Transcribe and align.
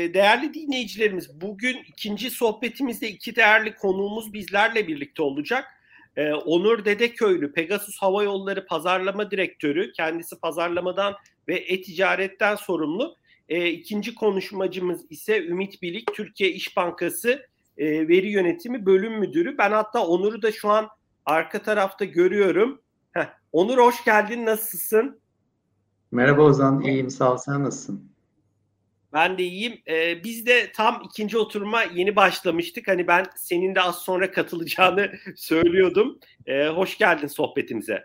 Değerli 0.00 0.54
dinleyicilerimiz, 0.54 1.40
bugün 1.40 1.76
ikinci 1.88 2.30
sohbetimizde 2.30 3.08
iki 3.08 3.36
değerli 3.36 3.74
konuğumuz 3.74 4.32
bizlerle 4.32 4.88
birlikte 4.88 5.22
olacak. 5.22 5.64
Ee, 6.16 6.32
Onur 6.32 6.84
Dedeköylü, 6.84 7.52
Pegasus 7.52 7.98
Hava 7.98 8.22
Yolları 8.22 8.66
Pazarlama 8.66 9.30
Direktörü, 9.30 9.92
kendisi 9.92 10.40
pazarlamadan 10.40 11.14
ve 11.48 11.56
e-ticaretten 11.56 12.54
sorumlu. 12.54 13.16
Ee, 13.48 13.68
ikinci 13.68 14.14
konuşmacımız 14.14 15.00
ise 15.10 15.46
Ümit 15.46 15.82
Bilik, 15.82 16.14
Türkiye 16.14 16.50
İş 16.50 16.76
Bankası 16.76 17.46
e, 17.78 18.08
Veri 18.08 18.28
Yönetimi 18.28 18.86
Bölüm 18.86 19.18
Müdürü. 19.18 19.58
Ben 19.58 19.70
hatta 19.70 20.06
Onur'u 20.06 20.42
da 20.42 20.52
şu 20.52 20.68
an 20.68 20.88
arka 21.26 21.62
tarafta 21.62 22.04
görüyorum. 22.04 22.80
Heh, 23.12 23.26
Onur 23.52 23.78
hoş 23.78 24.04
geldin, 24.04 24.46
nasılsın? 24.46 25.20
Merhaba 26.10 26.42
Ozan, 26.42 26.80
iyiyim 26.80 27.10
sağ 27.10 27.32
ol. 27.32 27.36
Sen 27.36 27.64
nasılsın? 27.64 28.17
Ben 29.12 29.38
de 29.38 29.42
iyiyim. 29.42 29.80
Ee, 29.88 30.24
biz 30.24 30.46
de 30.46 30.72
tam 30.72 31.02
ikinci 31.04 31.38
oturuma 31.38 31.82
yeni 31.82 32.16
başlamıştık. 32.16 32.88
Hani 32.88 33.06
ben 33.06 33.26
senin 33.36 33.74
de 33.74 33.80
az 33.80 33.98
sonra 33.98 34.30
katılacağını 34.30 35.10
söylüyordum. 35.36 36.18
Ee, 36.46 36.68
hoş 36.68 36.98
geldin 36.98 37.26
sohbetimize. 37.26 38.04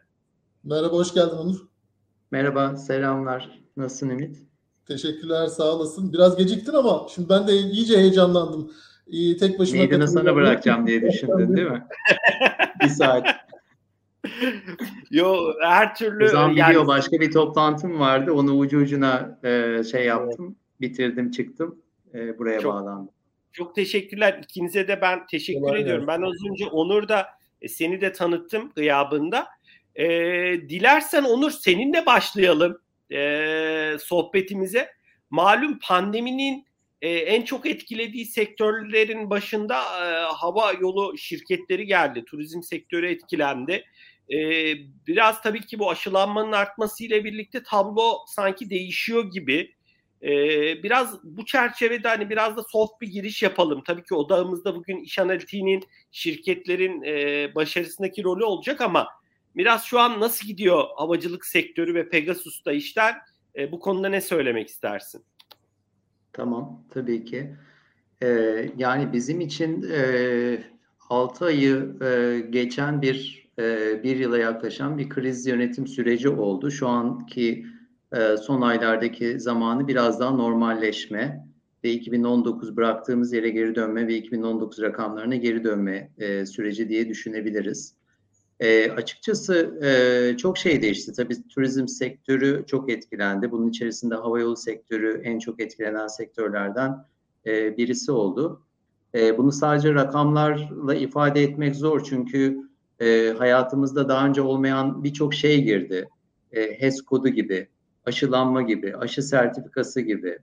Merhaba, 0.64 0.96
hoş 0.96 1.14
geldin 1.14 1.36
Onur. 1.36 1.60
Merhaba, 2.32 2.76
selamlar. 2.76 3.60
Nasılsın 3.78 4.10
Ümit? 4.10 4.38
Teşekkürler, 4.88 5.48
sağ 5.48 5.64
olasın. 5.64 6.14
Biraz 6.14 6.38
geciktin 6.38 6.74
ama 6.74 7.08
şimdi 7.16 7.30
ben 7.30 7.48
de 7.48 7.54
iyice 7.54 7.98
heyecanlandım. 7.98 8.72
İyi, 9.08 9.38
tek 9.38 9.60
başıma 9.60 9.82
Meydana 9.82 10.08
sana 10.08 10.36
bırakacağım 10.36 10.88
diye 10.88 11.02
düşündün 11.12 11.56
değil 11.56 11.68
mi? 11.68 11.88
bir 12.84 12.88
saat. 12.90 13.28
Yo 15.12 15.54
her 15.62 15.96
türlü... 15.96 16.26
O 16.26 16.28
zaman 16.28 16.50
yani... 16.50 16.70
biliyor 16.70 16.88
başka 16.88 17.20
bir 17.20 17.32
toplantım 17.32 18.00
vardı. 18.00 18.32
Onu 18.32 18.58
ucu 18.58 18.80
ucuna 18.80 19.40
e, 19.44 19.84
şey 19.84 20.06
yaptım 20.06 20.56
bitirdim 20.84 21.32
çıktım 21.32 21.82
e, 22.14 22.38
buraya 22.38 22.60
çok, 22.60 22.74
bağlandım. 22.74 23.10
Çok 23.52 23.76
teşekkürler. 23.76 24.40
İkinize 24.44 24.88
de 24.88 25.02
ben 25.02 25.26
teşekkür 25.28 25.62
Kolay 25.62 25.82
ediyorum. 25.82 26.06
Gelsin. 26.06 26.22
Ben 26.22 26.28
az 26.28 26.52
önce 26.52 26.66
Onur 26.66 27.08
da 27.08 27.28
e, 27.62 27.68
seni 27.68 28.02
de 28.02 28.12
tanıttım 28.12 28.72
gıyabında. 28.76 29.48
E, 29.96 30.06
dilersen 30.70 31.24
Onur 31.24 31.52
seninle 31.52 32.06
başlayalım 32.06 32.82
e, 33.12 33.98
sohbetimize. 34.00 34.90
Malum 35.30 35.80
pandeminin 35.80 36.66
e, 37.02 37.10
en 37.10 37.42
çok 37.42 37.66
etkilediği 37.66 38.26
sektörlerin 38.26 39.30
başında 39.30 39.76
e, 39.76 40.34
hava 40.34 40.72
yolu 40.72 41.18
şirketleri 41.18 41.86
geldi. 41.86 42.26
Turizm 42.26 42.62
sektörü 42.62 43.08
etkilendi. 43.08 43.86
E, 44.30 44.38
biraz 45.08 45.42
tabii 45.42 45.62
ki 45.62 45.80
bu 45.80 45.90
aşılanmanın 45.90 46.52
artmasıyla 46.52 47.24
birlikte 47.24 47.64
tablo 47.64 48.18
sanki 48.28 48.70
değişiyor 48.70 49.32
gibi. 49.32 49.76
Ee, 50.24 50.84
biraz 50.84 51.24
bu 51.24 51.46
çerçevede 51.46 52.08
hani 52.08 52.30
biraz 52.30 52.58
da 52.58 52.64
soft 52.64 53.02
bir 53.02 53.08
giriş 53.08 53.44
yapalım. 53.44 53.84
Tabii 53.88 54.04
ki 54.04 54.16
odağımızda 54.16 54.76
bugün 54.76 54.98
iş 54.98 55.20
analitiğinin 55.20 55.84
şirketlerin 56.12 57.02
e, 57.02 57.56
başarısındaki 57.56 58.24
rolü 58.24 58.44
olacak 58.44 58.82
ama 58.82 59.08
biraz 59.56 59.84
şu 59.84 60.00
an 60.00 60.20
nasıl 60.20 60.48
gidiyor 60.48 60.84
havacılık 60.96 61.46
sektörü 61.46 61.96
ve 61.96 62.10
Pegasus'ta 62.10 62.72
işler? 62.72 63.16
E, 63.56 63.72
bu 63.72 63.80
konuda 63.80 64.10
ne 64.10 64.22
söylemek 64.22 64.68
istersin? 64.68 65.26
Tamam, 66.34 66.84
tabii 66.90 67.26
ki. 67.26 67.56
Ee, 68.24 68.70
yani 68.78 69.14
bizim 69.14 69.42
için 69.42 69.92
e, 69.92 70.64
6 71.10 71.46
ayı 71.46 71.96
e, 72.02 72.40
geçen 72.50 73.02
bir 73.02 73.48
e, 73.60 73.64
bir 74.04 74.18
yıla 74.18 74.38
yaklaşan 74.38 74.98
bir 74.98 75.10
kriz 75.10 75.48
yönetim 75.48 75.88
süreci 75.88 76.30
oldu. 76.30 76.72
Şu 76.72 76.88
anki 76.88 77.66
ee, 78.14 78.38
son 78.38 78.62
aylardaki 78.62 79.40
zamanı 79.40 79.88
biraz 79.88 80.20
daha 80.20 80.32
normalleşme 80.32 81.46
ve 81.84 81.92
2019 81.92 82.78
bıraktığımız 82.78 83.34
yere 83.34 83.50
geri 83.50 83.76
dönme 83.76 84.08
ve 84.08 84.16
2019 84.16 84.82
rakamlarına 84.82 85.36
geri 85.36 85.64
dönme 85.64 86.12
e, 86.18 86.46
süreci 86.46 86.90
diye 86.90 87.10
düşünebiliriz. 87.10 87.96
E, 88.60 88.92
açıkçası 88.92 89.80
e, 89.84 90.38
çok 90.38 90.58
şey 90.58 90.82
değişti. 90.82 91.14
Tabii 91.14 91.48
turizm 91.48 91.88
sektörü 91.88 92.64
çok 92.68 92.92
etkilendi. 92.92 93.52
Bunun 93.52 93.70
içerisinde 93.70 94.16
havayolu 94.16 94.56
sektörü 94.56 95.22
en 95.24 95.40
çok 95.40 95.62
etkilenen 95.62 96.08
sektörlerden 96.08 97.06
e, 97.46 97.78
birisi 97.78 98.12
oldu. 98.12 98.62
E, 99.16 99.38
bunu 99.38 99.52
sadece 99.52 99.94
rakamlarla 99.94 100.96
ifade 100.96 101.44
etmek 101.44 101.76
zor 101.76 102.04
çünkü 102.04 102.60
e, 103.00 103.34
hayatımızda 103.38 104.10
daha 104.10 104.28
önce 104.28 104.42
olmayan 104.42 105.04
birçok 105.04 105.34
şey 105.34 105.64
girdi. 105.64 106.10
E, 106.52 106.82
HES 106.82 107.02
kodu 107.02 107.30
gibi, 107.30 107.68
aşılanma 108.06 108.62
gibi, 108.62 108.98
aşı 108.98 109.24
sertifikası 109.24 110.02
gibi, 110.02 110.40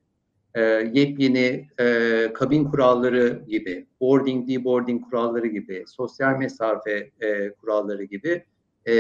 e, 0.55 0.61
yepyeni 0.93 1.69
e, 1.81 2.33
kabin 2.35 2.65
kuralları 2.65 3.43
gibi, 3.49 3.87
boarding, 4.01 4.49
deboarding 4.49 5.05
kuralları 5.11 5.47
gibi, 5.47 5.85
sosyal 5.87 6.39
mesafe 6.39 7.11
e, 7.21 7.51
kuralları 7.51 8.05
gibi 8.05 8.45
e, 8.87 8.93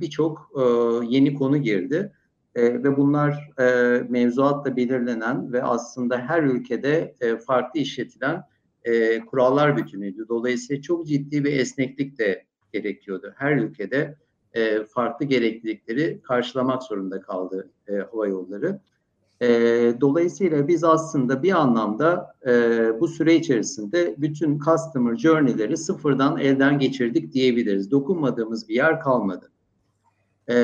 birçok 0.00 0.50
e, 0.56 0.62
yeni 1.06 1.34
konu 1.34 1.56
girdi. 1.56 2.12
E, 2.54 2.62
ve 2.62 2.96
bunlar 2.96 3.50
e, 3.58 3.64
mevzuatla 4.08 4.76
belirlenen 4.76 5.52
ve 5.52 5.62
aslında 5.62 6.18
her 6.18 6.42
ülkede 6.42 7.14
e, 7.20 7.36
farklı 7.36 7.80
işletilen 7.80 8.42
e, 8.84 9.20
kurallar 9.20 9.76
bütünüydü. 9.76 10.28
Dolayısıyla 10.28 10.82
çok 10.82 11.06
ciddi 11.06 11.44
bir 11.44 11.52
esneklik 11.52 12.18
de 12.18 12.44
gerekiyordu. 12.72 13.34
Her 13.36 13.56
ülkede 13.56 14.14
e, 14.54 14.84
farklı 14.84 15.26
gereklilikleri 15.26 16.20
karşılamak 16.22 16.82
zorunda 16.82 17.20
kaldı 17.20 17.70
e, 17.88 17.92
hava 17.92 18.26
yolları. 18.26 18.80
E, 19.42 19.48
dolayısıyla 20.00 20.68
biz 20.68 20.84
aslında 20.84 21.42
bir 21.42 21.52
anlamda 21.52 22.34
e, 22.46 22.50
bu 23.00 23.08
süre 23.08 23.34
içerisinde 23.34 24.14
bütün 24.18 24.58
customer 24.58 25.16
journey'leri 25.16 25.76
sıfırdan 25.76 26.38
elden 26.38 26.78
geçirdik 26.78 27.32
diyebiliriz. 27.32 27.90
Dokunmadığımız 27.90 28.68
bir 28.68 28.74
yer 28.74 29.00
kalmadı. 29.00 29.50
E, 30.48 30.54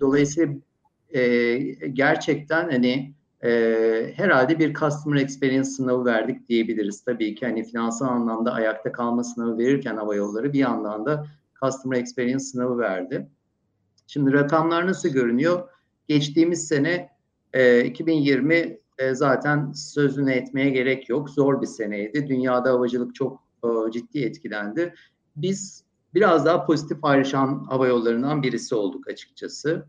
dolayısıyla 0.00 0.54
e, 1.14 1.54
gerçekten 1.92 2.70
hani 2.70 3.14
e, 3.44 4.12
herhalde 4.16 4.58
bir 4.58 4.74
customer 4.74 5.20
experience 5.20 5.64
sınavı 5.64 6.04
verdik 6.04 6.48
diyebiliriz. 6.48 7.04
Tabii 7.04 7.34
ki 7.34 7.46
hani 7.46 7.64
finansal 7.64 8.08
anlamda 8.08 8.52
ayakta 8.52 8.92
kalma 8.92 9.24
sınavı 9.24 9.58
verirken 9.58 9.96
hava 9.96 10.14
yolları 10.14 10.52
bir 10.52 10.58
yandan 10.58 11.06
da 11.06 11.26
Customer 11.62 11.98
Experience 11.98 12.44
sınavı 12.44 12.78
verdi. 12.78 13.28
Şimdi 14.06 14.32
rakamlar 14.32 14.86
nasıl 14.86 15.08
görünüyor? 15.08 15.68
Geçtiğimiz 16.08 16.68
sene 16.68 17.10
e, 17.52 17.84
2020 17.84 18.78
e, 18.98 19.14
zaten 19.14 19.72
sözünü 19.72 20.32
etmeye 20.32 20.70
gerek 20.70 21.08
yok. 21.08 21.30
Zor 21.30 21.62
bir 21.62 21.66
seneydi. 21.66 22.28
Dünyada 22.28 22.70
havacılık 22.70 23.14
çok 23.14 23.42
e, 23.64 23.90
ciddi 23.90 24.24
etkilendi. 24.24 24.94
Biz 25.36 25.84
biraz 26.14 26.46
daha 26.46 26.66
pozitif 26.66 27.04
ayrışan 27.04 27.64
hava 27.68 27.86
yollarından 27.86 28.42
birisi 28.42 28.74
olduk 28.74 29.08
açıkçası. 29.08 29.86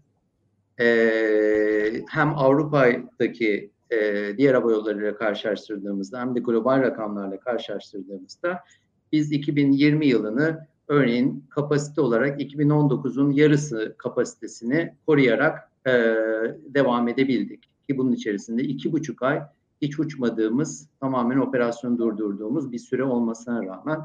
E, 0.80 2.04
hem 2.10 2.38
Avrupa'daki 2.38 3.72
e, 3.90 3.98
diğer 4.38 4.54
hava 4.54 4.72
yollarıyla 4.72 5.16
karşılaştırdığımızda 5.16 6.20
hem 6.20 6.36
de 6.36 6.40
global 6.40 6.82
rakamlarla 6.82 7.40
karşılaştırdığımızda 7.40 8.60
biz 9.12 9.32
2020 9.32 10.08
yılını 10.08 10.68
örneğin 10.92 11.46
kapasite 11.50 12.02
olarak 12.02 12.42
2019'un 12.42 13.32
yarısı 13.32 13.96
kapasitesini 13.98 14.94
koruyarak 15.06 15.72
e, 15.88 15.92
devam 16.66 17.08
edebildik. 17.08 17.64
Ki 17.88 17.98
bunun 17.98 18.12
içerisinde 18.12 18.64
iki 18.64 18.92
buçuk 18.92 19.24
ay 19.24 19.42
hiç 19.82 20.00
uçmadığımız, 20.00 20.88
tamamen 21.00 21.38
operasyonu 21.38 21.98
durdurduğumuz 21.98 22.72
bir 22.72 22.80
süre 22.80 23.04
olmasına 23.04 23.66
rağmen 23.66 24.00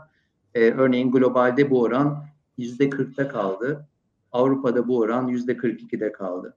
e, 0.54 0.70
örneğin 0.70 1.10
globalde 1.10 1.70
bu 1.70 1.80
oran 1.80 2.24
yüzde 2.58 2.88
40'ta 2.88 3.28
kaldı. 3.28 3.86
Avrupa'da 4.32 4.88
bu 4.88 4.98
oran 4.98 5.28
yüzde 5.28 5.53
42'de 5.53 6.12
kaldı. 6.12 6.56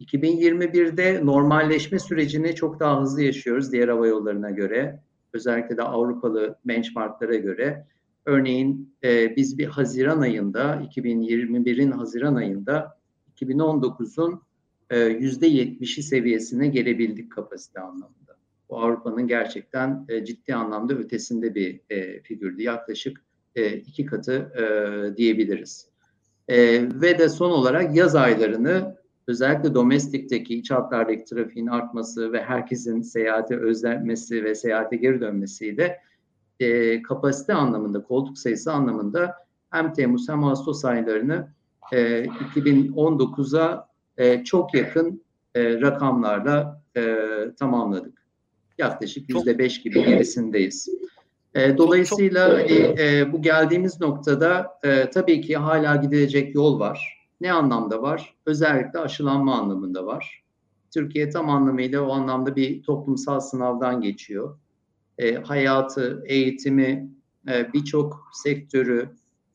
2021'de 0.00 1.26
normalleşme 1.26 1.98
sürecini 1.98 2.54
çok 2.54 2.80
daha 2.80 3.00
hızlı 3.00 3.22
yaşıyoruz 3.22 3.72
diğer 3.72 3.88
hava 3.88 4.06
yollarına 4.06 4.50
göre. 4.50 5.00
Özellikle 5.32 5.76
de 5.76 5.82
Avrupalı 5.82 6.56
benchmarklara 6.64 7.34
göre. 7.34 7.86
Örneğin 8.26 8.96
e, 9.04 9.36
biz 9.36 9.58
bir 9.58 9.66
Haziran 9.66 10.20
ayında, 10.20 10.82
2021'in 10.96 11.90
Haziran 11.90 12.34
ayında 12.34 12.98
2019'un 13.36 14.42
e, 14.90 14.98
yüzde 15.00 15.48
70'i 15.48 16.02
seviyesine 16.02 16.68
gelebildik 16.68 17.32
kapasite 17.32 17.80
anlamında. 17.80 18.36
Bu 18.68 18.78
Avrupa'nın 18.80 19.26
gerçekten 19.26 20.06
e, 20.08 20.24
ciddi 20.24 20.54
anlamda 20.54 20.94
ötesinde 20.94 21.54
bir 21.54 21.80
e, 21.90 22.22
figürdü. 22.22 22.62
Yaklaşık 22.62 23.22
e, 23.54 23.76
iki 23.76 24.06
katı 24.06 24.32
e, 24.32 25.16
diyebiliriz. 25.16 25.88
E, 26.48 26.56
ve 27.00 27.18
de 27.18 27.28
son 27.28 27.50
olarak 27.50 27.96
yaz 27.96 28.14
aylarını 28.14 28.96
özellikle 29.26 29.74
domestikteki 29.74 30.58
iç 30.58 30.70
hatlardaki 30.70 31.24
trafiğin 31.24 31.66
artması 31.66 32.32
ve 32.32 32.42
herkesin 32.42 33.00
seyahate 33.00 33.56
özlenmesi 33.56 34.44
ve 34.44 34.54
seyahate 34.54 34.96
geri 34.96 35.20
dönmesiyle 35.20 36.00
e, 36.60 37.02
kapasite 37.02 37.54
anlamında, 37.54 38.02
koltuk 38.02 38.38
sayısı 38.38 38.72
anlamında 38.72 39.34
hem 39.70 39.92
Temmuz 39.92 40.28
hem 40.28 40.44
Ağustos 40.44 40.84
aylarını 40.84 41.48
e, 41.92 42.24
2019'a 42.24 43.88
e, 44.18 44.44
çok 44.44 44.74
yakın 44.74 45.22
e, 45.54 45.80
rakamlarla 45.80 46.82
e, 46.96 47.16
tamamladık. 47.58 48.20
yaklaşık 48.78 49.30
yüzde 49.30 49.58
beş 49.58 49.82
gibi 49.82 50.04
gerisindeyiz. 50.04 50.88
E, 51.54 51.78
dolayısıyla 51.78 52.48
hani, 52.48 52.94
e, 52.98 53.32
bu 53.32 53.42
geldiğimiz 53.42 54.00
noktada 54.00 54.78
e, 54.84 55.10
tabii 55.10 55.40
ki 55.40 55.56
hala 55.56 55.96
gidilecek 55.96 56.54
yol 56.54 56.80
var. 56.80 57.26
Ne 57.40 57.52
anlamda 57.52 58.02
var? 58.02 58.34
Özellikle 58.46 58.98
aşılanma 58.98 59.54
anlamında 59.54 60.06
var. 60.06 60.42
Türkiye 60.94 61.30
tam 61.30 61.50
anlamıyla 61.50 62.02
o 62.02 62.12
anlamda 62.12 62.56
bir 62.56 62.82
toplumsal 62.82 63.40
sınavdan 63.40 64.00
geçiyor. 64.00 64.58
E, 65.20 65.34
hayatı, 65.34 66.22
eğitimi, 66.26 67.08
e, 67.48 67.72
birçok 67.72 68.30
sektörü 68.32 69.08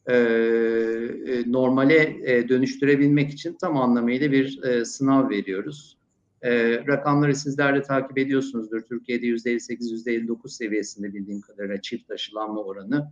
e, 0.08 0.16
e, 0.16 1.52
normale 1.52 2.18
e, 2.24 2.50
dönüştürebilmek 2.50 3.32
için 3.32 3.58
tam 3.62 3.78
anlamıyla 3.78 4.32
bir 4.32 4.64
e, 4.64 4.86
sınav 4.86 5.30
veriyoruz. 5.30 5.98
E, 6.42 6.78
rakamları 6.88 7.36
sizler 7.36 7.76
de 7.76 7.82
takip 7.82 8.18
ediyorsunuzdur. 8.18 8.82
Türkiye'de 8.82 9.26
%58, 9.26 10.06
%59 10.08 10.50
seviyesinde 10.50 11.14
bildiğim 11.14 11.42
kadarıyla 11.42 11.82
çift 11.82 12.12
aşılanma 12.12 12.64
oranı. 12.64 13.12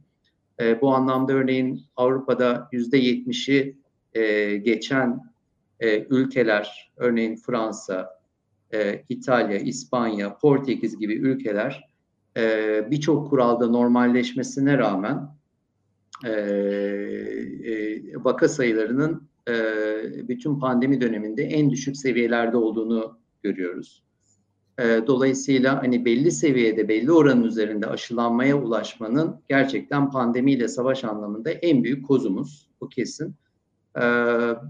E, 0.60 0.82
bu 0.82 0.94
anlamda 0.94 1.34
örneğin 1.34 1.82
Avrupa'da 1.96 2.70
%70'i 2.74 3.78
e, 4.14 4.56
geçen 4.58 5.20
e, 5.80 6.06
ülkeler, 6.10 6.92
örneğin 6.98 7.36
Fransa, 7.36 8.20
e, 8.74 9.04
İtalya, 9.10 9.58
İspanya, 9.58 10.38
Portekiz 10.38 11.00
gibi 11.00 11.14
ülkeler 11.14 11.93
e, 12.38 12.92
birçok 12.92 13.30
kuralda 13.30 13.68
normalleşmesine 13.68 14.78
rağmen 14.78 15.30
e, 16.26 16.30
e, 16.30 18.02
vaka 18.16 18.48
sayılarının 18.48 19.28
e, 19.50 19.54
bütün 20.28 20.60
pandemi 20.60 21.02
döneminde 21.02 21.44
en 21.44 21.70
düşük 21.70 21.98
seviyelerde 21.98 22.58
olduğunu 22.58 23.18
görüyoruz. 23.44 24.04
E, 24.80 24.84
dolayısıyla 25.08 25.84
hani 25.84 26.06
belli 26.06 26.32
seviyede, 26.32 26.88
belli 26.88 27.12
oranın 27.12 27.44
üzerinde 27.44 27.88
aşılanmaya 27.88 28.62
ulaşmanın 28.62 29.36
gerçekten 29.50 30.12
pandemiyle 30.12 30.68
savaş 30.68 31.04
anlamında 31.04 31.52
en 31.52 31.84
büyük 31.84 32.08
kozumuz. 32.08 32.70
Bu 32.82 32.90
kesin. 32.90 33.36
E, 33.98 34.04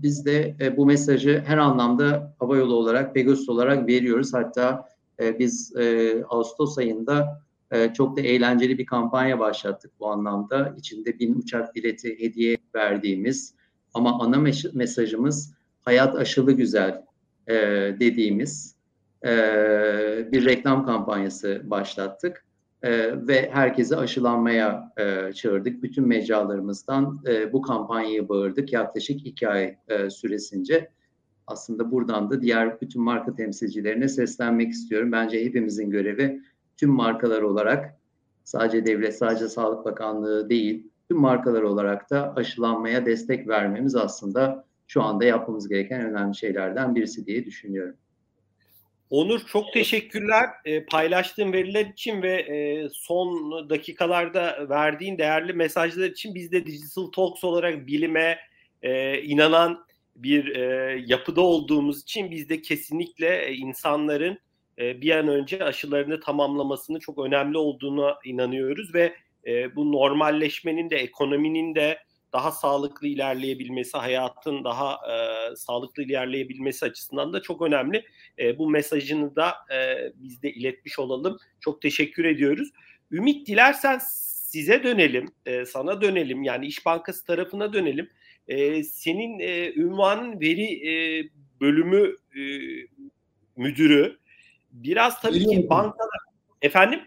biz 0.02 0.26
de 0.26 0.56
e, 0.62 0.78
bu 0.78 0.86
mesajı 0.86 1.44
her 1.46 1.58
anlamda 1.58 2.36
havayolu 2.40 2.76
olarak, 2.76 3.14
Pegasus 3.14 3.50
olarak 3.50 3.88
veriyoruz. 3.88 4.34
Hatta 4.34 4.90
e, 5.20 5.40
biz 5.40 5.76
e, 5.76 6.24
Ağustos 6.30 6.78
ayında 6.78 7.44
e, 7.74 7.94
çok 7.94 8.18
da 8.18 8.22
eğlenceli 8.22 8.78
bir 8.78 8.86
kampanya 8.86 9.40
başlattık 9.40 9.92
bu 10.00 10.08
anlamda. 10.08 10.76
İçinde 10.78 11.20
bin 11.20 11.36
uçak 11.36 11.76
bileti 11.76 12.20
hediye 12.20 12.58
verdiğimiz 12.76 13.56
ama 13.94 14.20
ana 14.20 14.38
mesajımız 14.74 15.54
hayat 15.82 16.16
aşılı 16.16 16.52
güzel 16.52 17.06
e, 17.48 17.56
dediğimiz 18.00 18.76
e, 19.26 19.32
bir 20.32 20.46
reklam 20.46 20.86
kampanyası 20.86 21.62
başlattık. 21.64 22.46
E, 22.84 22.92
ve 23.28 23.50
herkesi 23.54 23.96
aşılanmaya 23.96 24.94
e, 24.98 25.34
çağırdık. 25.34 25.84
Bütün 25.84 26.08
mecralarımızdan 26.08 27.22
e, 27.28 27.54
bu 27.54 27.62
kampanyayı 27.62 28.30
bağırdık 28.30 28.74
yaklaşık 28.74 29.26
iki 29.26 29.48
ay 29.48 29.78
e, 29.88 30.10
süresince. 30.10 30.90
Aslında 31.48 31.92
buradan 31.92 32.30
da 32.30 32.42
diğer 32.42 32.82
bütün 32.82 33.02
marka 33.02 33.36
temsilcilerine 33.36 34.08
seslenmek 34.08 34.72
istiyorum. 34.72 35.12
Bence 35.12 35.46
hepimizin 35.46 35.90
görevi 35.90 36.42
tüm 36.78 36.90
markalar 36.90 37.42
olarak 37.42 38.00
sadece 38.44 38.86
devlet, 38.86 39.18
sadece 39.18 39.48
Sağlık 39.50 39.86
Bakanlığı 39.86 40.50
değil, 40.50 40.88
tüm 41.08 41.18
markalar 41.18 41.62
olarak 41.62 42.10
da 42.10 42.34
aşılanmaya 42.36 43.06
destek 43.06 43.48
vermemiz 43.48 43.96
aslında 43.96 44.66
şu 44.88 45.04
anda 45.04 45.26
yapmamız 45.26 45.70
gereken 45.70 46.02
önemli 46.02 46.36
şeylerden 46.36 46.96
birisi 46.96 47.26
diye 47.26 47.46
düşünüyorum. 47.46 47.96
Onur 49.10 49.40
çok 49.48 49.74
teşekkürler 49.74 50.50
e, 50.66 50.86
paylaştığın 50.86 51.54
veriler 51.54 51.86
için 51.86 52.22
ve 52.22 52.32
e, 52.32 52.90
son 52.94 53.70
dakikalarda 53.70 54.70
verdiğin 54.70 55.18
değerli 55.18 55.54
mesajlar 55.54 56.10
için 56.10 56.36
biz 56.36 56.52
de 56.52 56.66
Digital 56.66 57.06
Talks 57.06 57.44
olarak 57.44 57.88
bilime 57.88 58.40
e, 58.82 59.22
inanan 59.22 59.86
bir 60.16 60.56
e, 60.56 61.04
yapıda 61.08 61.42
olduğumuz 61.42 62.02
için 62.02 62.32
biz 62.32 62.50
de 62.50 62.62
kesinlikle 62.62 63.46
e, 63.46 63.54
insanların 63.54 64.38
e, 64.80 65.02
bir 65.02 65.12
an 65.12 65.28
önce 65.28 65.64
aşılarını 65.64 66.20
tamamlamasını 66.20 67.00
çok 67.00 67.20
önemli 67.20 67.58
olduğuna 67.58 68.18
inanıyoruz 68.26 68.94
ve 68.94 69.14
e, 69.48 69.76
bu 69.76 69.92
normalleşmenin 69.92 70.90
de 70.90 70.96
ekonominin 70.96 71.76
de 71.76 72.00
daha 72.34 72.52
sağlıklı 72.52 73.08
ilerleyebilmesi, 73.08 73.98
hayatın 73.98 74.64
daha 74.64 74.94
e, 74.94 75.56
sağlıklı 75.56 76.04
ilerleyebilmesi 76.04 76.86
açısından 76.86 77.34
da 77.34 77.42
çok 77.42 77.62
önemli. 77.62 78.06
E, 78.40 78.58
bu 78.58 78.70
mesajını 78.70 79.36
da 79.36 79.54
e, 79.74 79.98
biz 80.16 80.44
de 80.44 80.54
iletmiş 80.54 81.00
olalım. 81.00 81.38
Çok 81.60 81.82
teşekkür 81.82 82.26
ediyoruz. 82.26 82.70
Ümit 83.12 83.48
dilersen 83.48 84.00
size 84.54 84.84
dönelim, 84.84 85.32
e, 85.46 85.66
sana 85.66 86.02
dönelim. 86.02 86.44
Yani 86.44 86.66
İş 86.66 86.86
Bankası 86.86 87.26
tarafına 87.26 87.74
dönelim. 87.74 88.10
E, 88.48 88.84
senin 88.84 89.40
e, 89.40 89.74
ünvanın 89.74 90.40
veri 90.40 90.90
e, 90.90 91.24
bölümü 91.62 92.16
e, 92.36 92.44
müdürü. 93.58 94.18
Biraz 94.74 95.22
tabii 95.22 95.36
veri 95.36 95.46
ki 95.46 95.70
bankalar... 95.70 96.20
Efendim? 96.62 97.00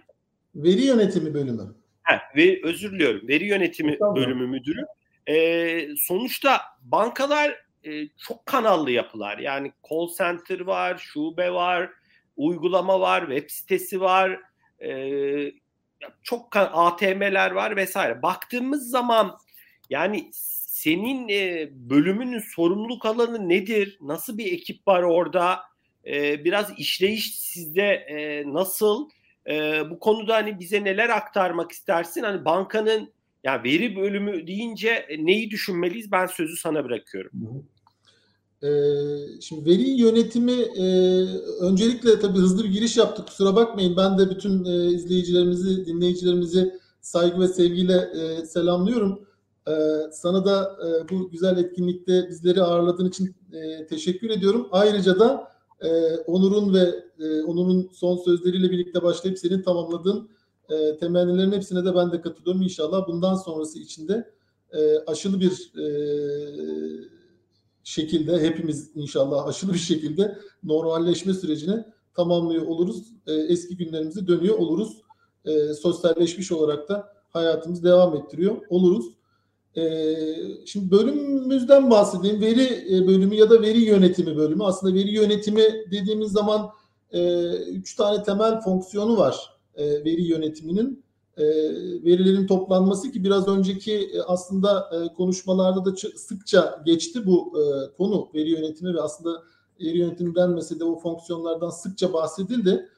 Veri 0.55 0.85
yönetimi 0.85 1.35
bölümü. 1.35 1.75
Ha, 2.03 2.21
ve 2.37 2.61
özür 2.65 2.93
diliyorum. 2.93 3.29
Veri 3.29 3.45
yönetimi 3.45 3.99
tamam. 3.99 4.17
bölümü 4.17 4.47
müdürü. 4.47 4.81
Ee, 5.29 5.89
sonuçta 5.99 6.61
bankalar 6.83 7.67
e, 7.85 8.09
çok 8.09 8.47
kanallı 8.47 8.91
yapılar. 8.91 9.39
Yani 9.39 9.73
call 9.91 10.09
center 10.19 10.61
var, 10.61 10.99
şube 10.99 11.53
var, 11.53 11.91
uygulama 12.37 13.01
var, 13.01 13.21
web 13.21 13.51
sitesi 13.51 14.01
var, 14.01 14.41
e, 14.83 15.53
çok 16.23 16.57
ATM'ler 16.57 17.51
var 17.51 17.77
vesaire. 17.77 18.23
Baktığımız 18.23 18.91
zaman 18.91 19.39
yani 19.91 20.31
senin 20.33 21.29
e, 21.29 21.69
bölümünün 21.73 22.43
sorumluluk 22.55 23.07
alanı 23.07 23.49
nedir? 23.49 23.99
Nasıl 24.01 24.39
bir 24.39 24.53
ekip 24.53 24.89
var 24.89 25.03
orada? 25.03 25.61
E, 26.07 26.45
biraz 26.45 26.79
işleyiş 26.79 27.41
sizde 27.41 27.83
e, 27.83 28.45
nasıl? 28.53 29.09
E, 29.49 29.83
bu 29.91 29.99
konuda 29.99 30.35
hani 30.35 30.61
bize 30.61 30.85
neler 30.85 31.09
aktarmak 31.09 31.73
istersin? 31.73 32.23
Hani 32.23 32.45
bankanın 32.45 33.13
yani 33.45 33.65
veri 33.65 33.97
bölümü 33.97 34.47
deyince 34.47 35.07
neyi 35.19 35.51
düşünmeliyiz? 35.51 36.13
Ben 36.13 36.27
sözü 36.27 36.57
sana 36.57 36.85
bırakıyorum. 36.85 37.31
Ee, 38.63 38.69
şimdi 39.41 39.71
veri 39.71 39.91
yönetimi 39.91 40.53
e, 40.53 40.85
öncelikle 41.61 42.21
tabii 42.21 42.39
hızlı 42.39 42.65
bir 42.65 42.69
giriş 42.69 42.97
yaptık. 42.97 43.27
Kusura 43.27 43.57
bakmayın. 43.57 43.97
Ben 43.97 44.19
de 44.19 44.31
bütün 44.31 44.65
e, 44.65 44.87
izleyicilerimizi, 44.87 45.87
dinleyicilerimizi 45.87 46.75
saygı 47.01 47.41
ve 47.41 47.49
sevgiyle 47.49 47.95
e, 47.95 48.47
selamlıyorum. 48.47 49.27
E, 49.69 49.73
sana 50.13 50.45
da 50.45 50.77
e, 50.87 51.09
bu 51.09 51.31
güzel 51.31 51.59
etkinlikte 51.59 52.29
bizleri 52.29 52.63
ağırladığın 52.63 53.09
için 53.09 53.35
e, 53.53 53.87
teşekkür 53.87 54.31
ediyorum. 54.31 54.69
Ayrıca 54.71 55.19
da 55.19 55.56
e, 55.81 56.17
Onur'un 56.17 56.75
ve 56.75 57.05
e, 57.21 57.43
Onur'un 57.43 57.91
son 57.93 58.17
sözleriyle 58.17 58.71
birlikte 58.71 59.03
başlayıp 59.03 59.39
senin 59.39 59.63
tamamladığın 59.63 60.29
e, 60.69 60.97
temennilerin 60.99 61.53
hepsine 61.53 61.85
de 61.85 61.95
ben 61.95 62.13
de 62.13 62.21
katılıyorum. 62.21 62.63
İnşallah 62.63 63.09
bundan 63.09 63.35
sonrası 63.35 63.79
içinde 63.79 64.33
e, 64.73 64.99
aşılı 64.99 65.41
bir 65.41 65.73
e, 65.79 65.87
şekilde 67.85 68.41
hepimiz 68.41 68.91
inşallah 68.95 69.47
aşılı 69.47 69.73
bir 69.73 69.79
şekilde 69.79 70.39
normalleşme 70.65 71.35
sürecini 71.35 71.85
tamamlıyor 72.15 72.67
oluruz. 72.67 73.13
E, 73.27 73.33
eski 73.33 73.77
günlerimize 73.77 74.27
dönüyor 74.27 74.59
oluruz. 74.59 75.03
E, 75.45 75.75
sosyalleşmiş 75.75 76.53
olarak 76.53 76.89
da 76.89 77.13
hayatımız 77.31 77.85
devam 77.85 78.17
ettiriyor 78.17 78.57
oluruz. 78.69 79.07
E, 79.77 80.15
şimdi 80.67 80.91
bölümümüzden 80.91 81.91
bahsedeyim. 81.91 82.41
Veri 82.41 82.97
e, 82.97 83.07
bölümü 83.07 83.35
ya 83.35 83.51
da 83.51 83.63
veri 83.63 83.81
yönetimi 83.81 84.37
bölümü. 84.37 84.65
Aslında 84.65 84.95
veri 84.95 85.11
yönetimi 85.11 85.63
dediğimiz 85.91 86.33
zaman 86.33 86.71
e, 87.13 87.51
üç 87.57 87.97
tane 87.97 88.23
temel 88.23 88.61
fonksiyonu 88.61 89.17
var 89.17 89.51
e, 89.75 90.05
veri 90.05 90.23
yönetiminin. 90.23 91.07
Verilerin 92.05 92.47
toplanması 92.47 93.13
ki 93.13 93.25
biraz 93.25 93.49
önceki 93.49 94.11
aslında 94.27 94.91
konuşmalarda 95.17 95.85
da 95.85 95.97
sıkça 96.17 96.83
geçti 96.87 97.27
bu 97.27 97.53
konu 97.99 98.29
veri 98.35 98.51
yönetimi 98.51 98.95
ve 98.95 99.01
aslında 99.01 99.43
veri 99.81 99.99
yönetimi 99.99 100.35
denmese 100.35 100.81
de 100.81 100.85
o 100.85 100.99
fonksiyonlardan 100.99 101.71
sıkça 101.71 102.13
bahsedildi. 102.13 102.89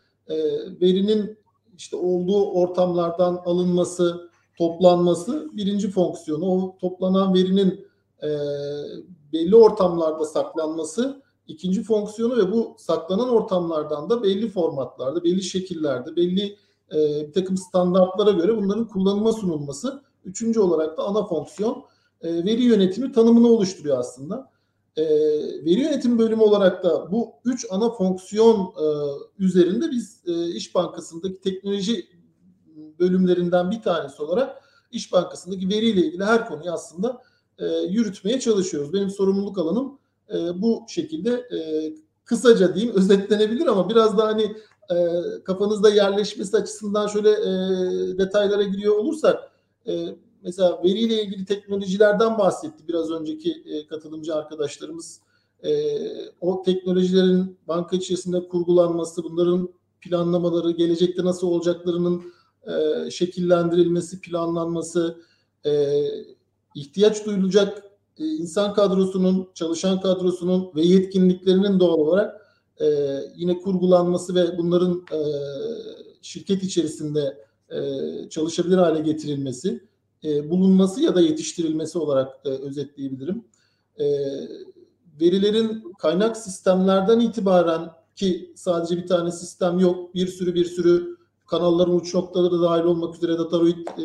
Verinin 0.80 1.38
işte 1.78 1.96
olduğu 1.96 2.50
ortamlardan 2.50 3.42
alınması, 3.44 4.27
toplanması 4.58 5.50
birinci 5.52 5.90
fonksiyonu. 5.90 6.46
O 6.46 6.78
toplanan 6.80 7.34
verinin 7.34 7.86
e, 8.22 8.28
belli 9.32 9.56
ortamlarda 9.56 10.24
saklanması 10.24 11.22
ikinci 11.46 11.82
fonksiyonu 11.82 12.36
ve 12.36 12.52
bu 12.52 12.74
saklanan 12.78 13.28
ortamlardan 13.28 14.10
da 14.10 14.22
belli 14.22 14.48
formatlarda, 14.48 15.24
belli 15.24 15.42
şekillerde, 15.42 16.16
belli 16.16 16.56
e, 16.94 17.26
bir 17.28 17.32
takım 17.32 17.56
standartlara 17.56 18.30
göre 18.30 18.56
bunların 18.56 18.88
kullanıma 18.88 19.32
sunulması. 19.32 20.02
Üçüncü 20.24 20.60
olarak 20.60 20.98
da 20.98 21.02
ana 21.02 21.26
fonksiyon 21.26 21.84
e, 22.22 22.44
veri 22.44 22.62
yönetimi 22.62 23.12
tanımını 23.12 23.48
oluşturuyor 23.48 23.98
aslında. 23.98 24.50
e, 24.96 25.04
veri 25.64 25.80
yönetim 25.80 26.18
bölümü 26.18 26.42
olarak 26.42 26.84
da 26.84 27.12
bu 27.12 27.32
üç 27.44 27.66
ana 27.70 27.90
fonksiyon 27.90 28.56
e, 28.60 28.86
üzerinde 29.38 29.90
biz 29.90 30.22
e, 30.26 30.48
İş 30.48 30.74
Bankası'ndaki 30.74 31.40
teknoloji 31.40 32.17
bölümlerinden 32.98 33.70
bir 33.70 33.82
tanesi 33.82 34.22
olarak 34.22 34.62
İş 34.92 35.12
Bankası'ndaki 35.12 35.68
veriyle 35.68 36.06
ilgili 36.06 36.24
her 36.24 36.48
konuyu 36.48 36.72
aslında 36.72 37.22
e, 37.58 37.66
yürütmeye 37.66 38.40
çalışıyoruz. 38.40 38.92
Benim 38.92 39.10
sorumluluk 39.10 39.58
alanım 39.58 39.98
e, 40.34 40.62
bu 40.62 40.84
şekilde 40.88 41.30
e, 41.30 41.58
kısaca 42.24 42.74
diyeyim 42.74 42.96
özetlenebilir 42.96 43.66
ama 43.66 43.88
biraz 43.88 44.18
da 44.18 44.26
hani 44.26 44.56
e, 44.90 44.96
kafanızda 45.44 45.90
yerleşmesi 45.90 46.56
açısından 46.56 47.06
şöyle 47.06 47.30
e, 47.30 48.18
detaylara 48.18 48.62
giriyor 48.62 48.96
olursak 48.96 49.52
e, 49.86 50.16
mesela 50.42 50.82
veriyle 50.84 51.22
ilgili 51.22 51.44
teknolojilerden 51.44 52.38
bahsetti 52.38 52.88
biraz 52.88 53.10
önceki 53.10 53.62
e, 53.66 53.86
katılımcı 53.86 54.34
arkadaşlarımız. 54.34 55.20
E, 55.64 55.70
o 56.40 56.62
teknolojilerin 56.62 57.58
banka 57.68 57.96
içerisinde 57.96 58.48
kurgulanması, 58.48 59.24
bunların 59.24 59.68
planlamaları, 60.00 60.70
gelecekte 60.70 61.24
nasıl 61.24 61.46
olacaklarının 61.46 62.22
e, 62.66 63.10
şekillendirilmesi, 63.10 64.20
planlanması, 64.20 65.18
e, 65.66 66.02
ihtiyaç 66.74 67.26
duyulacak 67.26 67.82
e, 68.18 68.24
insan 68.24 68.74
kadrosunun, 68.74 69.48
çalışan 69.54 70.00
kadrosunun 70.00 70.70
ve 70.74 70.82
yetkinliklerinin 70.82 71.80
doğal 71.80 71.98
olarak 71.98 72.48
e, 72.80 73.18
yine 73.36 73.58
kurgulanması 73.58 74.34
ve 74.34 74.58
bunların 74.58 75.04
e, 75.12 75.20
şirket 76.22 76.62
içerisinde 76.62 77.48
e, 77.70 77.80
çalışabilir 78.28 78.76
hale 78.76 79.00
getirilmesi, 79.00 79.88
e, 80.24 80.50
bulunması 80.50 81.00
ya 81.00 81.14
da 81.14 81.20
yetiştirilmesi 81.20 81.98
olarak 81.98 82.28
e, 82.44 82.48
özetleyebilirim. 82.48 83.44
E, 84.00 84.06
verilerin 85.20 85.92
kaynak 85.98 86.36
sistemlerden 86.36 87.20
itibaren 87.20 87.90
ki 88.16 88.52
sadece 88.56 88.96
bir 88.96 89.06
tane 89.06 89.32
sistem 89.32 89.78
yok, 89.78 90.14
bir 90.14 90.26
sürü 90.26 90.54
bir 90.54 90.64
sürü 90.64 91.17
kanalların 91.48 91.96
uç 91.96 92.14
noktaları 92.14 92.52
da 92.52 92.62
dahil 92.62 92.84
olmak 92.84 93.14
üzere 93.14 93.38
Dataroid 93.38 93.86
e, 93.98 94.02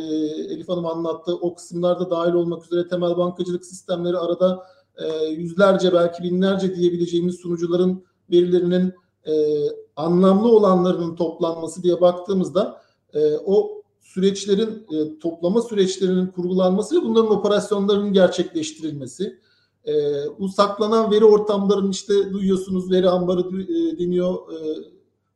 Elif 0.53 0.69
Hanım 0.69 0.85
anlattı. 0.85 1.35
O 1.35 1.55
kısımlarda 1.55 2.09
dahil 2.09 2.33
olmak 2.33 2.65
üzere 2.65 2.87
temel 2.87 3.17
bankacılık 3.17 3.65
sistemleri 3.65 4.17
arada 4.17 4.65
e, 4.97 5.25
yüzlerce 5.25 5.93
belki 5.93 6.23
binlerce 6.23 6.75
diyebileceğimiz 6.75 7.35
sunucuların 7.35 8.03
verilerinin 8.31 8.93
e, 9.27 9.33
anlamlı 9.95 10.47
olanlarının 10.47 11.15
toplanması 11.15 11.83
diye 11.83 12.01
baktığımızda 12.01 12.81
e, 13.13 13.37
o 13.45 13.83
süreçlerin 14.01 14.85
e, 14.93 15.19
toplama 15.19 15.61
süreçlerinin 15.61 16.27
kurgulanması 16.27 17.01
ve 17.01 17.05
bunların 17.05 17.31
operasyonlarının 17.31 18.13
gerçekleştirilmesi. 18.13 19.39
E, 19.87 19.93
bu 20.39 20.49
saklanan 20.49 21.11
veri 21.11 21.25
ortamlarının 21.25 21.91
işte 21.91 22.13
duyuyorsunuz 22.33 22.91
veri 22.91 23.09
ambarı 23.09 23.41
e, 23.41 23.99
deniyor, 23.99 24.35
e, 24.53 24.57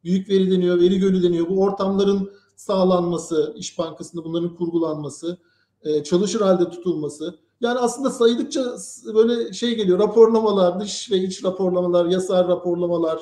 büyük 0.04 0.30
veri 0.30 0.52
deniyor, 0.52 0.80
veri 0.80 1.00
gölü 1.00 1.24
deniyor. 1.24 1.50
Bu 1.50 1.62
ortamların 1.62 2.32
sağlanması, 2.56 3.54
İş 3.58 3.78
Bankası'nda 3.78 4.24
bunların 4.24 4.56
kurgulanması, 4.56 5.38
e, 5.84 6.04
çalışır 6.04 6.42
halde 6.42 6.70
tutulması. 6.70 7.40
Yani 7.62 7.80
aslında 7.80 8.10
saydıkça 8.10 8.76
böyle 9.14 9.54
şey 9.54 9.76
geliyor, 9.76 10.00
raporlamalar, 10.00 10.80
dış 10.80 11.12
ve 11.12 11.18
iç 11.18 11.44
raporlamalar, 11.44 12.06
yasal 12.06 12.48
raporlamalar, 12.48 13.20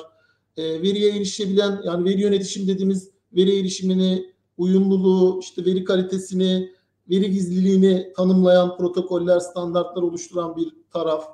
e, 0.56 0.82
veriye 0.82 1.16
erişebilen, 1.16 1.80
yani 1.84 2.04
veri 2.04 2.20
yönetişim 2.20 2.68
dediğimiz 2.68 3.10
veri 3.32 3.58
erişimini, 3.60 4.34
uyumluluğu, 4.56 5.40
işte 5.40 5.64
veri 5.64 5.84
kalitesini, 5.84 6.72
veri 7.10 7.30
gizliliğini 7.30 8.12
tanımlayan 8.16 8.76
protokoller, 8.76 9.40
standartlar 9.40 10.02
oluşturan 10.02 10.56
bir 10.56 10.72
taraf. 10.92 11.28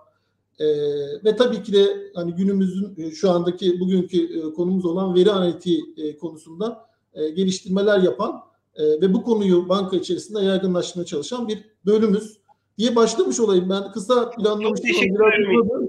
E, 0.58 0.66
ve 1.24 1.36
tabii 1.36 1.62
ki 1.62 1.72
de 1.72 2.10
hani 2.14 2.34
günümüzün 2.34 2.94
e, 2.98 3.10
şu 3.10 3.30
andaki 3.30 3.80
bugünkü 3.80 4.38
e, 4.38 4.52
konumuz 4.52 4.84
olan 4.84 5.14
veri 5.14 5.30
analitiği 5.30 5.84
e, 5.96 6.16
konusunda 6.16 6.88
e, 7.14 7.30
geliştirmeler 7.30 7.98
yapan 7.98 8.42
e, 8.76 8.84
ve 8.84 9.14
bu 9.14 9.22
konuyu 9.22 9.68
banka 9.68 9.96
içerisinde 9.96 10.40
yaygınlaştırmaya 10.40 11.06
çalışan 11.06 11.48
bir 11.48 11.64
bölümümüz 11.86 12.38
diye 12.78 12.96
başlamış 12.96 13.40
olayım. 13.40 13.70
Ben 13.70 13.92
kısa 13.92 14.30
planlamıştım. 14.30 14.90
Çok 14.90 15.00
teşekkür 15.00 15.32
ederim. 15.32 15.88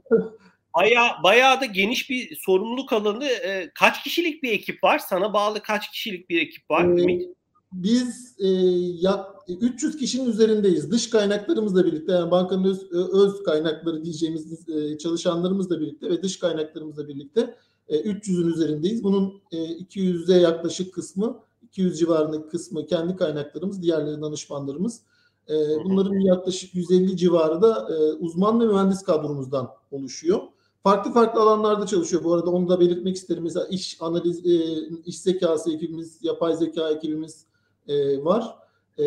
Bayağı, 0.76 1.10
bayağı 1.24 1.62
da 1.62 1.66
geniş 1.66 2.10
bir 2.10 2.36
sorumluluk 2.36 2.94
alanı. 2.94 3.26
E, 3.26 3.72
kaç 3.76 4.04
kişilik 4.04 4.44
bir 4.44 4.52
ekip 4.52 4.84
var? 4.84 5.00
Sana 5.00 5.34
bağlı 5.34 5.62
kaç 5.62 5.92
kişilik 5.92 6.30
bir 6.30 6.42
ekip 6.42 6.72
var? 6.72 6.98
Ee, 6.98 7.28
biz 7.74 8.36
e, 8.40 8.48
yak, 8.48 9.26
300 9.48 9.98
kişinin 9.98 10.30
üzerindeyiz. 10.30 10.92
Dış 10.92 11.10
kaynaklarımızla 11.10 11.86
birlikte 11.86 12.12
yani 12.12 12.32
bankanın 12.32 12.64
öz, 12.64 12.92
öz 12.92 13.44
kaynakları 13.44 14.04
diyeceğimiz 14.04 14.70
e, 14.70 14.98
çalışanlarımızla 14.98 15.80
birlikte 15.80 16.10
ve 16.10 16.24
dış 16.24 16.40
kaynaklarımızla 16.40 17.08
birlikte 17.08 17.56
e, 17.88 18.02
300'ün 18.02 18.48
üzerindeyiz. 18.48 19.04
Bunun 19.04 19.34
e, 19.52 19.58
200'e 19.58 20.38
yaklaşık 20.40 20.94
kısmı 20.94 21.40
200 21.64 22.00
civarındaki 22.00 22.48
kısmı 22.48 22.86
kendi 22.86 23.16
kaynaklarımız, 23.16 23.82
diğerleri 23.82 24.22
danışmanlarımız. 24.22 25.02
E, 25.50 25.54
bunların 25.84 26.20
yaklaşık 26.20 26.76
150 26.76 27.18
civarı 27.18 27.62
da 27.62 27.88
e, 27.90 28.14
uzman 28.14 28.60
ve 28.60 28.66
mühendis 28.66 29.04
kadromuzdan 29.04 29.70
oluşuyor. 29.92 30.40
Farklı 30.84 31.12
farklı 31.12 31.42
alanlarda 31.42 31.86
çalışıyor. 31.86 32.24
Bu 32.24 32.34
arada 32.34 32.50
onu 32.50 32.70
da 32.70 32.80
belirtmek 32.80 33.16
isterim. 33.16 33.44
Mesela 33.44 33.68
iş 33.68 33.98
analiz, 34.00 34.46
e, 34.46 34.88
iş 35.06 35.20
zekası 35.20 35.74
ekibimiz, 35.74 36.20
yapay 36.22 36.56
zeka 36.56 36.90
ekibimiz, 36.90 37.46
e, 37.88 38.24
var. 38.24 38.56
E, 39.00 39.04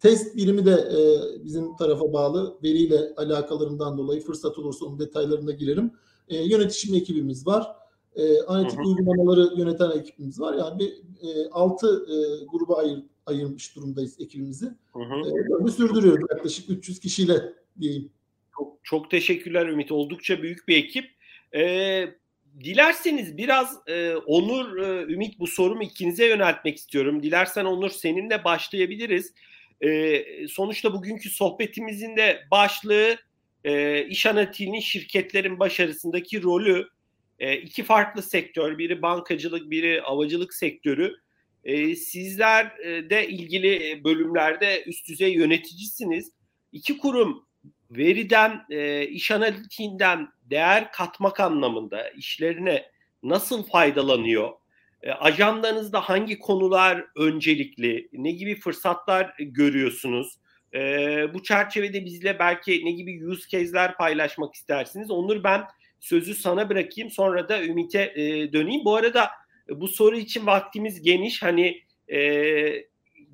test 0.00 0.36
birimi 0.36 0.66
de 0.66 0.70
e, 0.70 1.00
bizim 1.44 1.76
tarafa 1.76 2.12
bağlı. 2.12 2.58
Veriyle 2.62 3.14
alakalarından 3.16 3.98
dolayı 3.98 4.20
fırsat 4.20 4.58
olursa 4.58 4.86
onun 4.86 4.98
detaylarına 4.98 5.52
girerim. 5.52 5.90
E, 6.28 6.36
yönetişim 6.36 6.94
ekibimiz 6.94 7.46
var. 7.46 7.66
E, 8.16 8.42
analitik 8.42 8.86
uygulamaları 8.86 9.60
yöneten 9.60 9.90
ekibimiz 9.90 10.40
var. 10.40 10.54
Yani 10.54 10.78
bir 10.78 10.88
e, 11.28 11.48
altı 11.50 12.06
e, 12.08 12.44
gruba 12.44 12.76
ayır, 12.76 13.02
ayırmış 13.26 13.76
durumdayız 13.76 14.20
ekibimizi. 14.20 14.66
Hı 14.92 14.98
hı. 14.98 15.68
E, 15.68 15.70
sürdürüyoruz 15.70 16.26
yaklaşık 16.30 16.70
300 16.70 17.00
kişiyle 17.00 17.52
diyeyim. 17.80 18.10
Çok, 18.58 18.78
çok 18.82 19.10
teşekkürler 19.10 19.66
Ümit. 19.66 19.92
Oldukça 19.92 20.42
büyük 20.42 20.68
bir 20.68 20.76
ekip. 20.76 21.04
Ee, 21.54 22.14
dilerseniz 22.64 23.36
biraz 23.36 23.78
e, 23.86 24.14
Onur, 24.14 24.76
e, 24.76 25.12
Ümit 25.12 25.38
bu 25.38 25.46
sorumu 25.46 25.82
ikinize 25.82 26.26
yöneltmek 26.26 26.76
istiyorum. 26.76 27.22
Dilersen 27.22 27.64
Onur 27.64 27.90
seninle 27.90 28.44
başlayabiliriz. 28.44 29.34
E, 29.80 30.48
sonuçta 30.48 30.92
bugünkü 30.92 31.30
sohbetimizin 31.30 32.16
de 32.16 32.42
başlığı 32.50 33.16
e, 33.64 34.04
iş 34.04 34.26
analitiğinin 34.26 34.80
şirketlerin 34.80 35.58
başarısındaki 35.58 36.42
rolü. 36.42 36.88
E, 37.38 37.56
iki 37.56 37.82
farklı 37.82 38.22
sektör, 38.22 38.78
biri 38.78 39.02
bankacılık, 39.02 39.70
biri 39.70 40.00
havacılık 40.00 40.54
sektörü. 40.54 41.14
E, 41.64 41.96
sizler 41.96 42.78
de 43.10 43.28
ilgili 43.28 44.04
bölümlerde 44.04 44.84
üst 44.86 45.08
düzey 45.08 45.34
yöneticisiniz. 45.34 46.32
İki 46.72 46.98
kurum 46.98 47.47
veriden, 47.90 48.64
e, 48.70 49.06
iş 49.06 49.30
analitiğinden 49.30 50.28
değer 50.50 50.92
katmak 50.92 51.40
anlamında 51.40 52.10
işlerine 52.10 52.90
nasıl 53.22 53.62
faydalanıyor? 53.62 54.52
E, 55.02 55.10
ajandanızda 55.12 56.00
hangi 56.00 56.38
konular 56.38 57.04
öncelikli? 57.16 58.08
Ne 58.12 58.30
gibi 58.30 58.60
fırsatlar 58.60 59.34
görüyorsunuz? 59.38 60.38
E, 60.74 60.80
bu 61.34 61.42
çerçevede 61.42 62.04
bizle 62.04 62.38
belki 62.38 62.84
ne 62.84 62.90
gibi 62.90 63.26
use 63.26 63.48
case'ler 63.48 63.96
paylaşmak 63.96 64.54
istersiniz? 64.54 65.10
Onur 65.10 65.44
ben 65.44 65.64
sözü 66.00 66.34
sana 66.34 66.68
bırakayım 66.68 67.10
sonra 67.10 67.48
da 67.48 67.62
Ümit'e 67.62 68.12
e, 68.16 68.52
döneyim. 68.52 68.84
Bu 68.84 68.96
arada 68.96 69.30
bu 69.68 69.88
soru 69.88 70.16
için 70.16 70.46
vaktimiz 70.46 71.02
geniş. 71.02 71.42
Hani 71.42 71.82
e, 72.08 72.18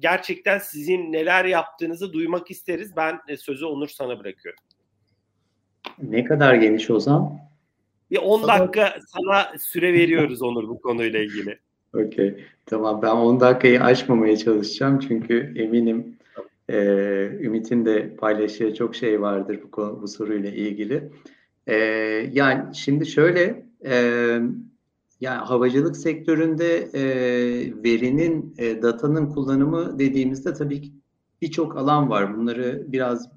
gerçekten 0.04 0.58
sizin 0.58 1.12
neler 1.12 1.44
yaptığınızı 1.44 2.12
duymak 2.12 2.50
isteriz. 2.50 2.96
Ben 2.96 3.20
e, 3.28 3.36
sözü 3.36 3.64
Onur 3.64 3.88
sana 3.88 4.20
bırakıyorum. 4.20 4.60
Ne 6.02 6.24
kadar 6.24 6.54
geniş 6.54 6.90
Ozan? 6.90 7.38
Bir 8.10 8.18
10 8.18 8.40
sana... 8.40 8.58
dakika 8.58 8.94
sana 9.06 9.58
süre 9.58 9.92
veriyoruz 9.92 10.42
Onur 10.42 10.68
bu 10.68 10.80
konuyla 10.80 11.20
ilgili. 11.20 11.58
Okey. 11.94 12.44
Tamam 12.66 13.02
ben 13.02 13.10
10 13.10 13.40
dakikayı 13.40 13.82
aşmamaya 13.82 14.36
çalışacağım 14.36 14.98
çünkü 14.98 15.54
eminim 15.56 16.16
e, 16.68 16.76
Ümit'in 17.40 17.86
de 17.86 18.16
paylaşacağı 18.16 18.74
çok 18.74 18.96
şey 18.96 19.20
vardır 19.20 19.60
bu, 19.62 19.70
konu, 19.70 20.02
bu 20.02 20.08
soruyla 20.08 20.50
ilgili. 20.50 21.10
E, 21.66 21.76
yani 22.32 22.74
şimdi 22.74 23.06
şöyle 23.06 23.64
e, 23.86 24.38
yani 25.20 25.38
havacılık 25.44 25.96
sektöründe 25.96 26.76
e, 26.94 27.04
verinin, 27.84 28.54
e, 28.58 28.82
datanın 28.82 29.26
kullanımı 29.26 29.98
dediğimizde 29.98 30.54
tabii 30.54 30.82
ki 30.82 30.92
birçok 31.42 31.76
alan 31.76 32.10
var. 32.10 32.36
Bunları 32.36 32.84
biraz 32.88 33.28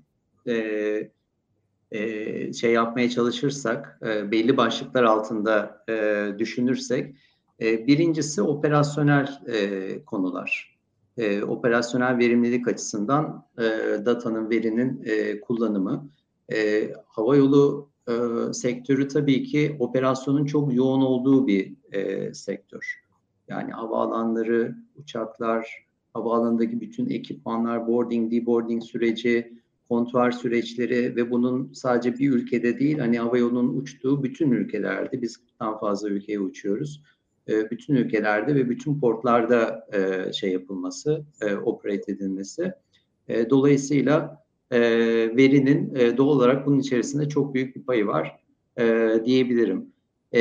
e, 0.47 0.53
e, 1.91 2.53
şey 2.53 2.73
yapmaya 2.73 3.09
çalışırsak, 3.09 3.99
e, 4.05 4.31
belli 4.31 4.57
başlıklar 4.57 5.03
altında 5.03 5.83
e, 5.89 6.27
düşünürsek, 6.39 7.15
e, 7.61 7.87
birincisi 7.87 8.41
operasyonel 8.41 9.39
e, 9.47 10.05
konular. 10.05 10.77
E, 11.17 11.43
operasyonel 11.43 12.17
verimlilik 12.17 12.67
açısından 12.67 13.45
e, 13.57 13.63
datanın, 14.05 14.49
verinin 14.49 15.03
e, 15.05 15.41
kullanımı. 15.41 16.09
E, 16.53 16.89
havayolu 17.07 17.89
e, 18.07 18.13
sektörü 18.53 19.07
tabii 19.07 19.43
ki 19.43 19.75
operasyonun 19.79 20.45
çok 20.45 20.73
yoğun 20.73 21.01
olduğu 21.01 21.47
bir 21.47 21.73
e, 21.91 22.33
sektör. 22.33 23.03
Yani 23.47 23.71
havaalanları, 23.71 24.75
uçaklar, 24.95 25.87
havaalanındaki 26.13 26.81
bütün 26.81 27.09
ekipmanlar, 27.09 27.87
boarding, 27.87 28.31
deboarding 28.31 28.83
süreci, 28.83 29.57
kontuar 29.89 30.31
süreçleri 30.31 31.15
ve 31.15 31.31
bunun 31.31 31.73
sadece 31.73 32.19
bir 32.19 32.31
ülkede 32.31 32.79
değil, 32.79 32.99
hani 32.99 33.19
hava 33.19 33.37
uçtuğu 33.37 34.23
bütün 34.23 34.51
ülkelerde, 34.51 35.21
biz 35.21 35.37
tam 35.59 35.79
fazla 35.79 36.09
ülkeye 36.09 36.39
uçuyoruz, 36.39 37.03
e, 37.49 37.71
bütün 37.71 37.95
ülkelerde 37.95 38.55
ve 38.55 38.69
bütün 38.69 38.99
portlarda 38.99 39.87
e, 39.93 40.33
şey 40.33 40.51
yapılması, 40.51 41.25
e, 41.41 41.55
operate 41.55 42.11
edilmesi. 42.11 42.73
E, 43.27 43.49
dolayısıyla 43.49 44.46
e, 44.71 44.79
verinin 45.37 45.95
e, 45.95 46.17
doğal 46.17 46.27
olarak 46.27 46.65
bunun 46.65 46.79
içerisinde 46.79 47.29
çok 47.29 47.53
büyük 47.53 47.75
bir 47.75 47.83
payı 47.83 48.07
var 48.07 48.39
e, 48.79 49.13
diyebilirim. 49.25 49.85
E, 50.33 50.39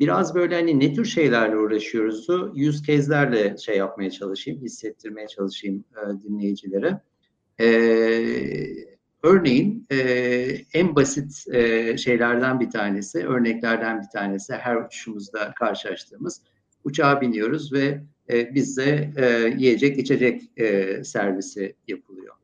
biraz 0.00 0.34
böyle 0.34 0.54
hani 0.54 0.80
ne 0.80 0.94
tür 0.94 1.04
şeylerle 1.04 1.56
uğraşıyoruzu 1.56 2.54
use 2.68 2.84
case'lerle 2.86 3.56
şey 3.56 3.76
yapmaya 3.76 4.10
çalışayım, 4.10 4.60
hissettirmeye 4.60 5.28
çalışayım 5.28 5.84
e, 5.96 6.22
dinleyicilere. 6.22 7.00
E, 7.60 7.68
örneğin 9.22 9.86
e, 9.90 9.96
en 10.74 10.96
basit 10.96 11.44
e, 11.54 11.96
şeylerden 11.96 12.60
bir 12.60 12.70
tanesi, 12.70 13.26
örneklerden 13.26 14.02
bir 14.02 14.08
tanesi 14.12 14.52
her 14.52 14.76
uçuşumuzda 14.76 15.54
karşılaştığımız 15.58 16.42
uçağa 16.84 17.20
biniyoruz 17.20 17.72
ve 17.72 18.00
e, 18.30 18.54
bizde 18.54 19.10
e, 19.16 19.54
yiyecek 19.58 19.98
içecek 19.98 20.42
e, 20.56 21.04
servisi 21.04 21.74
yapılıyor. 21.88 22.34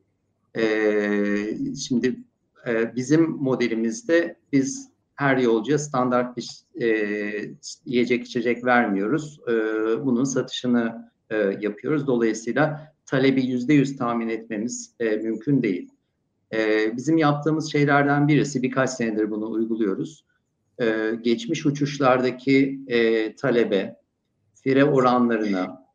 E, 0.57 1.75
şimdi 1.75 2.19
e, 2.67 2.95
bizim 2.95 3.29
modelimizde 3.29 4.35
biz 4.51 4.89
her 5.15 5.37
yolcuya 5.37 5.79
standart 5.79 6.37
bir 6.37 6.49
e, 6.81 6.87
yiyecek 7.85 8.25
içecek 8.25 8.65
vermiyoruz. 8.65 9.39
E, 9.47 9.53
bunun 10.05 10.23
satışını 10.23 11.11
e, 11.29 11.35
yapıyoruz. 11.37 12.07
Dolayısıyla 12.07 12.93
talebi 13.05 13.45
yüzde 13.45 13.73
yüz 13.73 13.97
tahmin 13.97 14.29
etmemiz 14.29 14.95
e, 14.99 15.15
mümkün 15.15 15.63
değil. 15.63 15.89
E, 16.53 16.91
bizim 16.97 17.17
yaptığımız 17.17 17.71
şeylerden 17.71 18.27
birisi 18.27 18.63
birkaç 18.63 18.89
senedir 18.89 19.31
bunu 19.31 19.51
uyguluyoruz. 19.51 20.25
E, 20.81 21.11
geçmiş 21.21 21.65
uçuşlardaki 21.65 22.79
e, 22.87 23.35
talebe, 23.35 23.95
fire 24.55 24.85
oranlarına, 24.85 25.85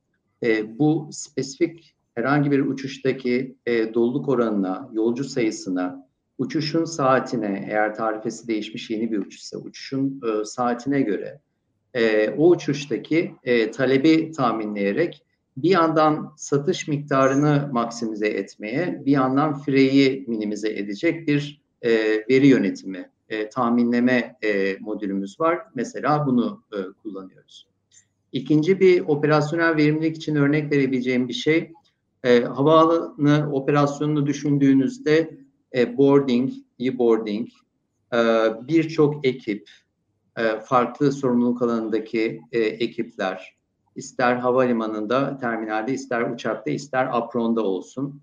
e, 0.43 0.79
bu 0.79 1.09
spesifik 1.13 1.95
herhangi 2.15 2.51
bir 2.51 2.61
uçuştaki 2.61 3.57
e, 3.67 3.95
doluluk 3.95 4.29
oranına, 4.29 4.91
yolcu 4.93 5.25
sayısına, 5.25 6.07
uçuşun 6.39 6.85
saatine, 6.85 7.67
eğer 7.71 7.95
tarifesi 7.95 8.49
değişmiş 8.49 8.91
yeni 8.91 9.13
bir 9.13 9.19
uçuşsa 9.19 9.59
uçuşun 9.59 10.21
e, 10.27 10.45
saatine 10.45 11.01
göre 11.01 11.41
e, 11.95 12.31
o 12.31 12.49
uçuştaki 12.49 13.35
e, 13.45 13.71
talebi 13.71 14.33
tahminleyerek 14.33 15.25
bir 15.57 15.71
yandan 15.71 16.33
satış 16.37 16.89
miktarını 16.89 17.69
maksimize 17.73 18.29
etmeye, 18.29 19.03
bir 19.07 19.13
yandan 19.13 19.59
freyi 19.59 20.25
minimize 20.29 20.69
edecek 20.69 21.29
bir 21.29 21.63
e, 21.83 21.91
veri 22.31 22.47
yönetimi, 22.47 23.11
e, 23.29 23.49
tahminleme 23.49 24.37
e, 24.43 24.77
modülümüz 24.81 25.41
var. 25.41 25.59
Mesela 25.75 26.27
bunu 26.27 26.63
e, 26.73 26.77
kullanıyoruz. 27.03 27.67
İkinci 28.33 28.81
bir 28.81 29.01
operasyonel 29.01 29.77
verimlilik 29.77 30.17
için 30.17 30.37
örnek 30.37 30.73
verebileceğim 30.73 31.29
bir 31.29 31.33
şey, 31.33 31.73
e, 32.25 32.41
havaalanı 32.41 33.51
operasyonunu 33.53 34.27
düşündüğünüzde 34.27 35.39
e, 35.75 35.99
boarding, 35.99 36.53
e-boarding, 36.81 37.49
e, 38.15 38.19
birçok 38.69 39.27
ekip, 39.27 39.71
e, 40.37 40.61
farklı 40.61 41.13
sorumluluk 41.13 41.63
alanındaki 41.63 42.41
e, 42.53 42.59
ekipler, 42.59 43.57
ister 43.97 44.37
havalimanında, 44.37 45.39
terminalde, 45.39 45.93
ister 45.93 46.31
uçakta, 46.31 46.71
ister 46.71 47.09
apronda 47.13 47.63
olsun, 47.63 48.23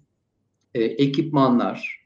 e, 0.73 0.83
ekipmanlar 0.83 2.03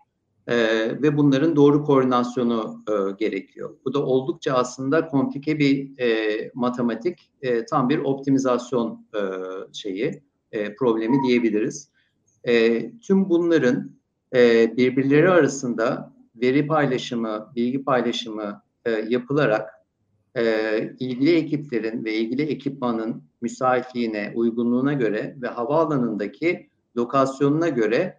e, 0.48 0.56
ve 1.02 1.18
bunların 1.18 1.56
doğru 1.56 1.84
koordinasyonu 1.84 2.84
e, 2.90 3.12
gerekiyor. 3.12 3.76
Bu 3.86 3.94
da 3.94 4.06
oldukça 4.06 4.54
aslında 4.54 5.08
komplike 5.08 5.60
bir 5.60 6.00
e, 6.00 6.52
matematik, 6.54 7.32
e, 7.42 7.66
tam 7.66 7.90
bir 7.90 8.00
optimizasyon 8.00 9.06
e, 9.16 9.20
şeyi, 9.74 10.24
e, 10.52 10.76
problemi 10.76 11.18
diyebiliriz. 11.28 11.90
E, 12.44 12.92
tüm 13.00 13.30
bunların 13.30 13.92
e, 14.36 14.78
birbirleri 14.78 15.30
arasında 15.30 16.14
veri 16.36 16.68
paylaşımı, 16.68 17.52
bilgi 17.56 17.84
paylaşımı 17.84 18.64
e, 18.86 18.92
yapılarak 18.92 19.70
e, 20.36 20.96
ilgili 21.00 21.36
ekiplerin 21.36 22.06
ve 22.06 22.16
ilgili 22.16 22.42
ekipmanın 22.42 23.24
müsaitliğine, 23.42 24.32
uygunluğuna 24.36 24.94
göre 24.94 25.36
ve 25.42 25.48
havaalanındaki 25.48 26.70
lokasyonuna 26.98 27.70
göre 27.70 28.18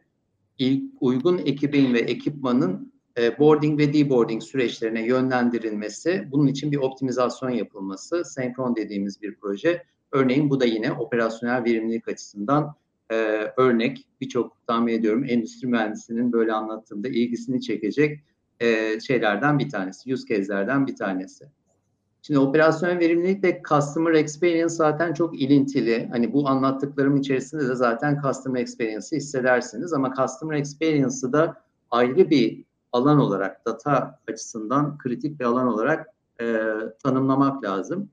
ilk 0.59 0.85
uygun 1.01 1.39
ekibin 1.39 1.95
ve 1.95 1.99
ekipmanın 1.99 2.93
e, 3.19 3.39
boarding 3.39 3.81
ve 3.81 3.93
deboarding 3.95 4.43
süreçlerine 4.43 5.07
yönlendirilmesi, 5.07 6.29
bunun 6.31 6.47
için 6.47 6.73
bir 6.73 6.77
optimizasyon 6.77 7.51
yapılması, 7.51 8.25
senkron 8.25 8.77
dediğimiz 8.77 9.23
bir 9.23 9.35
proje. 9.35 9.83
Örneğin 10.13 10.51
bu 10.51 10.61
da 10.61 10.65
yine 10.65 10.93
operasyonel 10.93 11.65
verimlilik 11.65 12.09
açısından 12.09 12.75
e, 13.11 13.15
örnek 13.57 14.09
birçok 14.21 14.67
tahmin 14.67 14.93
ediyorum 14.93 15.25
endüstri 15.29 15.69
mühendisinin 15.69 16.33
böyle 16.33 16.53
anlattığımda 16.53 17.09
ilgisini 17.09 17.61
çekecek 17.61 18.21
e, 18.61 19.01
şeylerden 19.01 19.59
bir 19.59 19.71
tanesi, 19.71 20.15
use 20.15 20.35
case'lerden 20.35 20.87
bir 20.87 20.97
tanesi. 20.97 21.49
Şimdi 22.23 22.41
operasyonel 22.41 22.99
verimlilik 22.99 23.45
ve 23.45 23.63
customer 23.69 24.13
experience 24.13 24.69
zaten 24.69 25.15
çok 25.15 25.41
ilintili. 25.41 26.09
Hani 26.13 26.33
bu 26.33 26.49
anlattıklarım 26.49 27.17
içerisinde 27.17 27.69
de 27.69 27.75
zaten 27.75 28.21
customer 28.23 28.61
experience'ı 28.61 29.17
hissedersiniz 29.17 29.93
ama 29.93 30.15
customer 30.15 30.57
experience'ı 30.57 31.33
da 31.33 31.63
ayrı 31.91 32.31
bir 32.31 32.65
alan 32.93 33.19
olarak 33.19 33.67
data 33.67 34.19
açısından 34.29 34.99
kritik 34.99 35.41
bir 35.41 35.45
alan 35.45 35.67
olarak 35.67 36.07
e, 36.41 36.67
tanımlamak 37.03 37.65
lazım. 37.65 38.11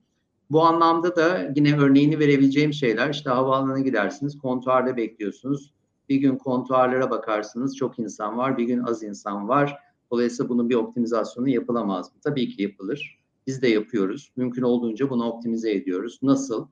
Bu 0.50 0.62
anlamda 0.62 1.16
da 1.16 1.52
yine 1.56 1.78
örneğini 1.78 2.20
verebileceğim 2.20 2.74
şeyler 2.74 3.10
işte 3.10 3.30
havaalanına 3.30 3.80
gidersiniz, 3.80 4.38
kontuarda 4.38 4.98
bekliyorsunuz. 4.98 5.74
Bir 6.10 6.16
gün 6.16 6.38
kontuarlara 6.38 7.12
bakarsınız 7.12 7.78
çok 7.78 8.00
insan 8.00 8.38
var, 8.38 8.58
bir 8.58 8.64
gün 8.64 8.80
az 8.80 9.04
insan 9.04 9.48
var. 9.48 9.78
Dolayısıyla 10.12 10.50
bunun 10.50 10.70
bir 10.70 10.76
optimizasyonu 10.76 11.50
yapılamaz 11.50 12.14
mı? 12.14 12.20
Tabii 12.24 12.50
ki 12.50 12.64
yapılır. 12.64 13.20
Biz 13.48 13.62
de 13.62 13.68
yapıyoruz. 13.68 14.32
Mümkün 14.36 14.62
olduğunca 14.62 15.10
bunu 15.10 15.26
optimize 15.32 15.72
ediyoruz. 15.72 16.20
Nasıl? 16.22 16.68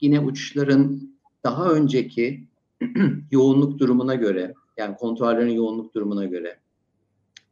Yine 0.00 0.20
uçuşların 0.20 1.10
daha 1.44 1.70
önceki 1.70 2.48
yoğunluk 3.30 3.78
durumuna 3.78 4.14
göre, 4.14 4.54
yani 4.76 4.96
kontuarların 4.96 5.50
yoğunluk 5.50 5.94
durumuna 5.94 6.24
göre, 6.24 6.58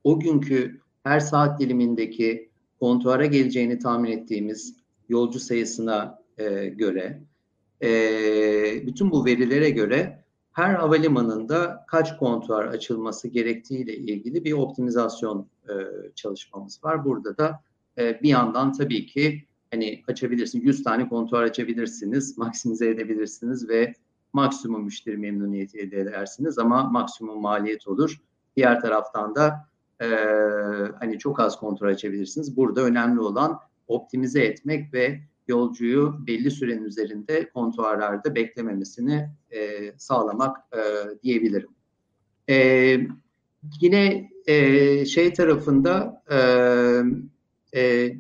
o 0.05 0.21
günkü 0.21 0.81
her 1.03 1.21
saat 1.21 1.61
dilimindeki 1.61 2.51
kontuara 2.81 3.27
geleceğini 3.27 3.79
tahmin 3.79 4.11
ettiğimiz 4.11 4.80
yolcu 5.11 5.41
sayısına 5.41 6.23
e, 6.39 6.67
göre, 6.67 7.23
e, 7.83 7.91
bütün 8.87 9.11
bu 9.11 9.25
verilere 9.25 9.71
göre 9.71 10.25
her 10.53 10.75
havalimanında 10.75 11.85
kaç 11.89 12.17
kontuar 12.17 12.65
açılması 12.65 13.29
gerektiğiyle 13.29 13.97
ilgili 13.97 14.45
bir 14.45 14.53
optimizasyon 14.53 15.47
e, 15.69 15.73
çalışmamız 16.15 16.85
var. 16.85 17.05
Burada 17.05 17.37
da 17.39 17.61
e, 17.99 18.23
bir 18.23 18.29
yandan 18.29 18.73
tabii 18.73 19.07
ki 19.07 19.45
hani 19.71 20.03
açabilirsiniz, 20.09 20.65
100 20.65 20.83
tane 20.83 21.09
kontuar 21.09 21.43
açabilirsiniz, 21.43 22.39
maksimize 22.39 22.89
edebilirsiniz 22.89 23.69
ve 23.69 23.95
maksimum 24.33 24.85
müşteri 24.85 25.17
memnuniyeti 25.17 25.79
elde 25.79 26.01
edersiniz 26.01 26.59
ama 26.59 26.83
maksimum 26.83 27.41
maliyet 27.41 27.89
olur. 27.89 28.21
Diğer 28.57 28.81
taraftan 28.81 29.35
da 29.35 29.69
e, 30.01 30.07
hani 30.99 31.19
çok 31.19 31.41
az 31.41 31.61
kontrol 31.61 31.89
açabilirsiniz. 31.89 32.57
Burada 32.57 32.83
önemli 32.83 33.21
olan 33.21 33.61
optimize 33.91 34.41
etmek 34.41 34.95
ve 34.95 35.21
yolcuyu 35.49 36.27
belli 36.27 36.51
sürenin 36.51 36.85
üzerinde 36.85 37.51
kontuarlarda 37.51 38.35
beklememesini 38.35 39.31
e, 39.51 39.93
sağlamak 39.97 40.57
e, 40.73 40.81
diyebilirim. 41.23 41.71
E, 42.51 42.57
yine 43.81 44.31
e, 44.47 45.05
şey 45.05 45.33
tarafında 45.33 46.23
e, 46.31 46.39
e, 47.81 48.13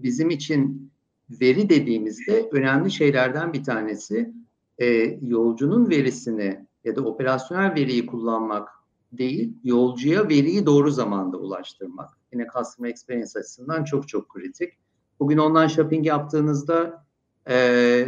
bizim 0.00 0.30
için 0.30 0.90
veri 1.30 1.68
dediğimizde 1.68 2.48
önemli 2.52 2.90
şeylerden 2.90 3.52
bir 3.52 3.64
tanesi 3.64 4.32
e, 4.78 5.18
yolcunun 5.22 5.90
verisini 5.90 6.66
ya 6.84 6.96
da 6.96 7.04
operasyonel 7.04 7.74
veriyi 7.74 8.06
kullanmak 8.06 8.68
değil, 9.12 9.52
yolcuya 9.64 10.28
veriyi 10.28 10.66
doğru 10.66 10.90
zamanda 10.90 11.36
ulaştırmak. 11.36 12.10
Yine 12.32 12.46
customer 12.56 12.90
experience 12.90 13.38
açısından 13.38 13.84
çok 13.84 14.08
çok 14.08 14.28
kritik. 14.28 14.72
Bugün 15.20 15.38
online 15.38 15.68
shopping 15.68 16.06
yaptığınızda 16.06 17.04
e, 17.48 18.06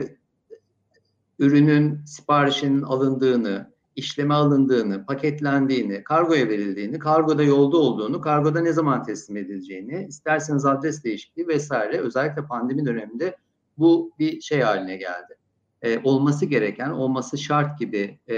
ürünün 1.38 2.00
siparişinin 2.06 2.82
alındığını, 2.82 3.72
işleme 3.96 4.34
alındığını, 4.34 5.06
paketlendiğini, 5.06 6.04
kargoya 6.04 6.48
verildiğini, 6.48 6.98
kargoda 6.98 7.42
yolda 7.42 7.76
olduğunu, 7.76 8.20
kargoda 8.20 8.60
ne 8.60 8.72
zaman 8.72 9.02
teslim 9.02 9.36
edileceğini, 9.36 10.06
isterseniz 10.08 10.64
adres 10.64 11.04
değişikliği 11.04 11.48
vesaire 11.48 11.98
özellikle 11.98 12.44
pandemi 12.46 12.86
döneminde 12.86 13.36
bu 13.78 14.12
bir 14.18 14.40
şey 14.40 14.60
haline 14.60 14.96
geldi. 14.96 15.36
Ee, 15.82 16.00
olması 16.04 16.46
gereken, 16.46 16.90
olması 16.90 17.38
şart 17.38 17.78
gibi 17.78 18.18
e, 18.28 18.34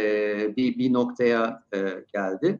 bir, 0.56 0.78
bir 0.78 0.92
noktaya 0.92 1.62
e, 1.74 2.04
geldi. 2.12 2.58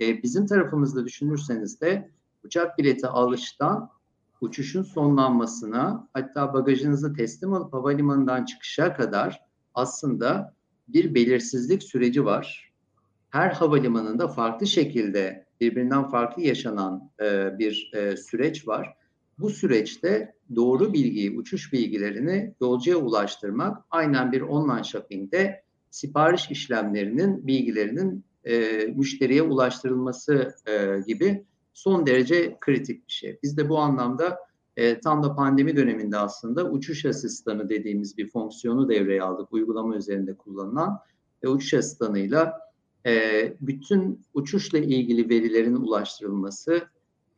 E, 0.00 0.22
bizim 0.22 0.46
tarafımızda 0.46 1.04
düşünürseniz 1.04 1.80
de 1.80 2.10
uçak 2.44 2.78
bileti 2.78 3.06
alıştan 3.06 3.90
uçuşun 4.40 4.82
sonlanmasına 4.82 6.08
hatta 6.12 6.54
bagajınızı 6.54 7.14
teslim 7.14 7.52
alıp 7.52 7.72
havalimanından 7.72 8.44
çıkışa 8.44 8.94
kadar 8.96 9.40
aslında 9.74 10.54
bir 10.88 11.14
belirsizlik 11.14 11.82
süreci 11.82 12.24
var. 12.24 12.72
Her 13.30 13.50
havalimanında 13.50 14.28
farklı 14.28 14.66
şekilde 14.66 15.46
birbirinden 15.60 16.08
farklı 16.08 16.42
yaşanan 16.42 17.10
e, 17.20 17.58
bir 17.58 17.90
e, 17.94 18.16
süreç 18.16 18.68
var. 18.68 18.94
Bu 19.38 19.50
süreçte 19.50 20.34
doğru 20.56 20.92
bilgiyi, 20.92 21.38
uçuş 21.38 21.72
bilgilerini 21.72 22.54
yolcuya 22.60 22.96
ulaştırmak 22.96 23.84
aynen 23.90 24.32
bir 24.32 24.40
online 24.40 24.84
shopping'de 24.84 25.62
sipariş 25.90 26.50
işlemlerinin 26.50 27.46
bilgilerinin 27.46 28.24
e, 28.44 28.68
müşteriye 28.96 29.42
ulaştırılması 29.42 30.54
e, 30.66 31.00
gibi 31.06 31.44
son 31.78 32.06
derece 32.06 32.56
kritik 32.60 33.06
bir 33.06 33.12
şey. 33.12 33.38
Biz 33.42 33.56
de 33.56 33.68
bu 33.68 33.78
anlamda 33.78 34.38
e, 34.76 35.00
tam 35.00 35.22
da 35.22 35.34
pandemi 35.34 35.76
döneminde 35.76 36.18
aslında 36.18 36.70
uçuş 36.70 37.04
asistanı 37.04 37.68
dediğimiz 37.68 38.18
bir 38.18 38.28
fonksiyonu 38.28 38.88
devreye 38.88 39.22
aldık. 39.22 39.52
Uygulama 39.52 39.96
üzerinde 39.96 40.34
kullanılan 40.34 40.98
ve 41.44 41.48
uçuş 41.48 41.74
asistanıyla 41.74 42.60
e, 43.06 43.12
bütün 43.60 44.24
uçuşla 44.34 44.78
ilgili 44.78 45.28
verilerin 45.28 45.74
ulaştırılması, 45.74 46.88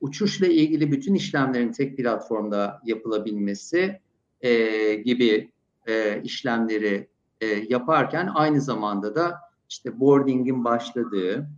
uçuşla 0.00 0.46
ilgili 0.46 0.92
bütün 0.92 1.14
işlemlerin 1.14 1.72
tek 1.72 1.96
platformda 1.96 2.80
yapılabilmesi 2.84 4.00
e, 4.40 4.94
gibi 4.94 5.50
e, 5.86 6.22
işlemleri 6.22 7.08
e, 7.40 7.46
yaparken 7.46 8.30
aynı 8.34 8.60
zamanda 8.60 9.14
da 9.14 9.34
işte 9.68 10.00
boarding'in 10.00 10.64
başladığı, 10.64 11.50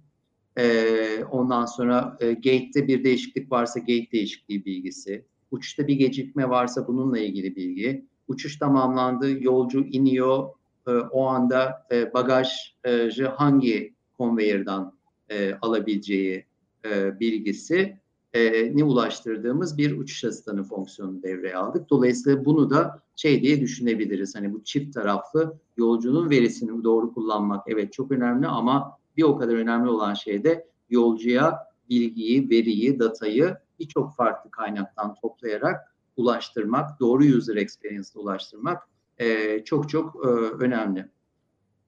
e, 0.58 1.24
ondan 1.30 1.66
sonra 1.66 2.16
e, 2.20 2.32
gate'de 2.32 2.88
bir 2.88 3.04
değişiklik 3.04 3.52
varsa 3.52 3.80
gate 3.80 4.12
değişikliği 4.12 4.64
bilgisi, 4.64 5.24
uçuşta 5.50 5.86
bir 5.86 5.94
gecikme 5.94 6.48
varsa 6.48 6.88
bununla 6.88 7.18
ilgili 7.18 7.56
bilgi, 7.56 8.06
uçuş 8.28 8.58
tamamlandı, 8.58 9.42
yolcu 9.44 9.80
iniyor, 9.80 10.48
e, 10.86 10.90
o 10.90 11.26
anda 11.26 11.86
e, 11.92 12.12
bagajı 12.14 13.26
hangi 13.26 13.94
konveyörden 14.18 14.92
e, 15.28 15.54
alabileceği 15.54 16.46
e, 16.84 17.20
bilgisi 17.20 18.02
e, 18.32 18.76
ne 18.76 18.84
ulaştırdığımız 18.84 19.78
bir 19.78 19.98
uçuş 19.98 20.24
asistanı 20.24 20.64
fonksiyonu 20.64 21.22
devreye 21.22 21.56
aldık. 21.56 21.90
Dolayısıyla 21.90 22.44
bunu 22.44 22.70
da 22.70 23.02
şey 23.16 23.42
diye 23.42 23.60
düşünebiliriz. 23.60 24.34
Hani 24.34 24.52
bu 24.52 24.64
çift 24.64 24.94
taraflı 24.94 25.58
yolcunun 25.76 26.30
verisini 26.30 26.84
doğru 26.84 27.14
kullanmak 27.14 27.64
evet 27.66 27.92
çok 27.92 28.12
önemli 28.12 28.46
ama 28.46 28.98
bir 29.16 29.22
o 29.22 29.36
kadar 29.36 29.54
önemli 29.54 29.90
olan 29.90 30.14
şey 30.14 30.44
de 30.44 30.66
yolcuya 30.90 31.58
bilgiyi, 31.90 32.50
veriyi, 32.50 32.98
datayı 32.98 33.56
birçok 33.78 34.16
farklı 34.16 34.50
kaynaktan 34.50 35.14
toplayarak 35.14 35.94
ulaştırmak, 36.16 37.00
doğru 37.00 37.24
user 37.24 37.56
experience'e 37.56 38.18
ulaştırmak 38.20 38.88
e, 39.18 39.58
çok 39.64 39.88
çok 39.88 40.26
e, 40.26 40.28
önemli. 40.64 41.08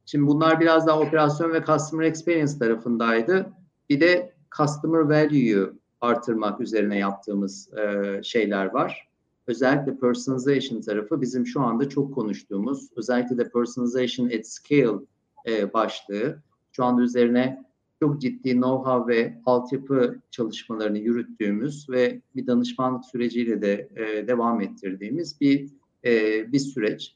Şimdi 0.06 0.26
bunlar 0.26 0.60
biraz 0.60 0.87
daha 0.87 1.00
operasyon 1.00 1.52
ve 1.52 1.64
customer 1.64 2.04
experience 2.04 2.58
tarafındaydı. 2.58 3.52
Bir 3.90 4.00
de 4.00 4.34
customer 4.56 4.98
value'yu 4.98 5.78
artırmak 6.00 6.60
üzerine 6.60 6.98
yaptığımız 6.98 7.70
e, 7.74 8.20
şeyler 8.22 8.66
var. 8.66 9.08
Özellikle 9.46 9.98
personalization 9.98 10.80
tarafı 10.80 11.20
bizim 11.20 11.46
şu 11.46 11.60
anda 11.60 11.88
çok 11.88 12.14
konuştuğumuz, 12.14 12.88
özellikle 12.96 13.38
de 13.38 13.48
personalization 13.48 14.26
at 14.26 14.46
scale 14.46 14.98
e, 15.46 15.72
başlığı. 15.72 16.42
Şu 16.76 16.84
anda 16.84 17.02
üzerine 17.02 17.64
çok 18.02 18.20
ciddi 18.20 18.50
know-how 18.50 19.08
ve 19.08 19.38
altyapı 19.46 20.20
çalışmalarını 20.30 20.98
yürüttüğümüz 20.98 21.90
ve 21.90 22.20
bir 22.37 22.46
danışmanlık 22.46 23.04
süreciyle 23.04 23.62
de 23.62 23.88
e, 23.96 24.26
devam 24.26 24.60
ettirdiğimiz 24.60 25.40
bir 25.40 25.70
e, 26.04 26.52
bir 26.52 26.58
süreç. 26.58 27.14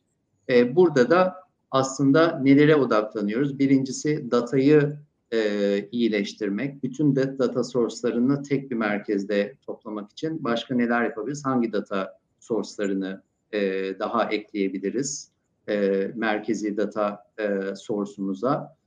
E, 0.49 0.77
burada 0.77 1.11
da 1.11 1.35
aslında 1.71 2.38
nelere 2.38 2.77
odaklanıyoruz? 2.77 3.59
Birincisi 3.59 4.31
datayı 4.31 4.97
e, 5.33 5.88
iyileştirmek, 5.92 6.83
bütün 6.83 7.16
data 7.16 7.64
source'larını 7.64 8.42
tek 8.42 8.71
bir 8.71 8.77
merkezde 8.77 9.57
toplamak 9.66 10.12
için 10.12 10.44
başka 10.44 10.75
neler 10.75 11.05
yapabiliriz? 11.05 11.44
Hangi 11.44 11.73
data 11.73 12.18
source'larını 12.40 13.23
e, 13.53 13.61
daha 13.99 14.31
ekleyebiliriz 14.31 15.31
e, 15.68 16.11
merkezi 16.14 16.77
data 16.77 17.25
e, 17.38 17.75
source'umuza? 17.77 18.78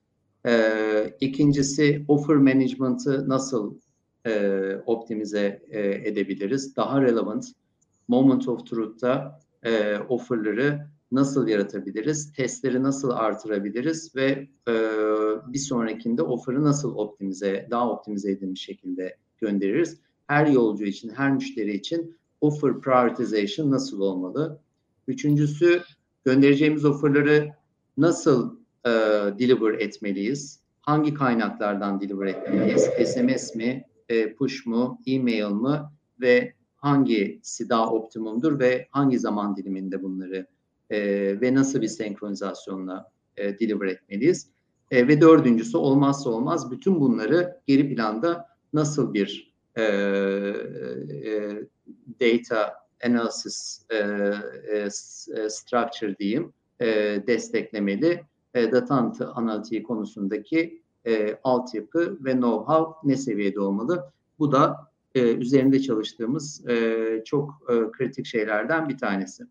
E, 0.45 1.17
ikincisi 1.19 2.05
offer 2.07 2.35
management'ı 2.35 3.29
nasıl 3.29 3.75
e, 4.25 4.75
optimize 4.85 5.61
e, 5.69 5.79
edebiliriz? 6.09 6.75
Daha 6.75 7.01
relevant 7.01 7.45
moment 8.07 8.47
of 8.47 8.67
truth'ta 8.67 9.39
e, 9.63 9.97
offerları 9.97 10.87
nasıl 11.11 11.47
yaratabiliriz? 11.47 12.33
Testleri 12.33 12.83
nasıl 12.83 13.09
artırabiliriz 13.09 14.15
ve 14.15 14.47
e, 14.67 14.73
bir 15.47 15.59
sonrakinde 15.59 16.21
offer'ı 16.21 16.63
nasıl 16.63 16.95
optimize, 16.95 17.67
daha 17.71 17.91
optimize 17.91 18.31
edilmiş 18.31 18.61
şekilde 18.61 19.17
göndeririz? 19.37 19.99
Her 20.27 20.47
yolcu 20.47 20.85
için, 20.85 21.09
her 21.09 21.31
müşteri 21.31 21.73
için 21.73 22.15
offer 22.41 22.81
prioritization 22.81 23.71
nasıl 23.71 23.99
olmalı? 23.99 24.59
Üçüncüsü 25.07 25.81
göndereceğimiz 26.25 26.85
offerları 26.85 27.49
nasıl 27.97 28.60
e, 28.85 28.89
deliver 29.39 29.73
etmeliyiz? 29.73 30.59
Hangi 30.81 31.13
kaynaklardan 31.13 32.01
deliver 32.01 32.25
etmeliyiz? 32.25 32.81
SMS 32.83 33.55
mi, 33.55 33.85
e, 34.09 34.33
push 34.33 34.65
mu, 34.65 34.99
e-mail 35.07 35.49
mı 35.49 35.91
ve 36.21 36.53
hangisi 36.75 37.69
daha 37.69 37.93
optimumdur 37.93 38.59
ve 38.59 38.87
hangi 38.91 39.19
zaman 39.19 39.55
diliminde 39.55 40.03
bunları 40.03 40.47
e, 40.89 40.99
ve 41.41 41.55
nasıl 41.55 41.81
bir 41.81 41.87
senkronizasyonla 41.87 43.11
e, 43.37 43.59
deliver 43.59 43.87
etmeliyiz? 43.87 44.47
E, 44.91 45.07
ve 45.07 45.21
dördüncüsü 45.21 45.77
olmazsa 45.77 46.29
olmaz 46.29 46.71
bütün 46.71 46.99
bunları 46.99 47.61
geri 47.67 47.95
planda 47.95 48.47
nasıl 48.73 49.13
bir 49.13 49.53
e, 49.75 49.83
e, 49.83 51.51
data 52.21 52.73
analysis 53.05 53.85
e, 53.89 53.97
e, 54.71 54.89
structure 55.49 56.17
diyeyim 56.17 56.53
e, 56.79 56.87
desteklemeli 57.27 58.23
e, 58.53 58.71
data 58.71 59.11
analitiği 59.35 59.83
konusundaki 59.83 60.81
e, 61.07 61.39
altyapı 61.43 62.17
ve 62.25 62.31
know-how 62.31 62.93
ne 63.03 63.15
seviyede 63.15 63.59
olmalı? 63.59 64.11
Bu 64.39 64.51
da 64.51 64.91
e, 65.15 65.35
üzerinde 65.35 65.81
çalıştığımız 65.81 66.69
e, 66.69 67.21
çok 67.25 67.63
e, 67.69 67.91
kritik 67.91 68.25
şeylerden 68.25 68.89
bir 68.89 68.97
tanesi. 68.97 69.43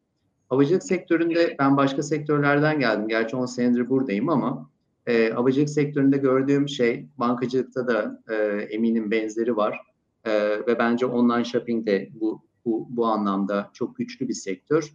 Havacılık 0.49 0.83
sektöründe 0.83 1.57
ben 1.59 1.77
başka 1.77 2.03
sektörlerden 2.03 2.81
geldim. 2.81 3.09
Gerçi 3.09 3.37
10 3.37 3.47
senedir 3.47 3.89
buradayım 3.89 4.29
ama 4.29 4.71
e, 5.07 5.31
havacılık 5.31 5.71
sektöründe 5.71 6.17
gördüğüm 6.17 6.69
şey 6.69 7.07
bankacılıkta 7.19 7.89
da 7.89 8.23
e, 8.29 8.35
eminim 8.63 9.11
benzeri 9.11 9.57
var. 9.57 9.81
E, 10.25 10.33
ve 10.67 10.79
bence 10.79 11.07
online 11.07 11.45
shopping 11.45 11.87
de 11.87 12.09
bu, 12.21 12.43
bu, 12.65 12.87
bu 12.91 13.07
anlamda 13.07 13.71
çok 13.73 13.97
güçlü 13.97 14.29
bir 14.29 14.35
sektör. 14.35 14.95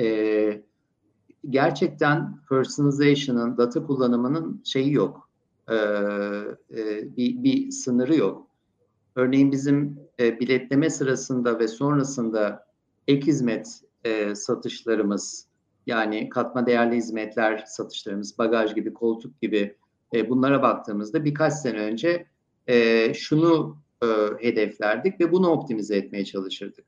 E, 0.00 0.62
gerçekten 1.50 2.38
personalization'ın, 2.48 3.56
data 3.56 3.86
kullanımının 3.86 4.62
şeyi 4.64 4.92
yok. 4.92 5.28
E, 5.68 5.74
e, 5.74 7.16
bir, 7.16 7.42
bir 7.42 7.70
sınırı 7.70 8.16
yok. 8.16 8.46
Örneğin 9.16 9.52
bizim 9.52 9.98
e, 10.20 10.40
biletleme 10.40 10.90
sırasında 10.90 11.58
ve 11.58 11.68
sonrasında 11.68 12.66
ek 13.08 13.26
hizmet 13.26 13.80
e, 14.04 14.34
satışlarımız 14.34 15.46
yani 15.86 16.28
katma 16.28 16.66
değerli 16.66 16.96
hizmetler 16.96 17.64
satışlarımız, 17.66 18.38
bagaj 18.38 18.74
gibi, 18.74 18.94
koltuk 18.94 19.40
gibi 19.40 19.76
e, 20.14 20.30
bunlara 20.30 20.62
baktığımızda 20.62 21.24
birkaç 21.24 21.52
sene 21.52 21.78
önce 21.78 22.26
e, 22.66 23.14
şunu 23.14 23.76
e, 24.02 24.06
hedeflerdik 24.40 25.20
ve 25.20 25.32
bunu 25.32 25.48
optimize 25.48 25.96
etmeye 25.96 26.24
çalışırdık. 26.24 26.84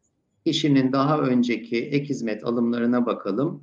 Kişinin 0.47 0.92
daha 0.92 1.21
önceki 1.21 1.85
ek 1.85 2.05
hizmet 2.05 2.45
alımlarına 2.45 3.07
bakalım. 3.07 3.62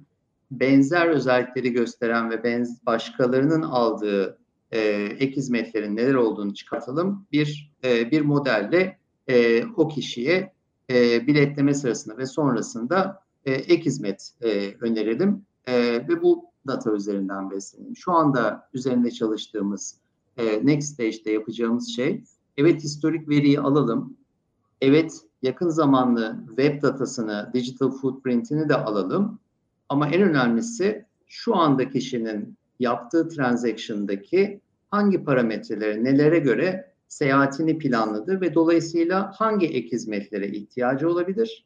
Benzer 0.59 1.07
özellikleri 1.07 1.71
gösteren 1.71 2.29
ve 2.29 2.43
benz 2.43 2.85
başkalarının 2.85 3.61
aldığı 3.61 4.37
e, 4.71 4.79
ek 5.19 5.35
hizmetlerin 5.35 5.95
neler 5.95 6.13
olduğunu 6.13 6.53
çıkartalım. 6.53 7.27
Bir 7.31 7.71
e, 7.83 8.11
bir 8.11 8.21
modelle 8.21 8.97
e, 9.27 9.65
o 9.65 9.87
kişiye 9.87 10.53
e, 10.89 11.27
biletleme 11.27 11.73
sırasında 11.73 12.17
ve 12.17 12.25
sonrasında 12.25 13.23
e, 13.45 13.51
ek 13.51 13.85
hizmet 13.85 14.31
e, 14.41 14.73
önerelim. 14.81 15.45
E, 15.67 15.73
ve 16.09 16.21
bu 16.21 16.45
data 16.67 16.91
üzerinden 16.91 17.51
beslenelim. 17.51 17.95
Şu 17.95 18.11
anda 18.11 18.69
üzerinde 18.73 19.11
çalıştığımız 19.11 19.97
e, 20.37 20.65
next 20.65 20.93
stage'de 20.93 21.31
yapacağımız 21.31 21.95
şey 21.95 22.23
evet 22.57 22.83
historik 22.83 23.29
veriyi 23.29 23.59
alalım. 23.59 24.17
Evet 24.81 25.21
yakın 25.41 25.69
zamanlı 25.69 26.43
web 26.47 26.81
datasını, 26.81 27.51
digital 27.53 27.91
footprint'ini 27.91 28.69
de 28.69 28.75
alalım. 28.75 29.39
Ama 29.93 30.08
en 30.08 30.21
önemlisi 30.21 31.06
şu 31.27 31.56
anda 31.56 31.89
kişinin 31.89 32.58
yaptığı 32.79 33.29
transaction'daki 33.29 34.62
hangi 34.91 35.23
parametrelere, 35.23 36.03
nelere 36.03 36.39
göre 36.39 36.93
seyahatini 37.08 37.77
planladı 37.77 38.41
ve 38.41 38.53
dolayısıyla 38.53 39.32
hangi 39.36 39.67
ek 39.67 39.91
hizmetlere 39.91 40.47
ihtiyacı 40.47 41.10
olabilir? 41.10 41.65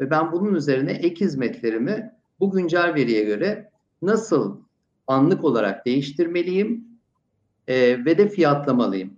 Ve 0.00 0.10
ben 0.10 0.32
bunun 0.32 0.54
üzerine 0.54 0.92
ek 0.92 1.24
hizmetlerimi 1.24 2.12
bu 2.40 2.50
güncel 2.50 2.94
veriye 2.94 3.24
göre 3.24 3.70
nasıl 4.02 4.60
anlık 5.06 5.44
olarak 5.44 5.86
değiştirmeliyim 5.86 6.84
e, 7.68 8.04
ve 8.04 8.18
de 8.18 8.28
fiyatlamalıyım. 8.28 9.16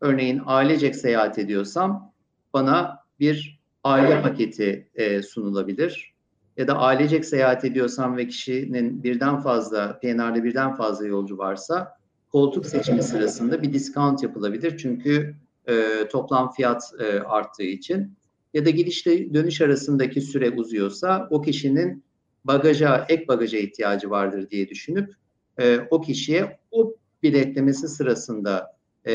Örneğin 0.00 0.42
ailecek 0.46 0.96
seyahat 0.96 1.38
ediyorsam 1.38 2.12
bana 2.52 2.98
bir 3.20 3.60
aile 3.84 4.22
paketi 4.22 4.88
e, 4.94 5.22
sunulabilir. 5.22 6.13
Ya 6.56 6.68
da 6.68 6.78
ailecek 6.78 7.24
seyahat 7.24 7.64
ediyorsam 7.64 8.16
ve 8.16 8.28
kişinin 8.28 9.02
birden 9.02 9.40
fazla, 9.40 9.98
PNR'de 9.98 10.44
birden 10.44 10.74
fazla 10.74 11.06
yolcu 11.06 11.38
varsa 11.38 11.98
koltuk 12.32 12.66
seçimi 12.66 13.02
sırasında 13.02 13.62
bir 13.62 13.72
discount 13.72 14.22
yapılabilir. 14.22 14.78
Çünkü 14.78 15.34
e, 15.68 16.08
toplam 16.08 16.52
fiyat 16.52 16.82
e, 16.98 17.20
arttığı 17.20 17.62
için. 17.62 18.12
Ya 18.54 18.64
da 18.64 18.70
gidişle 18.70 19.34
dönüş 19.34 19.60
arasındaki 19.60 20.20
süre 20.20 20.50
uzuyorsa 20.50 21.28
o 21.30 21.42
kişinin 21.42 22.04
bagaja, 22.44 23.06
ek 23.08 23.28
bagaja 23.28 23.58
ihtiyacı 23.58 24.10
vardır 24.10 24.50
diye 24.50 24.68
düşünüp 24.68 25.14
e, 25.58 25.78
o 25.90 26.00
kişiye 26.00 26.58
o 26.70 26.94
biletlemesi 27.22 27.88
sırasında 27.88 28.76
e, 29.06 29.14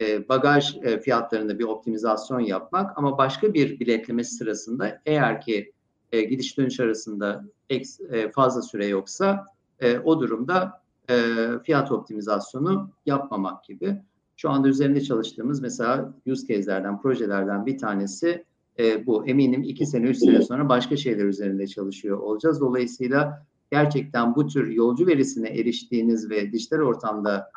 e, 0.00 0.28
bagaj 0.28 0.76
e, 0.82 1.00
fiyatlarında 1.00 1.58
bir 1.58 1.64
optimizasyon 1.64 2.40
yapmak 2.40 2.98
ama 2.98 3.18
başka 3.18 3.54
bir 3.54 3.80
biletlemesi 3.80 4.34
sırasında 4.34 5.02
eğer 5.06 5.40
ki 5.40 5.72
e, 6.12 6.22
gidiş 6.22 6.58
dönüş 6.58 6.80
arasında 6.80 7.44
ek, 7.70 7.88
e, 8.10 8.30
fazla 8.30 8.62
süre 8.62 8.86
yoksa 8.86 9.46
e, 9.80 9.98
o 9.98 10.20
durumda 10.20 10.82
e, 11.10 11.36
fiyat 11.64 11.92
optimizasyonu 11.92 12.90
yapmamak 13.06 13.64
gibi. 13.64 14.02
Şu 14.36 14.50
anda 14.50 14.68
üzerinde 14.68 15.00
çalıştığımız 15.00 15.60
mesela 15.60 16.14
use 16.26 16.46
case'lerden, 16.46 17.00
projelerden 17.00 17.66
bir 17.66 17.78
tanesi 17.78 18.44
e, 18.78 19.06
bu. 19.06 19.26
Eminim 19.26 19.62
iki 19.62 19.86
sene, 19.86 20.06
üç 20.06 20.18
sene 20.18 20.42
sonra 20.42 20.68
başka 20.68 20.96
şeyler 20.96 21.24
üzerinde 21.24 21.66
çalışıyor 21.66 22.18
olacağız. 22.18 22.60
Dolayısıyla 22.60 23.46
gerçekten 23.70 24.34
bu 24.34 24.46
tür 24.46 24.70
yolcu 24.70 25.06
verisine 25.06 25.48
eriştiğiniz 25.48 26.30
ve 26.30 26.52
dijital 26.52 26.78
ortamda 26.78 27.50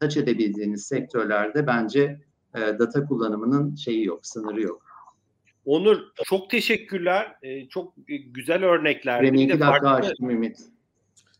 taç 0.00 0.16
edebildiğiniz 0.16 0.86
sektörlerde 0.86 1.66
bence 1.66 2.20
e, 2.54 2.78
data 2.78 3.06
kullanımının 3.06 3.74
şeyi 3.74 4.06
yok, 4.06 4.26
sınırı 4.26 4.62
yok. 4.62 4.91
Onur 5.64 6.02
çok 6.24 6.50
teşekkürler. 6.50 7.36
Ee, 7.42 7.68
çok 7.68 7.94
güzel 8.06 8.64
örnekler. 8.64 9.22
22 9.22 9.48
dakika 9.48 9.70
farklı... 9.70 9.88
açtım 9.90 10.30
Ümit. 10.30 10.58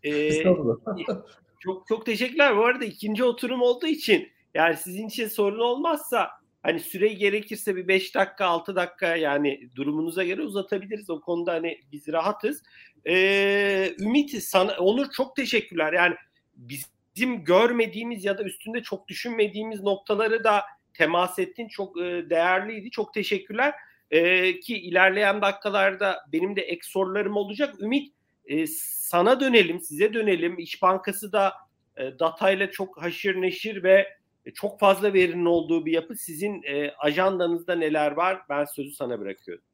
Ee, 0.03 0.45
çok 1.61 1.87
çok 1.89 2.07
teşekkürler. 2.07 2.57
Bu 2.57 2.65
arada 2.65 2.85
ikinci 2.85 3.25
oturum 3.25 3.63
olduğu 3.63 3.87
için 3.87 4.29
yani 4.55 4.77
sizin 4.77 5.09
için 5.09 5.29
sorun 5.29 5.59
olmazsa 5.59 6.31
hani 6.63 6.81
süre 6.81 7.09
gerekirse 7.09 7.77
bir 7.77 7.89
5 7.89 8.15
dakika 8.15 8.47
6 8.47 8.77
dakika 8.77 9.17
yani 9.17 9.69
durumunuza 9.77 10.25
göre 10.25 10.43
uzatabiliriz. 10.43 11.11
O 11.11 11.21
konuda 11.21 11.53
hani 11.53 11.81
biz 11.93 12.09
rahatız. 12.09 12.63
Ee, 13.07 13.95
Ümit 14.01 14.43
sana 14.43 14.77
Onur 14.79 15.11
çok 15.11 15.37
teşekkürler. 15.37 15.93
Yani 15.93 16.15
bizim 16.57 17.45
görmediğimiz 17.45 18.25
ya 18.25 18.39
da 18.39 18.43
üstünde 18.43 18.83
çok 18.83 19.09
düşünmediğimiz 19.09 19.81
noktaları 19.83 20.45
da 20.45 20.63
temas 20.95 21.39
ettin. 21.39 21.69
Çok 21.69 22.01
e, 22.01 22.31
değerliydi. 22.31 22.91
Çok 22.91 23.15
teşekkürler. 23.15 23.75
Ee, 24.12 24.61
ki 24.61 24.77
ilerleyen 24.77 25.42
dakikalarda 25.42 26.16
benim 26.33 26.57
de 26.57 26.61
ek 26.61 26.81
sorularım 26.85 27.37
olacak. 27.37 27.81
Ümit 27.81 28.14
e, 28.46 28.66
sana 28.66 29.40
dönelim, 29.40 29.81
size 29.81 30.14
dönelim. 30.14 30.59
İş 30.59 30.83
Bankası 30.83 31.33
da 31.33 31.53
e, 31.96 32.18
datayla 32.18 32.70
çok 32.70 33.03
haşır 33.03 33.40
neşir 33.42 33.83
ve 33.83 34.09
çok 34.55 34.81
fazla 34.81 35.14
verinin 35.14 35.44
olduğu 35.44 35.87
bir 35.87 35.92
yapı. 35.92 36.16
Sizin 36.16 36.62
e, 36.62 36.90
ajandanızda 36.98 37.75
neler 37.75 38.12
var? 38.12 38.42
Ben 38.48 38.64
sözü 38.64 38.90
sana 38.90 39.20
bırakıyorum. 39.20 39.64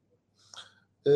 E, 1.07 1.11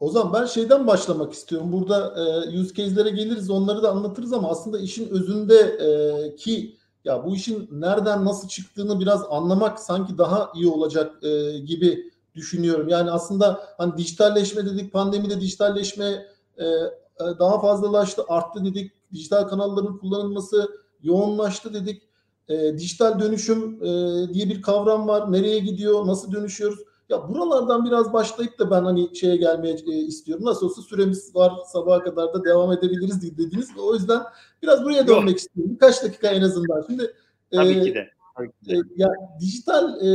o 0.00 0.10
zaman 0.10 0.32
ben 0.32 0.46
şeyden 0.46 0.86
başlamak 0.86 1.32
istiyorum. 1.32 1.72
Burada 1.72 2.14
e, 2.20 2.58
use 2.60 2.74
case'lere 2.74 3.10
geliriz, 3.10 3.50
onları 3.50 3.82
da 3.82 3.90
anlatırız 3.90 4.32
ama 4.32 4.50
aslında 4.50 4.78
işin 4.78 5.08
özünde 5.08 5.56
e, 5.56 6.36
ki 6.36 6.76
ya 7.04 7.24
bu 7.24 7.36
işin 7.36 7.68
nereden 7.72 8.24
nasıl 8.24 8.48
çıktığını 8.48 9.00
biraz 9.00 9.22
anlamak 9.30 9.80
sanki 9.80 10.18
daha 10.18 10.52
iyi 10.54 10.66
olacak 10.66 11.24
e, 11.24 11.58
gibi 11.58 12.13
düşünüyorum. 12.34 12.88
Yani 12.88 13.10
aslında 13.10 13.60
hani 13.78 13.96
dijitalleşme 13.96 14.66
dedik, 14.66 14.92
pandemide 14.92 15.40
dijitalleşme 15.40 16.26
e, 16.56 16.64
e, 16.64 17.24
daha 17.38 17.60
fazlalaştı, 17.60 18.22
arttı 18.28 18.64
dedik. 18.64 18.92
Dijital 19.12 19.42
kanalların 19.42 19.98
kullanılması 19.98 20.68
yoğunlaştı 21.02 21.74
dedik. 21.74 22.02
E, 22.48 22.78
dijital 22.78 23.20
dönüşüm 23.20 23.84
e, 23.84 23.88
diye 24.34 24.48
bir 24.48 24.62
kavram 24.62 25.08
var. 25.08 25.32
Nereye 25.32 25.58
gidiyor, 25.58 26.06
nasıl 26.06 26.32
dönüşüyoruz? 26.32 26.78
Ya 27.08 27.28
buralardan 27.28 27.84
biraz 27.84 28.12
başlayıp 28.12 28.58
da 28.58 28.70
ben 28.70 28.84
hani 28.84 29.16
şeye 29.16 29.36
gelmeye 29.36 29.76
e, 29.86 29.92
istiyorum. 29.92 30.44
Nasıl 30.44 30.66
olsa 30.66 30.82
süremiz 30.82 31.34
var 31.34 31.52
sabaha 31.72 32.02
kadar 32.02 32.34
da 32.34 32.44
devam 32.44 32.72
edebiliriz 32.72 33.38
dediniz. 33.38 33.68
O 33.78 33.94
yüzden 33.94 34.22
biraz 34.62 34.84
buraya 34.84 35.06
dönmek 35.06 35.28
Yok. 35.28 35.38
istiyorum. 35.38 35.72
Birkaç 35.74 36.02
dakika 36.02 36.28
en 36.28 36.42
azından. 36.42 36.84
Şimdi 36.86 37.14
Tabii 37.52 37.72
e, 37.72 37.82
ki 37.82 37.94
de. 37.94 38.13
E, 38.42 38.74
ya 38.96 39.08
dijital 39.40 40.00
e, 40.00 40.08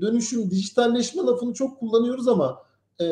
dönüşüm, 0.00 0.50
dijitalleşme 0.50 1.22
lafını 1.22 1.54
çok 1.54 1.78
kullanıyoruz 1.80 2.28
ama 2.28 2.62
e, 3.00 3.06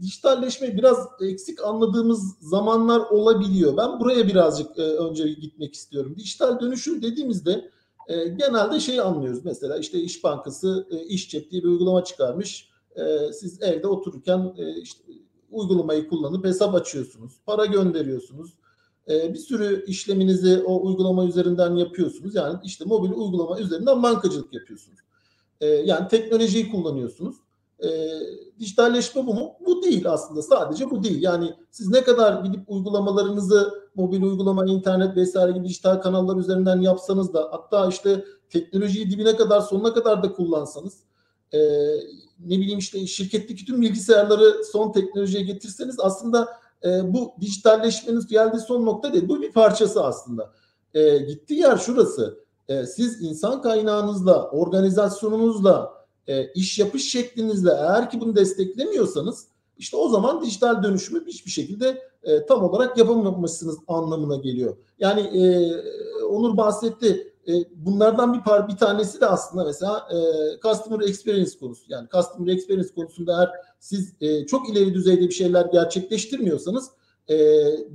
dijitalleşme 0.00 0.76
biraz 0.76 1.08
eksik 1.20 1.64
anladığımız 1.64 2.36
zamanlar 2.40 3.00
olabiliyor. 3.00 3.76
Ben 3.76 4.00
buraya 4.00 4.26
birazcık 4.26 4.78
e, 4.78 4.82
önce 4.82 5.28
gitmek 5.28 5.74
istiyorum. 5.74 6.14
Dijital 6.18 6.60
dönüşüm 6.60 7.02
dediğimizde 7.02 7.70
e, 8.08 8.28
genelde 8.28 8.80
şey 8.80 9.00
anlıyoruz. 9.00 9.44
Mesela 9.44 9.78
işte 9.78 9.98
İş 9.98 10.24
Bankası 10.24 10.86
e, 10.90 11.04
İş 11.04 11.30
Cep 11.30 11.50
diye 11.50 11.62
bir 11.62 11.68
uygulama 11.68 12.04
çıkarmış. 12.04 12.68
E, 12.96 13.32
siz 13.32 13.62
evde 13.62 13.86
otururken 13.86 14.54
e, 14.58 14.80
işte 14.80 15.02
uygulamayı 15.50 16.08
kullanıp 16.08 16.44
hesap 16.44 16.74
açıyorsunuz, 16.74 17.32
para 17.46 17.66
gönderiyorsunuz. 17.66 18.50
E, 19.08 19.34
bir 19.34 19.38
sürü 19.38 19.84
işleminizi 19.86 20.62
o 20.66 20.86
uygulama 20.86 21.24
üzerinden 21.24 21.76
yapıyorsunuz. 21.76 22.34
Yani 22.34 22.58
işte 22.64 22.84
mobil 22.84 23.10
uygulama 23.10 23.60
üzerinden 23.60 24.02
bankacılık 24.02 24.54
yapıyorsunuz. 24.54 24.98
E, 25.60 25.66
yani 25.66 26.08
teknolojiyi 26.08 26.70
kullanıyorsunuz. 26.70 27.36
E, 27.84 27.88
dijitalleşme 28.58 29.26
bu 29.26 29.34
mu? 29.34 29.52
Bu 29.66 29.82
değil 29.82 30.10
aslında. 30.10 30.42
Sadece 30.42 30.90
bu 30.90 31.04
değil. 31.04 31.22
Yani 31.22 31.54
siz 31.70 31.88
ne 31.88 32.04
kadar 32.04 32.44
gidip 32.44 32.60
uygulamalarınızı 32.66 33.88
mobil 33.94 34.22
uygulama, 34.22 34.66
internet 34.66 35.16
vesaire 35.16 35.52
gibi 35.52 35.68
dijital 35.68 35.96
kanallar 35.96 36.36
üzerinden 36.36 36.80
yapsanız 36.80 37.34
da 37.34 37.48
hatta 37.50 37.88
işte 37.88 38.24
teknolojiyi 38.50 39.10
dibine 39.10 39.36
kadar 39.36 39.60
sonuna 39.60 39.94
kadar 39.94 40.22
da 40.22 40.32
kullansanız 40.32 40.98
e, 41.52 41.58
ne 42.38 42.58
bileyim 42.58 42.78
işte 42.78 43.06
şirketteki 43.06 43.64
tüm 43.64 43.82
bilgisayarları 43.82 44.64
son 44.72 44.92
teknolojiye 44.92 45.42
getirseniz 45.42 45.96
aslında 46.00 46.48
e, 46.84 47.14
bu 47.14 47.34
dijitalleşmenin 47.40 48.26
geldiği 48.28 48.60
son 48.60 48.86
nokta 48.86 49.12
değil. 49.12 49.28
Bu 49.28 49.42
bir 49.42 49.52
parçası 49.52 50.04
aslında. 50.04 50.52
E, 50.94 51.18
gittiği 51.18 51.60
yer 51.60 51.76
şurası. 51.76 52.44
E, 52.68 52.86
siz 52.86 53.22
insan 53.22 53.62
kaynağınızla, 53.62 54.50
organizasyonunuzla, 54.50 55.92
e, 56.26 56.52
iş 56.52 56.78
yapış 56.78 57.10
şeklinizle 57.10 57.70
eğer 57.70 58.10
ki 58.10 58.20
bunu 58.20 58.36
desteklemiyorsanız 58.36 59.46
işte 59.78 59.96
o 59.96 60.08
zaman 60.08 60.42
dijital 60.42 60.82
dönüşümü 60.82 61.26
hiçbir 61.26 61.50
şekilde 61.50 62.02
e, 62.22 62.46
tam 62.46 62.64
olarak 62.64 62.98
yapamamışsınız 62.98 63.78
anlamına 63.88 64.36
geliyor. 64.36 64.76
Yani 64.98 65.20
e, 65.20 65.72
Onur 66.24 66.56
bahsetti. 66.56 67.34
E, 67.48 67.52
bunlardan 67.76 68.34
bir 68.34 68.40
par 68.40 68.68
bir 68.68 68.76
tanesi 68.76 69.20
de 69.20 69.26
aslında 69.26 69.64
mesela 69.64 70.08
e, 70.12 70.16
customer 70.60 71.00
experience 71.00 71.58
konusu. 71.58 71.84
Yani 71.88 72.08
customer 72.12 72.52
experience 72.52 72.94
konusunda 72.94 73.32
eğer 73.32 73.50
siz 73.80 74.12
e, 74.20 74.46
çok 74.46 74.70
ileri 74.70 74.94
düzeyde 74.94 75.28
bir 75.28 75.34
şeyler 75.34 75.66
gerçekleştirmiyorsanız 75.66 76.90
e, 77.28 77.36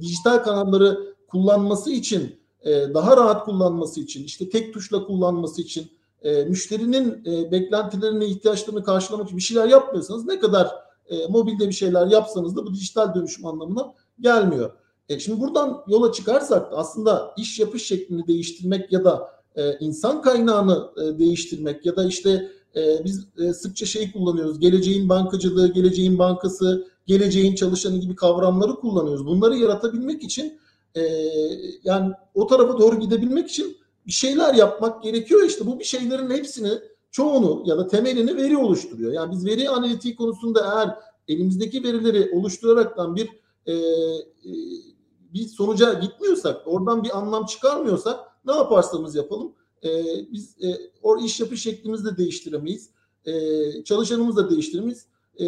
dijital 0.02 0.38
kanalları 0.38 1.16
kullanması 1.28 1.92
için 1.92 2.40
e, 2.62 2.72
daha 2.72 3.18
rahat 3.18 3.46
kullanması 3.46 4.00
için 4.00 4.24
işte 4.24 4.50
tek 4.50 4.74
tuşla 4.74 5.06
kullanması 5.06 5.62
için 5.62 5.92
e, 6.22 6.44
müşterinin 6.44 7.24
e, 7.26 7.52
beklentilerini, 7.52 8.26
ihtiyaçlarını 8.26 8.84
karşılamak 8.84 9.26
için 9.26 9.38
bir 9.38 9.44
şeyler 9.44 9.68
yapmıyorsanız 9.68 10.26
ne 10.26 10.40
kadar 10.40 10.72
e, 11.10 11.28
mobilde 11.28 11.68
bir 11.68 11.74
şeyler 11.74 12.08
yapsanız 12.08 12.56
da 12.56 12.66
bu 12.66 12.74
dijital 12.74 13.16
dönüşüm 13.16 13.46
anlamına 13.46 13.94
gelmiyor. 14.20 14.72
E, 15.10 15.20
şimdi 15.20 15.42
buradan 15.42 15.84
yola 15.88 16.12
çıkarsak 16.12 16.68
aslında 16.72 17.34
iş 17.38 17.60
yapış 17.60 17.86
şeklini 17.86 18.28
değiştirmek 18.28 18.92
ya 18.92 19.04
da 19.04 19.32
e, 19.56 19.78
insan 19.80 20.22
kaynağını 20.22 20.92
e, 20.98 21.20
değiştirmek 21.20 21.86
ya 21.86 21.96
da 21.96 22.06
işte 22.06 22.52
e, 22.76 23.04
biz 23.04 23.28
e, 23.38 23.54
sıkça 23.54 23.86
şey 23.86 24.12
kullanıyoruz. 24.12 24.60
Geleceğin 24.60 25.10
bankacılığı, 25.10 25.74
geleceğin 25.74 26.20
bankası, 26.20 26.88
geleceğin 27.06 27.56
çalışanı 27.56 27.98
gibi 27.98 28.16
kavramları 28.16 28.76
kullanıyoruz. 28.76 29.26
Bunları 29.26 29.56
yaratabilmek 29.56 30.24
için 30.24 30.60
e, 30.96 31.02
yani 31.84 32.14
o 32.34 32.48
tarafa 32.48 32.80
doğru 32.80 33.00
gidebilmek 33.00 33.50
için 33.50 33.78
bir 34.08 34.12
şeyler 34.12 34.54
yapmak 34.54 35.04
gerekiyor. 35.04 35.44
İşte 35.44 35.66
bu 35.66 35.80
bir 35.80 35.84
şeylerin 35.84 36.30
hepsini 36.30 36.72
çoğunu 37.12 37.64
ya 37.66 37.78
da 37.78 37.88
temelini 37.88 38.38
veri 38.38 38.58
oluşturuyor. 38.58 39.14
Yani 39.14 39.32
biz 39.32 39.46
veri 39.46 39.70
analitiği 39.70 40.16
konusunda 40.16 40.74
eğer 40.76 40.96
elimizdeki 41.28 41.84
verileri 41.84 42.32
oluşturaraktan 42.34 43.16
bir 43.16 43.30
e, 43.66 43.74
e, 43.74 44.52
bir 45.34 45.48
sonuca 45.48 45.94
gitmiyorsak, 45.94 46.62
oradan 46.66 47.04
bir 47.04 47.18
anlam 47.18 47.46
çıkarmıyorsak 47.46 48.20
ne 48.46 48.54
yaparsamız 48.54 49.16
yapalım 49.16 49.54
e, 49.84 50.04
biz 50.32 50.56
e, 50.64 50.92
o 51.04 51.18
iş 51.18 51.40
yapış 51.40 51.62
şeklimizi 51.62 52.06
de 52.06 52.18
değiştiremeyiz. 52.18 52.90
E, 53.26 53.34
çalışanımızı 53.84 54.38
da 54.38 54.50
değiştiremeyiz. 54.50 55.06
E, 55.40 55.46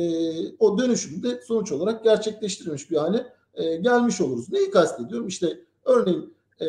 o 0.60 0.78
dönüşümü 0.78 1.24
de 1.24 1.42
sonuç 1.48 1.72
olarak 1.72 2.04
gerçekleştirilmiş 2.04 2.92
bir 2.92 2.98
hale 2.98 3.34
e, 3.54 3.76
gelmiş 3.76 4.22
oluruz. 4.22 4.52
Neyi 4.52 4.72
kastediyorum? 4.72 5.28
İşte 5.28 5.60
örneğin 5.86 6.34
e, 6.62 6.66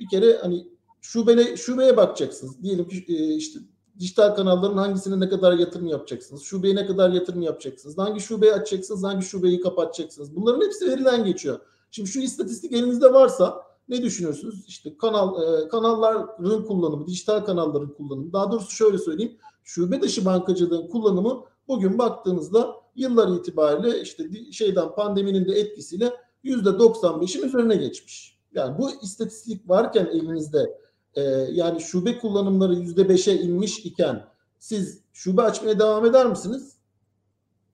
bir 0.00 0.08
kere 0.08 0.38
hani 0.42 0.68
şubele, 1.00 1.56
şubeye 1.56 1.96
bakacaksınız. 1.96 2.62
Diyelim 2.62 2.88
ki 2.88 3.04
e, 3.08 3.34
işte 3.34 3.58
dijital 3.98 4.34
kanalların 4.34 4.76
hangisine 4.76 5.20
ne 5.20 5.28
kadar 5.28 5.52
yatırım 5.52 5.86
yapacaksınız? 5.86 6.42
Şubeye 6.42 6.74
ne 6.74 6.86
kadar 6.86 7.10
yatırım 7.10 7.42
yapacaksınız? 7.42 7.98
Hangi 7.98 8.20
şubeyi 8.20 8.52
açacaksınız? 8.52 9.04
Hangi 9.04 9.26
şubeyi 9.26 9.60
kapatacaksınız? 9.60 10.36
Bunların 10.36 10.66
hepsi 10.66 10.88
veriden 10.88 11.24
geçiyor. 11.24 11.60
Şimdi 11.90 12.08
şu 12.08 12.20
istatistik 12.20 12.72
elinizde 12.72 13.12
varsa 13.12 13.62
ne 13.88 14.02
düşünüyorsunuz? 14.02 14.64
İşte 14.66 14.96
kanal 14.96 15.42
e, 15.42 15.68
kanalların 15.68 16.64
kullanımı, 16.64 17.06
dijital 17.06 17.40
kanalların 17.40 17.94
kullanımı. 17.94 18.32
Daha 18.32 18.52
doğrusu 18.52 18.70
şöyle 18.70 18.98
söyleyeyim. 18.98 19.36
Şube 19.64 20.02
dışı 20.02 20.24
bankacılığın 20.24 20.88
kullanımı 20.88 21.44
bugün 21.68 21.98
baktığınızda 21.98 22.76
yıllar 22.96 23.38
itibariyle 23.38 24.00
işte 24.00 24.52
şeyden 24.52 24.94
pandeminin 24.94 25.48
de 25.48 25.52
etkisiyle 25.52 26.12
yüzde 26.42 26.68
95'in 26.68 27.42
üzerine 27.42 27.76
geçmiş. 27.76 28.38
Yani 28.54 28.78
bu 28.78 28.90
istatistik 29.02 29.68
varken 29.68 30.06
elinizde 30.06 30.78
e, 31.14 31.22
yani 31.52 31.80
şube 31.80 32.18
kullanımları 32.18 32.74
yüzde 32.74 33.08
beşe 33.08 33.32
inmiş 33.32 33.78
iken 33.78 34.28
siz 34.58 35.02
şube 35.12 35.42
açmaya 35.42 35.78
devam 35.78 36.06
eder 36.06 36.26
misiniz? 36.26 36.78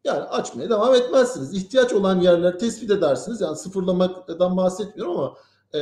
Yani 0.04 0.22
açmaya 0.22 0.70
devam 0.70 0.94
etmezsiniz. 0.94 1.54
İhtiyaç 1.54 1.92
olan 1.92 2.20
yerler 2.20 2.58
tespit 2.58 2.90
edersiniz. 2.90 3.40
Yani 3.40 3.56
sıfırlamadan 3.56 4.56
bahsetmiyorum 4.56 5.16
ama 5.16 5.36
e, 5.74 5.80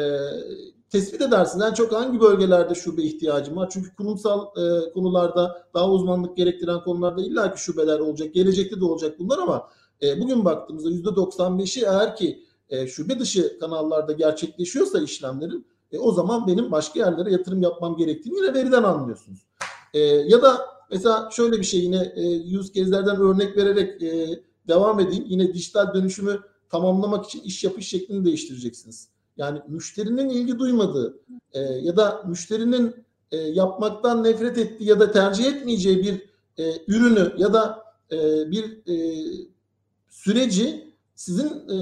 tespit 0.91 1.21
edersiniz. 1.21 1.67
En 1.67 1.75
çok 1.75 1.93
hangi 1.93 2.21
bölgelerde 2.21 2.75
şube 2.75 3.03
ihtiyacım 3.03 3.57
var? 3.57 3.71
Çünkü 3.73 3.97
kurumsal 3.97 4.47
e, 4.47 4.93
konularda 4.93 5.65
daha 5.75 5.91
uzmanlık 5.91 6.37
gerektiren 6.37 6.85
konularda 6.85 7.23
illaki 7.23 7.63
şubeler 7.63 7.99
olacak. 7.99 8.35
Gelecekte 8.35 8.81
de 8.81 8.85
olacak 8.85 9.19
bunlar 9.19 9.39
ama 9.39 9.69
e, 10.03 10.21
bugün 10.21 10.45
baktığımızda 10.45 10.91
%95'i 10.91 11.85
eğer 11.85 12.17
ki 12.17 12.45
e, 12.69 12.87
şube 12.87 13.19
dışı 13.19 13.59
kanallarda 13.59 14.13
gerçekleşiyorsa 14.13 15.01
işlemlerin 15.01 15.67
e, 15.93 15.99
o 15.99 16.13
zaman 16.13 16.47
benim 16.47 16.73
başka 16.73 17.01
yerlere 17.01 17.33
yatırım 17.33 17.63
yapmam 17.63 17.97
gerektiğini 17.97 18.37
yine 18.37 18.55
veriden 18.55 18.83
anlıyorsunuz. 18.83 19.47
E, 19.95 20.01
ya 20.05 20.43
da 20.43 20.61
mesela 20.91 21.29
şöyle 21.33 21.59
bir 21.59 21.65
şey 21.65 21.81
yine 21.81 22.13
e, 22.17 22.23
yüz 22.29 22.73
kezlerden 22.73 23.17
örnek 23.17 23.57
vererek 23.57 24.03
e, 24.03 24.43
devam 24.69 25.01
edeyim. 25.01 25.25
Yine 25.29 25.55
dijital 25.55 25.95
dönüşümü 25.95 26.41
tamamlamak 26.71 27.25
için 27.27 27.41
iş 27.41 27.65
yapış 27.65 27.89
şeklini 27.89 28.25
değiştireceksiniz. 28.25 29.12
Yani 29.37 29.61
müşterinin 29.69 30.29
ilgi 30.29 30.59
duymadığı 30.59 31.21
e, 31.53 31.61
ya 31.61 31.97
da 31.97 32.23
müşterinin 32.27 32.95
e, 33.33 33.37
yapmaktan 33.37 34.25
nefret 34.25 34.59
ettiği 34.59 34.89
ya 34.89 35.01
da 35.01 35.13
tercih 35.13 35.47
etmeyeceği 35.47 36.03
bir 36.03 36.33
e, 36.65 36.73
ürünü 36.87 37.33
ya 37.39 37.53
da 37.53 37.85
e, 38.13 38.51
bir 38.51 38.65
e, 38.65 39.25
süreci 40.11 40.95
sizin 41.15 41.49
e, 41.49 41.77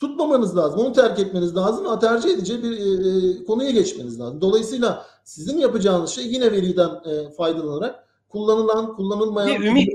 tutmamanız 0.00 0.56
lazım. 0.56 0.80
Onu 0.80 0.92
terk 0.92 1.18
etmeniz 1.18 1.56
lazım. 1.56 2.00
Tercih 2.00 2.30
edeceği 2.30 2.62
bir 2.62 2.78
e, 2.78 3.08
e, 3.08 3.44
konuya 3.44 3.70
geçmeniz 3.70 4.20
lazım. 4.20 4.40
Dolayısıyla 4.40 5.06
sizin 5.24 5.58
yapacağınız 5.58 6.10
şey 6.10 6.26
yine 6.26 6.52
veriden 6.52 6.90
e, 7.04 7.30
faydalanarak 7.30 8.08
kullanılan, 8.28 8.96
kullanılmayan 8.96 9.62
ümit 9.62 9.88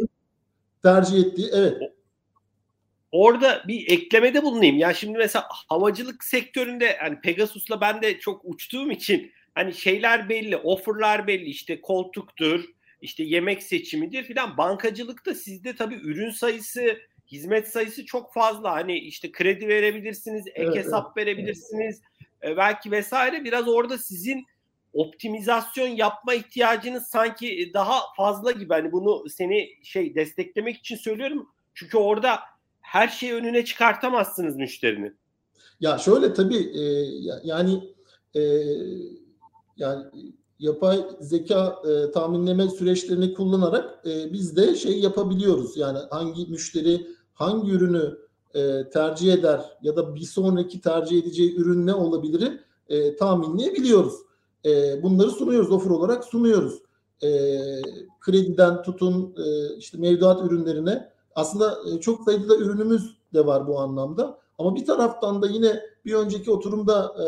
tercih 0.83 1.19
ettiği 1.19 1.49
evet. 1.53 1.86
Orada 3.11 3.63
bir 3.67 3.91
eklemede 3.91 4.43
bulunayım. 4.43 4.77
Ya 4.77 4.93
şimdi 4.93 5.17
mesela 5.17 5.47
havacılık 5.49 6.23
sektöründe 6.23 6.97
hani 6.97 7.21
Pegasus'la 7.21 7.81
ben 7.81 8.01
de 8.01 8.19
çok 8.19 8.41
uçtuğum 8.43 8.91
için 8.91 9.31
hani 9.55 9.73
şeyler 9.73 10.29
belli, 10.29 10.57
offerlar 10.57 11.27
belli. 11.27 11.45
işte 11.45 11.81
koltuktur, 11.81 12.65
işte 13.01 13.23
yemek 13.23 13.63
seçimidir 13.63 14.23
filan. 14.23 14.57
Bankacılıkta 14.57 15.35
sizde 15.35 15.75
tabii 15.75 15.95
ürün 15.95 16.29
sayısı, 16.29 16.97
hizmet 17.31 17.67
sayısı 17.67 18.05
çok 18.05 18.33
fazla. 18.33 18.71
Hani 18.71 18.97
işte 18.97 19.31
kredi 19.31 19.67
verebilirsiniz, 19.67 20.47
ek 20.47 20.61
evet, 20.63 20.75
hesap 20.75 21.17
evet. 21.17 21.27
verebilirsiniz. 21.27 22.01
Evet. 22.41 22.57
Belki 22.57 22.91
vesaire 22.91 23.43
biraz 23.43 23.67
orada 23.67 23.97
sizin 23.97 24.45
optimizasyon 24.93 25.87
yapma 25.87 26.33
ihtiyacınız 26.33 27.07
sanki 27.07 27.71
daha 27.73 28.01
fazla 28.17 28.51
gibi. 28.51 28.73
Hani 28.73 28.91
bunu 28.91 29.29
seni 29.29 29.69
şey 29.83 30.15
desteklemek 30.15 30.77
için 30.77 30.95
söylüyorum. 30.95 31.49
Çünkü 31.73 31.97
orada 31.97 32.39
her 32.87 33.07
şeyi 33.07 33.33
önüne 33.33 33.65
çıkartamazsınız 33.65 34.55
müşterinin. 34.55 35.17
Ya 35.79 35.97
şöyle 35.97 36.33
tabii 36.33 36.79
e, 36.79 36.83
yani 37.43 37.93
e, 38.35 38.41
yani 39.77 40.05
yapay 40.59 41.05
zeka 41.19 41.75
e, 41.89 42.11
tahminleme 42.11 42.69
süreçlerini 42.69 43.33
kullanarak 43.33 44.07
e, 44.07 44.33
biz 44.33 44.57
de 44.57 44.75
şey 44.75 44.99
yapabiliyoruz. 44.99 45.77
Yani 45.77 45.97
hangi 46.09 46.45
müşteri 46.45 47.07
hangi 47.33 47.71
ürünü 47.71 48.17
e, 48.55 48.89
tercih 48.89 49.33
eder 49.33 49.61
ya 49.81 49.95
da 49.95 50.15
bir 50.15 50.25
sonraki 50.25 50.81
tercih 50.81 51.19
edeceği 51.19 51.55
ürün 51.55 51.87
ne 51.87 51.93
olabilir 51.93 52.59
e, 52.89 53.15
tahminleyebiliyoruz. 53.15 54.13
E, 54.65 55.03
bunları 55.03 55.31
sunuyoruz, 55.31 55.71
offer 55.71 55.89
olarak 55.89 56.23
sunuyoruz. 56.23 56.81
E, 57.23 57.29
krediden 58.19 58.81
tutun 58.81 59.35
e, 59.37 59.75
işte 59.75 59.97
mevduat 59.97 60.43
ürünlerine 60.43 61.16
aslında 61.37 61.77
e, 61.89 61.99
çok 61.99 62.23
sayıda 62.23 62.55
ürünümüz 62.55 63.17
de 63.33 63.45
var 63.45 63.67
bu 63.67 63.79
anlamda. 63.79 64.39
Ama 64.57 64.75
bir 64.75 64.85
taraftan 64.85 65.41
da 65.41 65.47
yine 65.47 65.81
bir 66.05 66.13
önceki 66.13 66.51
oturumda 66.51 67.15
e, 67.23 67.27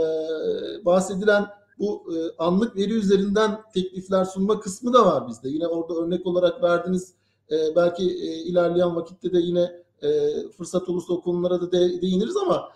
bahsedilen 0.85 1.47
bu 1.79 2.03
e, 2.15 2.17
anlık 2.37 2.75
veri 2.75 2.93
üzerinden 2.93 3.61
teklifler 3.73 4.25
sunma 4.25 4.59
kısmı 4.59 4.93
da 4.93 5.05
var 5.05 5.27
bizde. 5.27 5.49
Yine 5.49 5.67
orada 5.67 5.93
örnek 5.93 6.25
olarak 6.27 6.63
verdiğiniz 6.63 7.13
belki 7.75 8.03
ilerleyen 8.47 8.95
vakitte 8.95 9.33
de 9.33 9.39
yine 9.39 9.83
e, 10.01 10.29
fırsat 10.57 10.89
olursa 10.89 11.13
o 11.13 11.21
konulara 11.21 11.61
da 11.61 11.71
de, 11.71 12.01
değiniriz 12.01 12.37
ama 12.37 12.69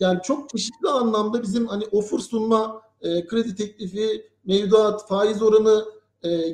yani 0.00 0.18
çok 0.22 0.48
çeşitli 0.48 0.88
anlamda 0.88 1.42
bizim 1.42 1.66
hani 1.66 1.84
offer 1.92 2.18
sunma, 2.18 2.82
kredi 3.02 3.54
teklifi, 3.54 4.26
mevduat, 4.44 5.08
faiz 5.08 5.42
oranı 5.42 5.84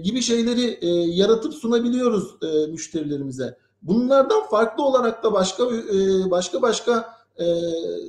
gibi 0.03 0.23
şeyleri 0.23 0.79
yaratıp 1.17 1.55
sunabiliyoruz 1.55 2.37
müşterilerimize. 2.69 3.57
Bunlardan 3.85 4.47
farklı 4.47 4.85
olarak 4.85 5.25
da 5.25 5.33
başka 5.33 5.65
e, 5.65 6.31
başka 6.31 6.63
başka 6.63 7.15
e, 7.39 7.45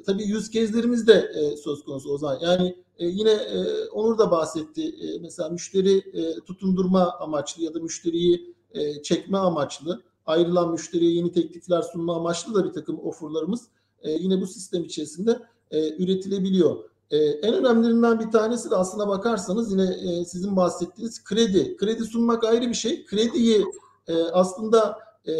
tabii 0.05 0.23
yüz 0.23 0.49
kezlerimiz 0.49 1.07
de 1.07 1.31
e, 1.35 1.57
söz 1.57 1.83
konusu 1.83 2.09
o 2.13 2.17
zaman. 2.17 2.39
Yani 2.41 2.75
e, 2.99 3.05
yine 3.05 3.31
e, 3.31 3.87
Onur 3.89 4.17
da 4.17 4.31
bahsetti. 4.31 4.83
E, 4.83 5.19
mesela 5.19 5.49
müşteri 5.49 5.97
e, 5.97 6.39
tutundurma 6.39 7.11
amaçlı 7.19 7.63
ya 7.63 7.73
da 7.73 7.79
müşteriyi 7.79 8.55
e, 8.73 9.01
çekme 9.01 9.37
amaçlı 9.37 10.03
ayrılan 10.25 10.71
müşteriye 10.71 11.11
yeni 11.11 11.31
teklifler 11.31 11.81
sunma 11.81 12.15
amaçlı 12.15 12.55
da 12.55 12.65
bir 12.65 12.73
takım 12.73 12.99
ofurlarımız 12.99 13.67
e, 14.01 14.11
yine 14.11 14.41
bu 14.41 14.47
sistem 14.47 14.83
içerisinde 14.83 15.39
e, 15.71 16.03
üretilebiliyor. 16.03 16.75
E, 17.11 17.17
en 17.17 17.53
önemlilerinden 17.53 18.19
bir 18.19 18.31
tanesi 18.31 18.71
de 18.71 18.75
aslına 18.75 19.07
bakarsanız 19.07 19.71
yine 19.71 19.83
e, 19.83 20.25
sizin 20.25 20.55
bahsettiğiniz 20.55 21.23
kredi. 21.23 21.77
Kredi 21.77 22.03
sunmak 22.03 22.43
ayrı 22.43 22.69
bir 22.69 22.73
şey. 22.73 23.05
Krediyi 23.05 23.65
e, 24.07 24.23
aslında 24.23 24.99
e, 25.27 25.33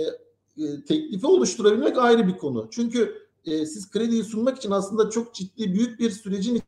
e, 0.58 0.84
teklifi 0.88 1.28
oluşturabilmek 1.28 1.98
ayrı 1.98 2.28
bir 2.28 2.38
konu. 2.38 2.68
Çünkü 2.72 3.26
e, 3.46 3.66
siz 3.66 3.92
krediyi 3.92 4.24
sunmak 4.24 4.58
için 4.58 4.72
aslında 4.72 5.10
çok 5.10 5.36
ciddi 5.36 5.74
büyük 5.74 6.00
bir 6.00 6.10
sürecin 6.10 6.62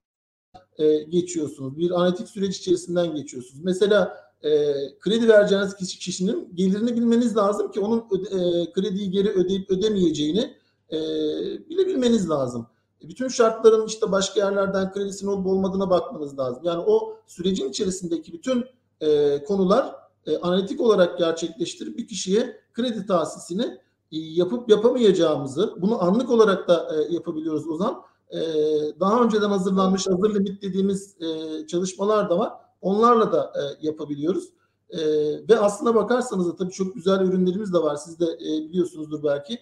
e, 0.78 0.98
geçiyorsunuz. 0.98 1.78
Bir 1.78 1.92
analitik 1.92 2.30
süreç 2.30 2.58
içerisinden 2.58 3.16
geçiyorsunuz. 3.16 3.64
Mesela 3.64 4.28
e, 4.44 4.74
kredi 5.00 5.28
vereceğiniz 5.28 5.76
kişi, 5.76 6.00
kişinin 6.00 6.56
gelirini 6.56 6.96
bilmeniz 6.96 7.38
lazım 7.38 7.72
ki 7.72 7.80
onun 7.80 8.06
öde, 8.12 8.30
e, 8.30 8.72
krediyi 8.72 9.12
geri 9.12 9.30
ödeyip 9.30 9.72
ödemeyeceğini 9.72 10.56
e, 10.92 10.98
bilebilmeniz 11.70 12.30
lazım. 12.30 12.68
E, 13.04 13.10
bütün 13.10 13.28
şartların 13.28 13.88
işte 13.88 14.12
başka 14.12 14.40
yerlerden 14.40 14.92
kredisinin 14.92 15.32
olup 15.32 15.48
olmadığına 15.48 15.90
bakmanız 15.90 16.40
lazım. 16.40 16.64
Yani 16.66 16.84
o 16.88 17.18
sürecin 17.28 17.70
içerisindeki 17.70 18.34
bütün 18.34 18.66
e, 19.02 19.44
konular 19.44 19.96
e, 20.28 20.38
analitik 20.38 20.82
olarak 20.82 21.18
gerçekleştirip 21.18 21.98
bir 21.98 22.08
kişiye 22.08 22.60
kredi 22.74 23.06
tahsisini 23.06 23.64
e, 24.12 24.18
yapıp 24.18 24.70
yapamayacağımızı, 24.70 25.76
bunu 25.82 26.04
anlık 26.04 26.32
olarak 26.32 26.68
da 26.68 26.96
e, 26.96 27.14
yapabiliyoruz 27.14 27.68
o 27.68 27.76
zaman. 27.76 28.02
E, 28.32 28.40
daha 29.00 29.24
önceden 29.24 29.50
hazırlanmış 29.50 30.08
hazır 30.08 30.36
limit 30.36 30.62
dediğimiz 30.62 31.16
e, 31.22 31.68
çalışmalar 31.68 32.30
da 32.30 32.40
var. 32.40 32.54
Onlarla 32.82 33.32
da 33.32 33.54
e, 33.56 33.86
yapabiliyoruz. 33.88 34.50
E, 34.90 35.00
ve 35.50 35.60
aslına 35.60 35.96
bakarsanız 35.96 36.48
da 36.48 36.56
tabii 36.56 36.72
çok 36.72 36.96
güzel 36.96 37.22
ürünlerimiz 37.22 37.74
de 37.74 37.78
var. 37.78 37.96
Siz 37.96 38.20
de 38.20 38.26
e, 38.26 38.70
biliyorsunuzdur 38.70 39.24
belki. 39.24 39.60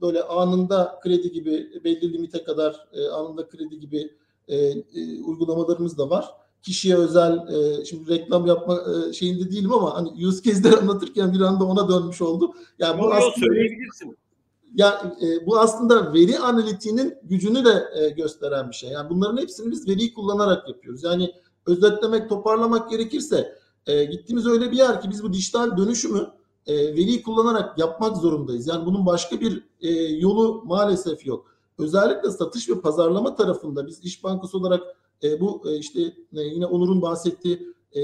böyle 0.00 0.22
anında 0.22 1.00
kredi 1.02 1.32
gibi 1.32 1.80
belli 1.84 2.12
limite 2.12 2.44
kadar 2.44 2.88
e, 2.92 3.08
anında 3.08 3.48
kredi 3.48 3.80
gibi 3.80 4.10
e, 4.48 4.56
e, 4.56 5.22
uygulamalarımız 5.22 5.98
da 5.98 6.10
var. 6.10 6.34
Kişiye 6.62 6.96
özel 6.96 7.32
e, 7.32 7.84
şimdi 7.84 8.10
reklam 8.10 8.46
yapma 8.46 8.78
e, 9.08 9.12
şeyinde 9.12 9.50
değilim 9.50 9.72
ama 9.72 9.94
hani 9.94 10.26
use 10.26 10.42
case'leri 10.42 10.76
anlatırken 10.76 11.32
bir 11.32 11.40
anda 11.40 11.64
ona 11.64 11.88
dönmüş 11.88 12.22
oldu. 12.22 12.54
Yani 12.78 13.02
bu 13.02 13.12
aslında 13.12 13.34
söyleyebilirsin. 13.34 14.16
Ya 14.74 15.14
e, 15.22 15.46
bu 15.46 15.58
aslında 15.58 16.14
veri 16.14 16.38
analitiğinin 16.38 17.14
gücünü 17.22 17.64
de 17.64 17.84
e, 17.94 18.08
gösteren 18.08 18.70
bir 18.70 18.74
şey. 18.74 18.90
Yani 18.90 19.10
bunların 19.10 19.36
hepsini 19.42 19.70
biz 19.70 19.88
veriyi 19.88 20.14
kullanarak 20.14 20.68
yapıyoruz. 20.68 21.04
Yani 21.04 21.32
özetlemek, 21.66 22.28
toparlamak 22.28 22.90
gerekirse 22.90 23.54
e, 23.86 24.04
gittiğimiz 24.04 24.46
öyle 24.46 24.72
bir 24.72 24.76
yer 24.76 25.00
ki 25.00 25.10
biz 25.10 25.22
bu 25.22 25.32
dijital 25.32 25.76
dönüşümü 25.76 26.30
e, 26.66 26.76
veriyi 26.76 27.22
kullanarak 27.22 27.78
yapmak 27.78 28.16
zorundayız. 28.16 28.66
Yani 28.66 28.86
bunun 28.86 29.06
başka 29.06 29.40
bir 29.40 29.64
e, 29.80 29.90
yolu 30.02 30.62
maalesef 30.64 31.26
yok. 31.26 31.46
Özellikle 31.78 32.30
satış 32.30 32.68
ve 32.68 32.80
pazarlama 32.80 33.34
tarafında 33.34 33.86
biz 33.86 34.04
İş 34.04 34.24
Bankası 34.24 34.58
olarak 34.58 34.82
e, 35.22 35.40
bu 35.40 35.62
e, 35.66 35.76
işte 35.76 36.00
e, 36.36 36.40
yine 36.40 36.66
Onur'un 36.66 37.02
bahsettiği 37.02 37.74
e, 37.96 38.02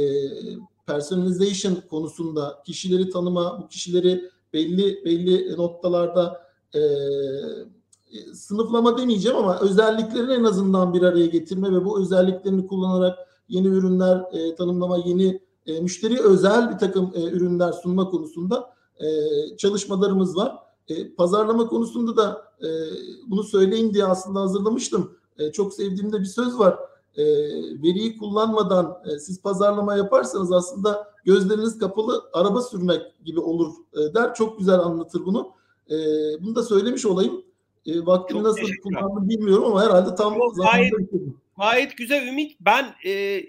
personalization 0.86 1.76
konusunda 1.90 2.62
kişileri 2.66 3.10
tanıma, 3.10 3.60
bu 3.62 3.68
kişileri 3.68 4.30
belli 4.52 5.04
belli 5.04 5.56
noktalarda 5.56 6.46
e, 6.74 6.80
sınıflama 8.34 8.98
demeyeceğim 8.98 9.38
ama 9.38 9.60
özelliklerini 9.60 10.32
en 10.32 10.44
azından 10.44 10.94
bir 10.94 11.02
araya 11.02 11.26
getirme 11.26 11.72
ve 11.72 11.84
bu 11.84 12.00
özelliklerini 12.00 12.66
kullanarak 12.66 13.18
yeni 13.48 13.66
ürünler 13.66 14.24
e, 14.32 14.54
tanımlama, 14.54 14.96
yeni 15.04 15.40
e, 15.66 15.80
müşteriye 15.80 16.20
özel 16.20 16.70
bir 16.70 16.78
takım 16.78 17.12
e, 17.14 17.22
ürünler 17.22 17.72
sunma 17.72 18.10
konusunda 18.10 18.74
e, 19.00 19.06
çalışmalarımız 19.56 20.36
var. 20.36 20.56
E, 20.88 21.14
pazarlama 21.14 21.66
konusunda 21.66 22.16
da 22.16 22.44
e, 22.62 22.68
bunu 23.26 23.42
söyleyeyim 23.42 23.94
diye 23.94 24.04
aslında 24.04 24.40
hazırlamıştım. 24.40 25.10
E, 25.38 25.52
çok 25.52 25.74
sevdiğimde 25.74 26.20
bir 26.20 26.24
söz 26.24 26.58
var. 26.58 26.78
E, 27.16 27.24
veriyi 27.82 28.18
kullanmadan 28.18 29.02
e, 29.06 29.18
siz 29.18 29.42
pazarlama 29.42 29.96
yaparsanız 29.96 30.52
aslında 30.52 31.12
gözleriniz 31.24 31.78
kapalı 31.78 32.30
araba 32.32 32.62
sürmek 32.62 33.02
gibi 33.24 33.40
olur 33.40 33.74
e, 33.92 34.14
der. 34.14 34.34
Çok 34.34 34.58
güzel 34.58 34.78
anlatır 34.78 35.24
bunu. 35.24 35.52
E, 35.90 35.96
bunu 36.40 36.54
da 36.54 36.62
söylemiş 36.62 37.06
olayım. 37.06 37.44
E, 37.86 38.06
vaktimi 38.06 38.42
nasıl 38.42 38.68
kullandım 38.82 39.28
bilmiyorum 39.28 39.64
ama 39.64 39.84
herhalde 39.84 40.14
tam 40.14 40.34
Yok, 40.34 40.56
gayet 41.58 41.96
güzel 41.96 42.26
Ümit. 42.26 42.56
Ben 42.60 42.94
e, 43.06 43.42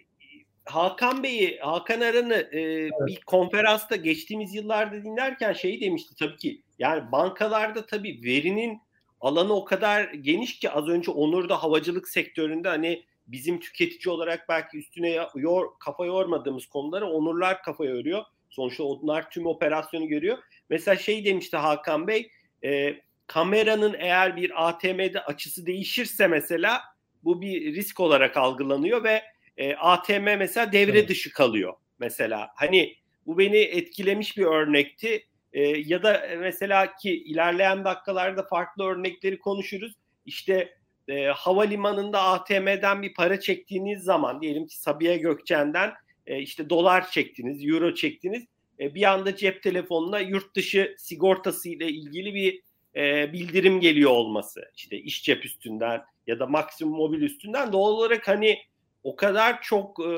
Hakan 0.66 1.24
Bey'i, 1.24 1.60
Hakan 1.60 2.02
Aran'ı 2.02 2.48
e, 2.52 2.60
evet. 2.60 2.92
bir 3.08 3.22
konferansta 3.22 3.96
geçtiğimiz 3.96 4.56
yıllarda 4.56 5.04
dinlerken 5.04 5.54
şey 5.54 5.82
demişti 5.82 6.16
tabii 6.16 6.38
ki. 6.38 6.62
Yani 6.80 7.12
bankalarda 7.12 7.86
tabii 7.86 8.22
verinin 8.24 8.82
alanı 9.22 9.54
o 9.54 9.66
kadar 9.66 10.04
geniş 10.04 10.60
ki 10.60 10.70
az 10.70 10.88
önce 10.88 11.12
Onur 11.12 11.50
da 11.50 11.64
havacılık 11.64 12.08
sektöründe 12.08 12.68
hani 12.68 13.04
bizim 13.28 13.60
tüketici 13.60 14.14
olarak 14.14 14.50
belki 14.50 14.78
üstüne 14.78 15.18
yor, 15.36 15.68
kafa 15.80 16.06
yormadığımız 16.06 16.66
konuları 16.66 17.08
Onurlar 17.08 17.64
kafa 17.64 17.86
yoruyor. 17.86 18.24
Sonuçta 18.50 18.84
onlar 18.84 19.30
tüm 19.30 19.46
operasyonu 19.46 20.08
görüyor. 20.08 20.38
Mesela 20.70 20.98
şey 20.98 21.26
demişti 21.26 21.58
Hakan 21.58 22.08
Bey, 22.08 22.32
e, 22.64 23.02
kameranın 23.28 23.96
eğer 24.00 24.36
bir 24.36 24.68
ATM'de 24.68 25.22
açısı 25.22 25.66
değişirse 25.66 26.28
mesela 26.28 26.82
bu 27.24 27.42
bir 27.42 27.76
risk 27.76 28.00
olarak 28.00 28.38
algılanıyor 28.38 29.04
ve 29.04 29.24
e, 29.58 29.76
ATM 29.76 30.24
mesela 30.24 30.72
devre 30.72 31.00
evet. 31.00 31.10
dışı 31.10 31.34
kalıyor 31.34 31.74
mesela. 32.00 32.50
Hani 32.56 32.96
bu 33.26 33.38
beni 33.38 33.58
etkilemiş 33.58 34.38
bir 34.38 34.46
örnekti. 34.46 35.26
E, 35.54 35.62
ya 35.68 36.04
da 36.04 36.28
mesela 36.40 36.96
ki 36.96 37.24
ilerleyen 37.24 37.86
dakikalarda 37.86 38.44
farklı 38.44 38.84
örnekleri 38.84 39.40
konuşuruz. 39.40 39.94
İşte 40.26 40.77
e, 41.08 41.26
havalimanında 41.26 42.22
ATM'den 42.22 43.02
bir 43.02 43.14
para 43.14 43.40
çektiğiniz 43.40 44.04
zaman 44.04 44.42
diyelim 44.42 44.68
ki 44.68 44.80
Sabiha 44.80 45.16
Gökçen'den 45.16 45.94
e, 46.28 46.40
işte 46.40 46.70
dolar 46.70 47.12
çektiniz, 47.12 47.66
euro 47.66 47.94
çektiniz. 47.94 48.44
E, 48.80 48.96
bir 48.96 49.04
anda 49.04 49.36
cep 49.36 49.64
telefonuna 49.64 50.20
yurt 50.20 50.56
dışı 50.56 50.96
sigortası 50.98 51.70
ile 51.70 51.88
ilgili 51.88 52.34
bir 52.34 52.62
e, 52.96 53.34
bildirim 53.34 53.80
geliyor 53.80 54.12
olması. 54.12 54.72
İşte 54.76 54.98
iş 54.98 55.24
cep 55.24 55.46
üstünden 55.46 56.02
ya 56.28 56.40
da 56.40 56.48
maksimum 56.48 56.98
mobil 56.98 57.22
üstünden 57.22 57.74
doğal 57.74 57.92
olarak 57.92 58.28
hani 58.28 58.58
o 59.04 59.16
kadar 59.16 59.62
çok 59.62 60.00
e, 60.00 60.14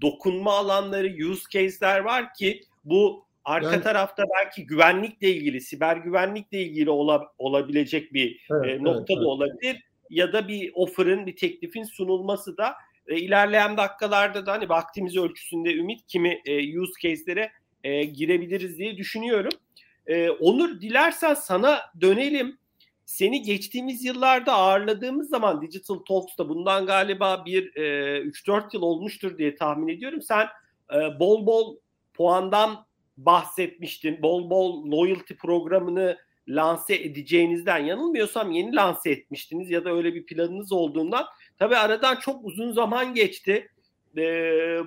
dokunma 0.00 0.52
alanları, 0.52 1.28
use 1.30 1.44
case'ler 1.50 2.00
var 2.00 2.34
ki 2.34 2.60
bu 2.84 3.26
arka 3.44 3.72
yani, 3.72 3.82
tarafta 3.82 4.24
belki 4.38 4.66
güvenlikle 4.66 5.30
ilgili, 5.30 5.60
siber 5.60 5.96
güvenlikle 5.96 6.62
ilgili 6.62 6.90
ola, 6.90 7.32
olabilecek 7.38 8.12
bir 8.12 8.46
evet, 8.50 8.80
e, 8.80 8.84
nokta 8.84 9.14
evet, 9.14 9.22
da 9.22 9.28
olabilir. 9.28 9.82
Ya 10.10 10.32
da 10.32 10.48
bir 10.48 10.72
offer'ın, 10.74 11.26
bir 11.26 11.36
teklifin 11.36 11.84
sunulması 11.84 12.56
da 12.56 12.74
e, 13.06 13.16
ilerleyen 13.16 13.76
dakikalarda 13.76 14.46
da 14.46 14.52
hani 14.52 14.68
vaktimiz 14.68 15.16
ölçüsünde 15.16 15.74
Ümit 15.74 16.06
kimi 16.06 16.40
e, 16.46 16.80
use 16.80 16.92
case'lere 17.02 17.52
e, 17.84 18.04
girebiliriz 18.04 18.78
diye 18.78 18.96
düşünüyorum. 18.96 19.52
E, 20.06 20.30
Onur 20.30 20.80
dilersen 20.80 21.34
sana 21.34 21.80
dönelim 22.00 22.58
seni 23.04 23.42
geçtiğimiz 23.42 24.04
yıllarda 24.04 24.52
ağırladığımız 24.52 25.28
zaman 25.28 25.62
Digital 25.62 25.98
Talks'ta 25.98 26.48
bundan 26.48 26.86
galiba 26.86 27.44
bir 27.46 27.76
e, 27.76 28.20
3-4 28.20 28.76
yıl 28.76 28.82
olmuştur 28.82 29.38
diye 29.38 29.54
tahmin 29.54 29.88
ediyorum. 29.88 30.22
Sen 30.22 30.48
e, 30.94 31.20
bol 31.20 31.46
bol 31.46 31.76
puandan 32.14 32.86
bahsetmiştin. 33.16 34.22
Bol 34.22 34.50
bol 34.50 34.90
loyalty 34.90 35.34
programını 35.34 36.18
lanse 36.48 36.94
edeceğinizden 36.94 37.78
yanılmıyorsam 37.78 38.50
yeni 38.50 38.74
lanse 38.74 39.10
etmiştiniz 39.10 39.70
ya 39.70 39.84
da 39.84 39.90
öyle 39.90 40.14
bir 40.14 40.26
planınız 40.26 40.72
olduğundan. 40.72 41.24
Tabii 41.58 41.76
aradan 41.76 42.16
çok 42.16 42.44
uzun 42.44 42.72
zaman 42.72 43.14
geçti. 43.14 43.68
E, 44.16 44.22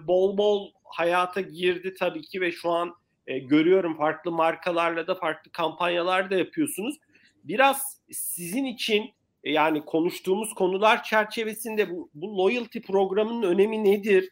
bol 0.08 0.38
bol 0.38 0.72
hayata 0.84 1.42
girdi 1.42 1.94
tabii 2.00 2.22
ki 2.22 2.42
ve 2.42 2.52
şu 2.52 2.70
an 2.70 2.96
e, 3.28 3.40
görüyorum 3.40 3.98
farklı 3.98 4.32
markalarla 4.32 5.08
da 5.08 5.16
farklı 5.16 5.52
kampanyalar 5.52 6.32
da 6.32 6.36
yapıyorsunuz. 6.36 6.98
Biraz 7.44 8.02
sizin 8.12 8.66
için 8.66 9.12
e, 9.44 9.52
yani 9.52 9.86
konuştuğumuz 9.86 10.54
konular 10.54 11.04
çerçevesinde 11.04 11.90
bu, 11.90 12.10
bu 12.14 12.38
loyalty 12.38 12.80
programının 12.80 13.44
önemi 13.44 13.84
nedir? 13.84 14.30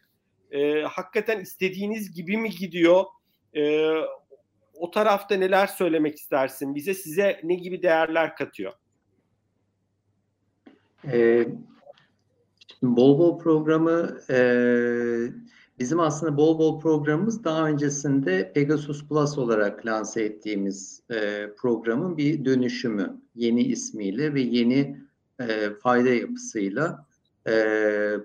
E, 0.50 0.82
hakikaten 0.82 1.40
istediğiniz 1.40 2.14
gibi 2.14 2.36
mi 2.36 2.50
gidiyor? 2.50 3.04
E, 3.56 3.92
o 4.78 4.90
tarafta 4.90 5.34
neler 5.34 5.66
söylemek 5.66 6.16
istersin? 6.16 6.74
Bize 6.74 6.94
size 6.94 7.40
ne 7.44 7.54
gibi 7.54 7.82
değerler 7.82 8.36
katıyor? 8.36 8.72
Ee, 11.04 11.48
bol 12.82 13.18
bol 13.18 13.38
programı 13.38 14.20
e, 14.30 14.38
Bizim 15.78 16.00
aslında 16.00 16.36
bol 16.36 16.58
bol 16.58 16.80
programımız 16.80 17.44
daha 17.44 17.68
öncesinde 17.68 18.52
Pegasus 18.52 19.08
Plus 19.08 19.38
olarak 19.38 19.86
lanse 19.86 20.22
ettiğimiz 20.22 21.02
e, 21.10 21.50
programın 21.56 22.16
bir 22.16 22.44
dönüşümü. 22.44 23.20
Yeni 23.34 23.62
ismiyle 23.62 24.34
ve 24.34 24.40
yeni 24.40 25.00
e, 25.40 25.70
fayda 25.82 26.08
yapısıyla 26.08 27.06
e, 27.46 27.52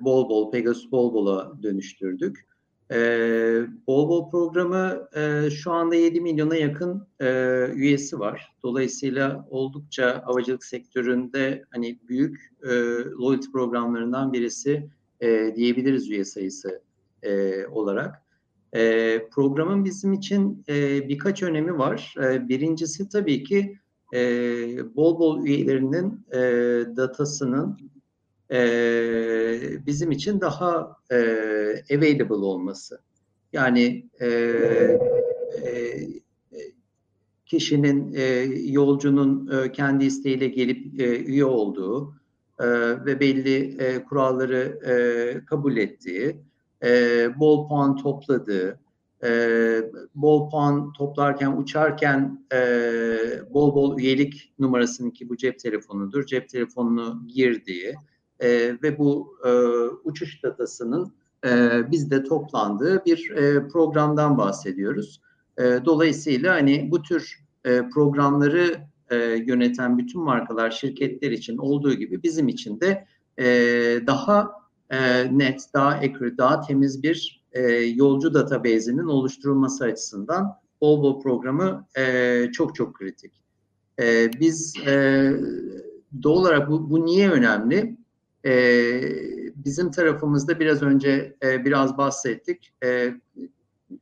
bol 0.01 0.30
bol 0.30 0.51
Pegasus 0.51 0.91
bol 0.91 1.14
bola 1.14 1.64
dönüştürdük. 1.64 2.45
E, 2.92 2.98
bol 3.88 4.10
bol 4.10 4.30
programı 4.30 5.08
e, 5.16 5.50
şu 5.50 5.72
anda 5.72 5.96
7 5.96 6.22
milyona 6.22 6.56
yakın 6.56 7.08
e, 7.20 7.28
üyesi 7.74 8.20
var. 8.20 8.56
Dolayısıyla 8.64 9.48
oldukça 9.50 10.22
havacılık 10.26 10.66
sektöründe 10.66 11.64
hani 11.72 12.00
büyük 12.08 12.54
e, 12.64 12.70
loyalty 13.20 13.52
programlarından 13.52 14.34
birisi 14.34 14.90
e, 15.22 15.56
diyebiliriz 15.56 16.10
üye 16.10 16.26
sayısı 16.26 16.82
e, 17.24 17.66
olarak. 17.68 18.24
E, 18.76 19.22
programın 19.32 19.86
bizim 19.86 20.14
için 20.14 20.64
e, 20.70 21.10
birkaç 21.10 21.44
önemi 21.44 21.78
var. 21.78 22.16
E, 22.24 22.50
birincisi 22.50 23.10
tabii 23.10 23.44
ki 23.44 23.78
e, 24.14 24.20
bol 24.96 25.20
bol 25.20 25.46
üyelerinin 25.46 26.26
e, 26.32 26.40
datasının 26.98 27.78
e, 28.52 29.86
bizim 29.86 30.12
için 30.12 30.41
daha 30.41 30.98
e, 31.12 31.18
available 31.96 32.46
olması. 32.46 33.02
Yani 33.54 34.10
e, 34.22 34.28
e, 34.28 34.98
kişinin, 37.46 38.14
e, 38.14 38.24
yolcunun 38.66 39.52
e, 39.52 39.72
kendi 39.72 40.06
isteğiyle 40.06 40.48
gelip 40.48 41.00
e, 41.00 41.24
üye 41.24 41.46
olduğu 41.46 42.14
e, 42.60 42.66
ve 43.06 43.20
belli 43.20 43.82
e, 43.82 44.04
kuralları 44.04 44.80
e, 44.86 45.46
kabul 45.46 45.78
ettiği, 45.78 46.38
e, 46.84 47.30
bol 47.39 47.68
puan 47.68 47.96
topladığı, 47.96 48.80
e, 49.24 49.30
bol 50.16 50.50
puan 50.50 50.94
toplarken 50.94 51.58
uçarken 51.58 52.46
e, 52.54 52.60
bol 53.54 53.76
bol 53.76 54.00
üyelik 54.00 54.54
numarasının 54.60 55.12
ki 55.12 55.30
bu 55.30 55.38
cep 55.38 55.60
telefonudur, 55.60 56.26
cep 56.26 56.50
telefonunu 56.50 57.28
girdiği 57.28 57.96
e, 58.44 58.78
ve 58.84 58.98
bu 58.98 59.38
e, 59.46 59.50
uçuş 60.04 60.44
datasının 60.44 61.14
e, 61.46 61.82
bizde 61.91 62.24
toplandığı 62.24 63.06
bir 63.06 63.32
e, 63.32 63.68
programdan 63.68 64.38
bahsediyoruz. 64.38 65.22
E, 65.58 65.64
dolayısıyla 65.86 66.54
hani 66.54 66.91
bu 66.91 67.02
tür 67.02 67.44
e, 67.66 67.89
programları 67.89 68.78
e, 69.10 69.16
yöneten 69.48 69.98
bütün 69.98 70.22
markalar, 70.22 70.72
şirketler 70.72 71.32
için 71.32 71.58
olduğu 71.58 71.94
gibi 71.94 72.24
bizim 72.24 72.48
için 72.48 72.80
de 72.80 73.06
e, 73.38 73.46
daha 74.08 74.52
e, 74.89 74.98
net, 75.38 75.62
daha 75.74 75.89
accurate, 75.89 76.38
daha 76.38 76.62
temiz 76.62 77.04
bir 77.04 77.44
e, 77.52 77.62
yolcu 77.72 78.34
database'inin 78.34 79.08
oluşturulması 79.08 79.84
açısından 79.84 80.64
Volvo 80.82 81.20
programı 81.20 81.88
e, 81.98 82.46
çok 82.52 82.76
çok 82.76 82.96
kritik. 82.96 83.41
E, 84.00 84.32
biz 84.39 84.76
e, 84.88 85.32
doğal 86.24 86.34
olarak 86.34 86.70
bu, 86.70 86.89
bu 86.89 87.06
niye 87.06 87.30
önemli? 87.30 87.98
E, 88.46 88.54
bizim 89.56 89.91
tarafımızda 89.91 90.60
biraz 90.60 90.82
önce 90.82 91.36
e, 91.44 91.66
biraz 91.66 91.98
bahsettik. 91.98 92.74
E, 92.84 93.14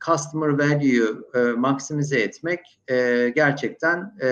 customer 0.05 0.47
value'yu 0.47 1.27
e, 1.33 1.39
maksimize 1.39 2.19
etmek 2.19 2.79
e, 2.87 3.29
gerçekten 3.35 4.15
e, 4.21 4.27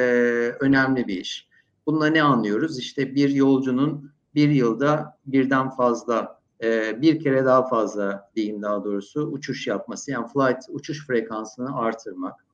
önemli 0.60 1.07
bir 1.07 1.18
iş. 1.18 1.47
Bununla 1.86 2.07
ne 2.07 2.24
anlıyoruz? 2.24 2.80
İşte 2.80 3.16
bir 3.16 3.30
yolcunun 3.30 4.12
bir 4.36 4.49
yılda 4.49 5.18
birden 5.26 5.70
fazla, 5.70 6.39
e, 6.64 7.01
bir 7.01 7.20
kere 7.20 7.45
daha 7.45 7.68
fazla 7.68 8.30
diyeyim 8.36 8.62
daha 8.62 8.84
doğrusu 8.84 9.22
uçuş 9.22 9.68
yapması, 9.68 10.12
yani 10.12 10.28
flight 10.28 10.64
uçuş 10.70 11.07
frekansını 11.07 11.78
artırmak 11.78 12.45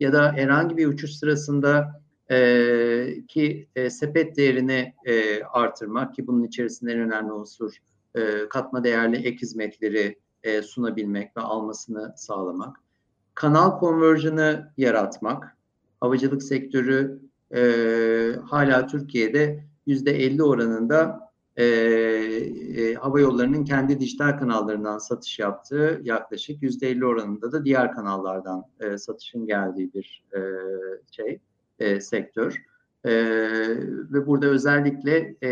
ya 0.00 0.12
da 0.12 0.32
herhangi 0.32 0.76
bir 0.76 0.86
uçuş 0.86 1.10
sırasında 1.10 2.02
e, 2.30 3.26
ki 3.28 3.68
e, 3.76 3.90
sepet 3.90 4.36
değerini 4.36 4.94
e, 5.04 5.42
artırmak 5.42 6.14
ki 6.14 6.26
bunun 6.26 6.44
içerisinde 6.44 6.92
en 6.92 6.98
önemli 6.98 7.32
unsur 7.32 7.76
e, 8.14 8.48
katma 8.48 8.84
değerli 8.84 9.16
ek 9.16 9.38
hizmetleri 9.42 10.18
e, 10.42 10.62
sunabilmek 10.62 11.36
ve 11.36 11.40
almasını 11.40 12.14
sağlamak. 12.16 12.76
Kanal 13.34 13.80
conversion'ı 13.80 14.72
yaratmak. 14.76 15.56
Havacılık 16.00 16.42
sektörü 16.42 17.20
e, 17.54 17.60
hala 18.44 18.86
Türkiye'de 18.86 19.64
yüzde 19.86 20.10
50 20.10 20.42
oranında 20.42 21.28
e, 21.56 21.64
e, 21.64 22.94
hava 22.94 23.20
yollarının 23.20 23.64
kendi 23.64 24.00
dijital 24.00 24.38
kanallarından 24.38 24.98
satış 24.98 25.38
yaptığı 25.38 26.00
yaklaşık 26.04 26.62
yüzde 26.62 26.90
50 26.90 27.06
oranında 27.06 27.52
da 27.52 27.64
diğer 27.64 27.92
kanallardan 27.92 28.64
e, 28.80 28.98
satışın 28.98 29.46
geldiği 29.46 29.94
bir 29.94 30.24
e, 30.34 30.40
şey 31.10 31.40
e, 31.78 32.00
sektör. 32.00 32.62
E, 33.04 33.12
ve 34.12 34.26
burada 34.26 34.46
özellikle 34.46 35.36
e, 35.42 35.48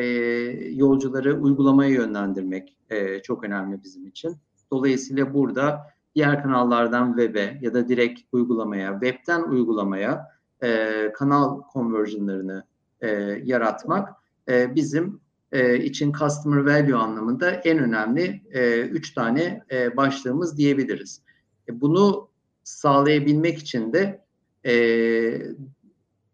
yolcuları 0.74 1.40
uygulamaya 1.40 1.90
yönlendirmek 1.90 2.76
e, 2.90 3.22
çok 3.22 3.44
önemli 3.44 3.82
bizim 3.82 4.06
için. 4.06 4.36
Dolayısıyla 4.72 5.34
burada 5.34 5.86
diğer 6.14 6.42
kanallardan 6.42 7.16
web'e 7.16 7.58
ya 7.60 7.74
da 7.74 7.88
direkt 7.88 8.20
uygulamaya, 8.32 8.92
web'ten 8.92 9.42
uygulamaya 9.42 10.26
e, 10.62 11.12
kanal 11.14 11.60
conversion'larını 11.72 12.64
e, 13.00 13.08
yaratmak 13.44 14.08
e, 14.48 14.74
bizim 14.74 15.20
e, 15.52 15.78
için 15.78 16.12
customer 16.12 16.60
value 16.60 16.96
anlamında 16.96 17.50
en 17.50 17.78
önemli 17.78 18.42
e, 18.50 18.80
üç 18.80 19.14
tane 19.14 19.62
e, 19.70 19.96
başlığımız 19.96 20.58
diyebiliriz. 20.58 21.22
E, 21.68 21.80
bunu 21.80 22.28
sağlayabilmek 22.62 23.58
için 23.58 23.92
de 23.92 24.24
e, 24.66 24.74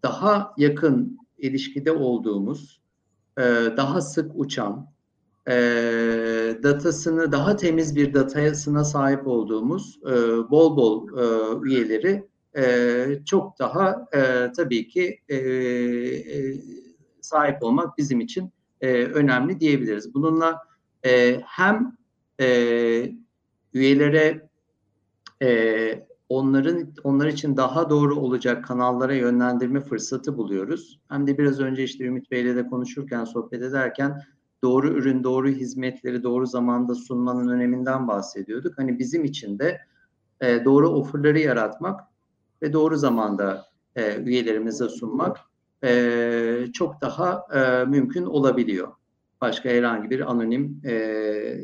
daha 0.03 0.55
yakın 0.57 1.19
ilişkide 1.39 1.93
olduğumuz, 1.93 2.81
e, 3.39 3.43
daha 3.77 4.01
sık 4.01 4.33
uçan, 4.35 4.93
e, 5.49 5.53
datasını 6.63 7.33
daha 7.33 7.57
temiz 7.57 7.97
bir 7.97 8.15
datasına 8.15 8.85
sahip 8.85 9.27
olduğumuz 9.27 10.01
e, 10.07 10.11
bol 10.51 10.77
bol 10.77 11.09
e, 11.09 11.25
üyeleri 11.69 12.29
e, 12.57 13.25
çok 13.27 13.59
daha 13.59 14.07
e, 14.15 14.53
tabii 14.57 14.89
ki 14.89 15.21
e, 15.29 15.37
e, 15.37 16.55
sahip 17.21 17.63
olmak 17.63 17.99
bizim 17.99 18.21
için 18.21 18.53
e, 18.81 19.05
önemli 19.05 19.61
diyebiliriz. 19.61 20.15
Bununla 20.15 20.59
e, 21.07 21.41
hem 21.45 21.97
e, 22.41 22.47
üyelere 23.75 24.49
e, 25.43 26.07
onların 26.29 26.95
onlar 27.05 27.27
için 27.27 27.57
daha 27.57 27.91
doğru 27.91 28.17
olacak 28.17 28.65
kanallara 28.65 29.15
yönlendirme 29.15 29.81
fırsatı 29.81 30.37
buluyoruz. 30.37 31.01
Hem 31.09 31.27
de 31.27 31.39
biraz 31.39 31.61
önce 31.61 31.85
işte 31.85 32.05
Ümit 32.05 32.31
Bey'le 32.31 32.57
de 32.57 32.67
konuşurken, 32.67 33.25
sohbet 33.25 33.63
ederken 33.63 34.23
doğru 34.63 34.89
ürün, 34.89 35.25
doğru 35.25 35.49
hizmetleri 35.49 36.23
doğru 36.23 36.47
zamanda 36.47 36.95
sunmanın 36.95 37.49
öneminden 37.49 38.09
bahsediyorduk. 38.09 38.79
Hani 38.79 38.99
bizim 38.99 39.25
için 39.25 39.59
de 39.59 39.81
e, 40.41 40.65
doğru 40.65 40.89
offerları 40.89 41.39
yaratmak 41.39 42.01
ve 42.63 42.73
doğru 42.73 42.97
zamanda 42.97 43.67
e, 43.97 44.17
üyelerimize 44.17 44.89
sunmak 44.89 45.41
e, 45.85 46.67
çok 46.73 47.01
daha 47.01 47.47
e, 47.55 47.85
mümkün 47.85 48.25
olabiliyor. 48.25 48.89
Başka 49.41 49.69
herhangi 49.69 50.11
bir 50.11 50.31
anonim 50.31 50.81
e, 50.85 50.93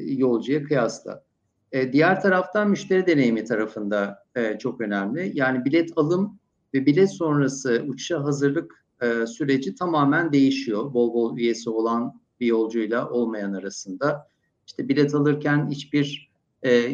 yolcuya 0.06 0.62
kıyasla. 0.62 1.27
E, 1.72 1.92
diğer 1.92 2.20
taraftan 2.20 2.70
müşteri 2.70 3.06
deneyimi 3.06 3.44
tarafında 3.44 4.24
e, 4.36 4.58
çok 4.58 4.80
önemli. 4.80 5.32
Yani 5.34 5.64
bilet 5.64 5.90
alım 5.96 6.38
ve 6.74 6.86
bilet 6.86 7.12
sonrası 7.12 7.84
uçuşa 7.88 8.24
hazırlık 8.24 8.84
e, 9.02 9.26
süreci 9.26 9.74
tamamen 9.74 10.32
değişiyor. 10.32 10.94
Bol 10.94 11.14
bol 11.14 11.38
üyesi 11.38 11.70
olan 11.70 12.20
bir 12.40 12.46
yolcuyla 12.46 13.10
olmayan 13.10 13.52
arasında. 13.52 14.28
İşte 14.66 14.88
bilet 14.88 15.14
alırken 15.14 15.70
hiçbir 15.70 16.28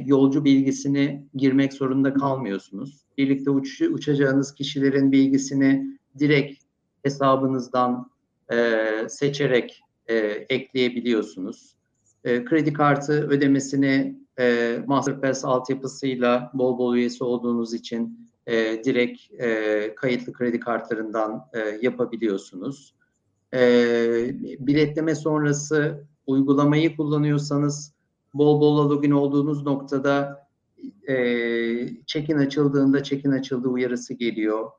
yolcu 0.06 0.44
bilgisini 0.44 1.26
girmek 1.34 1.72
zorunda 1.72 2.14
kalmıyorsunuz. 2.14 3.00
Birlikte 3.18 3.50
uç, 3.50 3.80
uçacağınız 3.80 4.54
kişilerin 4.54 5.12
bilgisini 5.12 5.98
direkt 6.18 6.62
hesabınızdan 7.02 8.10
seçerek 9.08 9.82
ekleyebiliyorsunuz. 10.48 11.76
Kredi 12.24 12.72
kartı 12.72 13.12
ödemesini 13.12 14.23
e, 14.38 14.78
Masterpass 14.86 15.44
altyapısıyla 15.44 16.50
bol 16.54 16.78
bol 16.78 16.96
üyesi 16.96 17.24
olduğunuz 17.24 17.74
için 17.74 18.30
e, 18.46 18.84
direkt 18.84 19.40
e, 19.40 19.94
kayıtlı 19.94 20.32
kredi 20.32 20.60
kartlarından 20.60 21.46
e, 21.52 21.78
yapabiliyorsunuz. 21.82 22.94
E, 23.54 23.60
biletleme 24.58 25.14
sonrası 25.14 26.04
uygulamayı 26.26 26.96
kullanıyorsanız 26.96 27.94
bol 28.34 28.60
bol 28.60 28.90
login 28.90 29.10
olduğunuz 29.10 29.62
noktada 29.62 30.46
e, 31.08 31.14
check-in 32.06 32.38
açıldığında 32.38 33.02
check-in 33.02 33.30
açıldı 33.30 33.68
uyarısı 33.68 34.14
geliyor. 34.14 34.70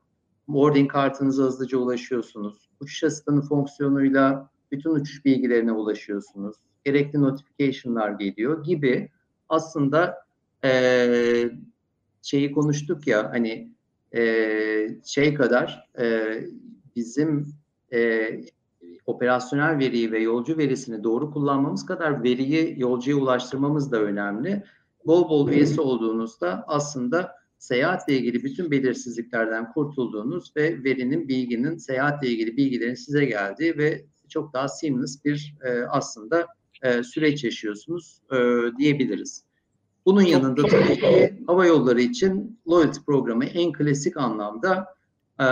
Boarding 0.48 0.92
kartınıza 0.92 1.42
hızlıca 1.42 1.78
ulaşıyorsunuz. 1.78 2.68
Uçuş 2.80 3.04
asistanı 3.04 3.42
fonksiyonuyla 3.42 4.50
bütün 4.72 4.90
uçuş 4.90 5.24
bilgilerine 5.24 5.72
ulaşıyorsunuz. 5.72 6.56
Gerekli 6.84 7.20
notification'lar 7.20 8.10
geliyor 8.10 8.64
gibi 8.64 9.10
aslında 9.48 10.18
e, 10.64 11.50
şeyi 12.22 12.52
konuştuk 12.52 13.06
ya 13.06 13.30
hani 13.32 13.70
e, 14.16 14.22
şey 15.04 15.34
kadar 15.34 15.88
e, 15.98 16.38
bizim 16.96 17.46
e, 17.92 18.30
operasyonel 19.06 19.78
veriyi 19.78 20.12
ve 20.12 20.18
yolcu 20.18 20.58
verisini 20.58 21.04
doğru 21.04 21.30
kullanmamız 21.30 21.86
kadar 21.86 22.22
veriyi 22.22 22.74
yolcuya 22.80 23.16
ulaştırmamız 23.16 23.92
da 23.92 24.00
önemli. 24.00 24.62
Bol 25.06 25.28
bol 25.28 25.48
üyesi 25.48 25.80
olduğunuzda 25.80 26.64
aslında 26.66 27.34
seyahatle 27.58 28.18
ilgili 28.18 28.44
bütün 28.44 28.70
belirsizliklerden 28.70 29.72
kurtulduğunuz 29.72 30.56
ve 30.56 30.84
verinin, 30.84 31.28
bilginin, 31.28 31.76
seyahatle 31.76 32.28
ilgili 32.28 32.56
bilgilerin 32.56 32.94
size 32.94 33.24
geldiği 33.24 33.78
ve 33.78 34.04
çok 34.28 34.52
daha 34.52 34.68
seamless 34.68 35.24
bir 35.24 35.54
e, 35.64 35.82
aslında 35.82 36.46
e, 36.82 37.02
süreç 37.02 37.44
yaşıyorsunuz 37.44 38.22
e, 38.32 38.36
diyebiliriz. 38.78 39.44
Bunun 40.06 40.22
yanında 40.22 40.66
tabii 40.66 41.00
ki 41.00 41.42
hava 41.46 41.66
yolları 41.66 42.00
için 42.00 42.60
loyalty 42.68 43.00
programı 43.06 43.44
en 43.44 43.72
klasik 43.72 44.16
anlamda 44.16 44.86
e, 45.40 45.46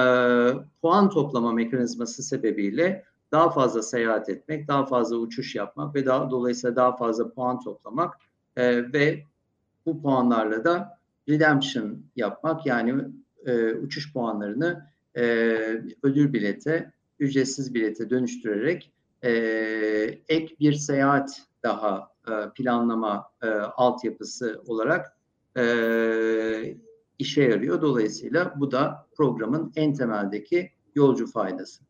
puan 0.83 1.11
toplama 1.11 1.53
mekanizması 1.53 2.23
sebebiyle 2.23 3.05
daha 3.33 3.51
fazla 3.51 3.83
seyahat 3.83 4.29
etmek, 4.29 4.69
daha 4.69 4.87
fazla 4.87 5.17
uçuş 5.17 5.55
yapmak 5.55 5.95
ve 5.95 6.07
daha 6.07 6.31
dolayısıyla 6.31 6.77
daha 6.77 6.97
fazla 6.97 7.31
puan 7.31 7.61
toplamak 7.61 8.15
e, 8.57 8.93
ve 8.93 9.23
bu 9.87 10.03
puanlarla 10.03 10.65
da 10.65 10.99
redemption 11.29 11.99
yapmak 12.17 12.67
yani 12.67 13.05
e, 13.47 13.75
uçuş 13.75 14.13
puanlarını 14.13 14.87
e, 15.17 15.23
ödül 16.03 16.33
bilete, 16.33 16.93
ücretsiz 17.19 17.75
bilete 17.75 18.11
dönüştürerek 18.11 18.93
e, 19.25 19.31
ek 20.29 20.57
bir 20.61 20.73
seyahat 20.73 21.43
daha 21.63 22.11
e, 22.29 22.33
planlama 22.55 23.31
e, 23.43 23.47
altyapısı 23.49 24.63
olarak 24.67 25.17
e, 25.57 25.65
işe 27.19 27.43
yarıyor. 27.43 27.83
Dolayısıyla 27.83 28.55
bu 28.57 28.71
da 28.71 29.07
programın 29.17 29.73
en 29.77 29.95
temeldeki 29.95 30.71
yolcu 30.95 31.27
faydası. 31.27 31.85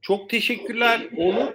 Çok 0.00 0.30
teşekkürler 0.30 1.08
Onur. 1.16 1.52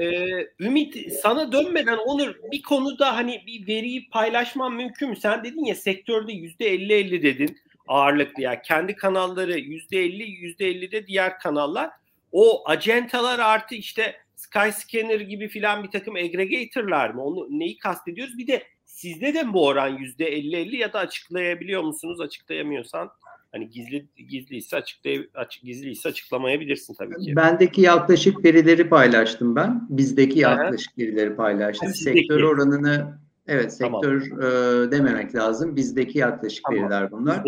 Ee, 0.00 0.48
Ümit 0.60 1.12
sana 1.22 1.52
dönmeden 1.52 1.98
Onur 2.06 2.34
bir 2.52 2.62
konuda 2.62 3.16
hani 3.16 3.42
bir 3.46 3.66
veriyi 3.66 4.10
paylaşman 4.10 4.74
mümkün 4.74 5.08
mü? 5.08 5.16
Sen 5.16 5.44
dedin 5.44 5.64
ya 5.64 5.74
sektörde 5.74 6.32
yüzde 6.32 6.74
50-50 6.74 7.22
dedin. 7.22 7.56
ağırlıklı 7.88 8.42
yani 8.42 8.58
kendi 8.64 8.96
kanalları 8.96 9.58
yüzde 9.58 9.98
elli 9.98 10.22
yüzde 10.22 10.66
elli 10.66 10.92
de 10.92 11.06
diğer 11.06 11.38
kanallar 11.38 11.90
o 12.32 12.68
acentalar 12.68 13.38
artı 13.38 13.74
işte 13.74 14.14
Skyscanner 14.36 15.20
gibi 15.20 15.48
filan 15.48 15.84
bir 15.84 15.90
takım 15.90 16.14
aggregatorlar 16.14 17.10
mı? 17.10 17.24
Onu 17.24 17.46
neyi 17.50 17.78
kastediyoruz? 17.78 18.38
Bir 18.38 18.46
de 18.46 18.62
sizde 18.84 19.34
de 19.34 19.42
mi 19.42 19.52
bu 19.52 19.66
oran 19.66 19.88
yüzde 19.88 20.26
elli 20.26 20.56
elli 20.56 20.76
ya 20.76 20.92
da 20.92 20.98
açıklayabiliyor 20.98 21.82
musunuz? 21.82 22.20
Açıklayamıyorsan 22.20 23.10
hani 23.52 23.70
gizli 23.70 24.06
gizliyse 24.28 24.76
açıklay 24.76 25.28
açık 25.34 25.62
gizliyse 25.62 26.08
açıklamayabilirsin 26.08 26.94
tabii 26.94 27.24
ki. 27.24 27.36
Bendeki 27.36 27.80
yaklaşık 27.80 28.44
verileri 28.44 28.88
paylaştım 28.88 29.56
ben. 29.56 29.86
Bizdeki 29.90 30.38
yaklaşık 30.38 30.98
verileri 30.98 31.36
paylaştım. 31.36 31.88
Sizdeki. 31.88 32.18
Sektör 32.18 32.42
oranını 32.42 33.18
evet 33.46 33.72
sektör 33.72 34.28
tamam. 34.28 34.42
e, 34.42 34.90
dememek 34.90 35.34
lazım. 35.34 35.76
Bizdeki 35.76 36.18
yaklaşık 36.18 36.64
tamam. 36.64 36.82
veriler 36.82 37.10
bunlar. 37.10 37.42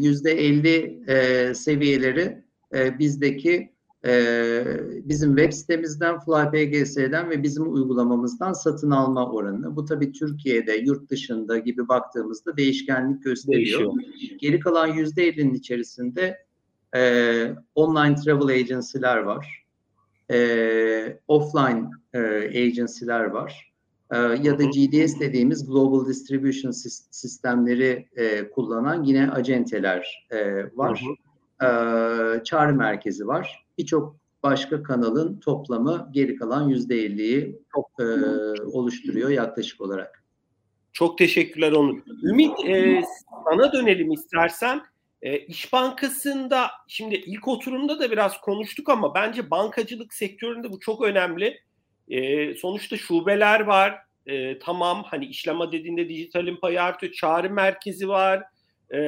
Yüzde 0.00 0.32
elli 0.32 1.02
e, 1.06 1.54
seviyeleri 1.54 2.42
e, 2.74 2.98
bizdeki 2.98 3.69
e, 4.06 4.64
bizim 5.04 5.36
web 5.36 5.52
sitemizden, 5.52 6.18
FlyPGS'den 6.20 7.30
ve 7.30 7.42
bizim 7.42 7.72
uygulamamızdan 7.72 8.52
satın 8.52 8.90
alma 8.90 9.30
oranı. 9.30 9.76
Bu 9.76 9.84
tabii 9.84 10.12
Türkiye'de, 10.12 10.72
yurt 10.72 11.10
dışında 11.10 11.58
gibi 11.58 11.88
baktığımızda 11.88 12.56
değişkenlik 12.56 13.22
gösteriyor. 13.22 13.80
Değişiyor. 13.80 14.38
Geri 14.40 14.60
kalan 14.60 14.86
yüzde 14.86 15.28
50'nin 15.28 15.54
içerisinde 15.54 16.38
e, 16.96 17.54
online 17.74 18.14
travel 18.14 18.60
agency'ler 18.60 19.16
var. 19.16 19.64
E, 20.30 21.18
offline 21.28 21.90
e, 22.14 22.18
agency'ler 22.66 23.24
var. 23.24 23.72
E, 24.12 24.16
ya 24.18 24.58
da 24.58 24.64
GDS 24.64 25.20
dediğimiz 25.20 25.66
Global 25.66 26.08
Distribution 26.08 26.70
sistemleri 27.10 28.08
e, 28.16 28.50
kullanan 28.50 29.02
yine 29.04 29.30
acenteler 29.30 30.26
e, 30.30 30.64
var. 30.76 31.00
Hı 31.00 31.10
hı 31.10 31.30
e, 31.62 31.68
çağrı 32.44 32.74
merkezi 32.74 33.26
var. 33.26 33.66
Birçok 33.80 34.16
başka 34.42 34.82
kanalın 34.82 35.40
toplamı 35.40 36.08
geri 36.12 36.36
kalan 36.36 36.68
yüzde 36.68 36.96
elliyi 36.96 37.58
e, 38.00 38.04
oluşturuyor 38.72 39.30
yaklaşık 39.30 39.80
olarak. 39.80 40.24
Çok 40.92 41.18
teşekkürler 41.18 41.72
Onur. 41.72 41.98
Ümit 42.22 42.64
e, 42.66 43.02
sana 43.44 43.72
dönelim 43.72 44.12
istersen. 44.12 44.82
E, 45.22 45.38
İş 45.38 45.72
Bankası'nda 45.72 46.70
şimdi 46.88 47.14
ilk 47.14 47.48
oturumda 47.48 48.00
da 48.00 48.10
biraz 48.10 48.40
konuştuk 48.40 48.88
ama 48.88 49.14
bence 49.14 49.50
bankacılık 49.50 50.14
sektöründe 50.14 50.72
bu 50.72 50.80
çok 50.80 51.02
önemli. 51.02 51.60
E, 52.08 52.54
sonuçta 52.54 52.96
şubeler 52.96 53.60
var. 53.60 53.98
E, 54.26 54.58
tamam 54.58 55.02
hani 55.06 55.26
işlem 55.26 55.72
dediğinde 55.72 56.08
dijitalin 56.08 56.56
payı 56.56 56.82
artıyor. 56.82 57.12
Çağrı 57.12 57.50
merkezi 57.50 58.08
var. 58.08 58.42
E, 58.90 59.00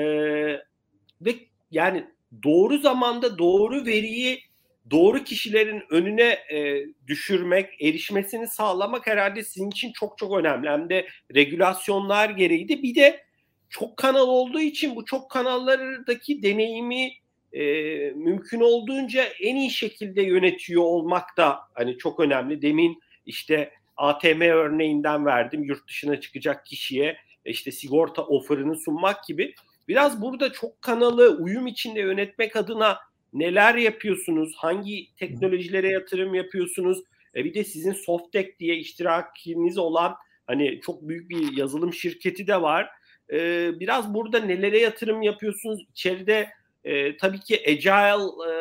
ve 1.21 1.35
yani 1.71 2.07
doğru 2.45 2.79
zamanda 2.79 3.39
doğru 3.39 3.87
veriyi 3.87 4.52
doğru 4.91 5.25
kişilerin 5.25 5.83
önüne 5.91 6.39
e, 6.53 6.87
düşürmek, 7.07 7.83
erişmesini 7.83 8.49
sağlamak 8.49 9.07
herhalde 9.07 9.45
sizin 9.45 9.71
için 9.71 9.93
çok 9.93 10.19
çok 10.19 10.39
önemli. 10.39 10.69
Hem 10.69 10.89
de 10.89 11.07
regülasyonlar 11.35 12.31
gereği 12.31 12.69
bir 12.69 12.95
de 12.95 13.25
çok 13.71 13.97
kanal 13.97 14.29
olduğu 14.29 14.61
için 14.61 14.97
bu 14.97 15.05
çok 15.05 15.31
kanallardaki 15.31 16.43
deneyimi 16.43 17.13
e, 17.53 17.63
mümkün 18.11 18.61
olduğunca 18.61 19.25
en 19.41 19.57
iyi 19.57 19.71
şekilde 19.71 20.23
yönetiyor 20.23 20.83
olmak 20.83 21.37
da 21.37 21.59
hani 21.75 21.99
çok 21.99 22.21
önemli. 22.21 22.63
Demin 22.63 22.99
işte 23.27 23.71
ATM 23.97 24.41
örneğinden 24.41 25.27
verdim 25.27 25.65
yurt 25.65 25.89
dışına 25.89 26.21
çıkacak 26.21 26.67
kişiye 26.67 27.17
işte 27.45 27.73
sigorta 27.73 28.23
offer'ını 28.23 28.77
sunmak 28.77 29.25
gibi 29.25 29.55
Biraz 29.89 30.23
burada 30.23 30.53
çok 30.53 30.83
kanalı 30.83 31.37
uyum 31.39 31.67
içinde 31.67 32.01
yönetmek 32.01 32.57
adına 32.57 32.99
neler 33.33 33.75
yapıyorsunuz? 33.75 34.55
Hangi 34.57 35.15
teknolojilere 35.17 35.89
yatırım 35.89 36.35
yapıyorsunuz? 36.35 37.03
E 37.37 37.45
bir 37.45 37.55
de 37.55 37.65
sizin 37.65 37.93
Softek 37.93 38.61
diye 38.61 38.77
iştirakiniz 38.77 39.79
olan 39.79 40.15
hani 40.47 40.81
çok 40.81 41.09
büyük 41.09 41.31
bir 41.31 41.57
yazılım 41.57 41.93
şirketi 41.93 42.47
de 42.47 42.63
var. 42.63 42.89
E, 43.33 43.71
biraz 43.81 44.15
burada 44.15 44.39
nelere 44.41 44.79
yatırım 44.79 45.23
yapıyorsunuz? 45.23 45.87
İçeride 45.91 46.49
e, 46.85 47.17
tabii 47.17 47.41
ki 47.41 47.63
agile 47.69 48.23
e, 48.51 48.53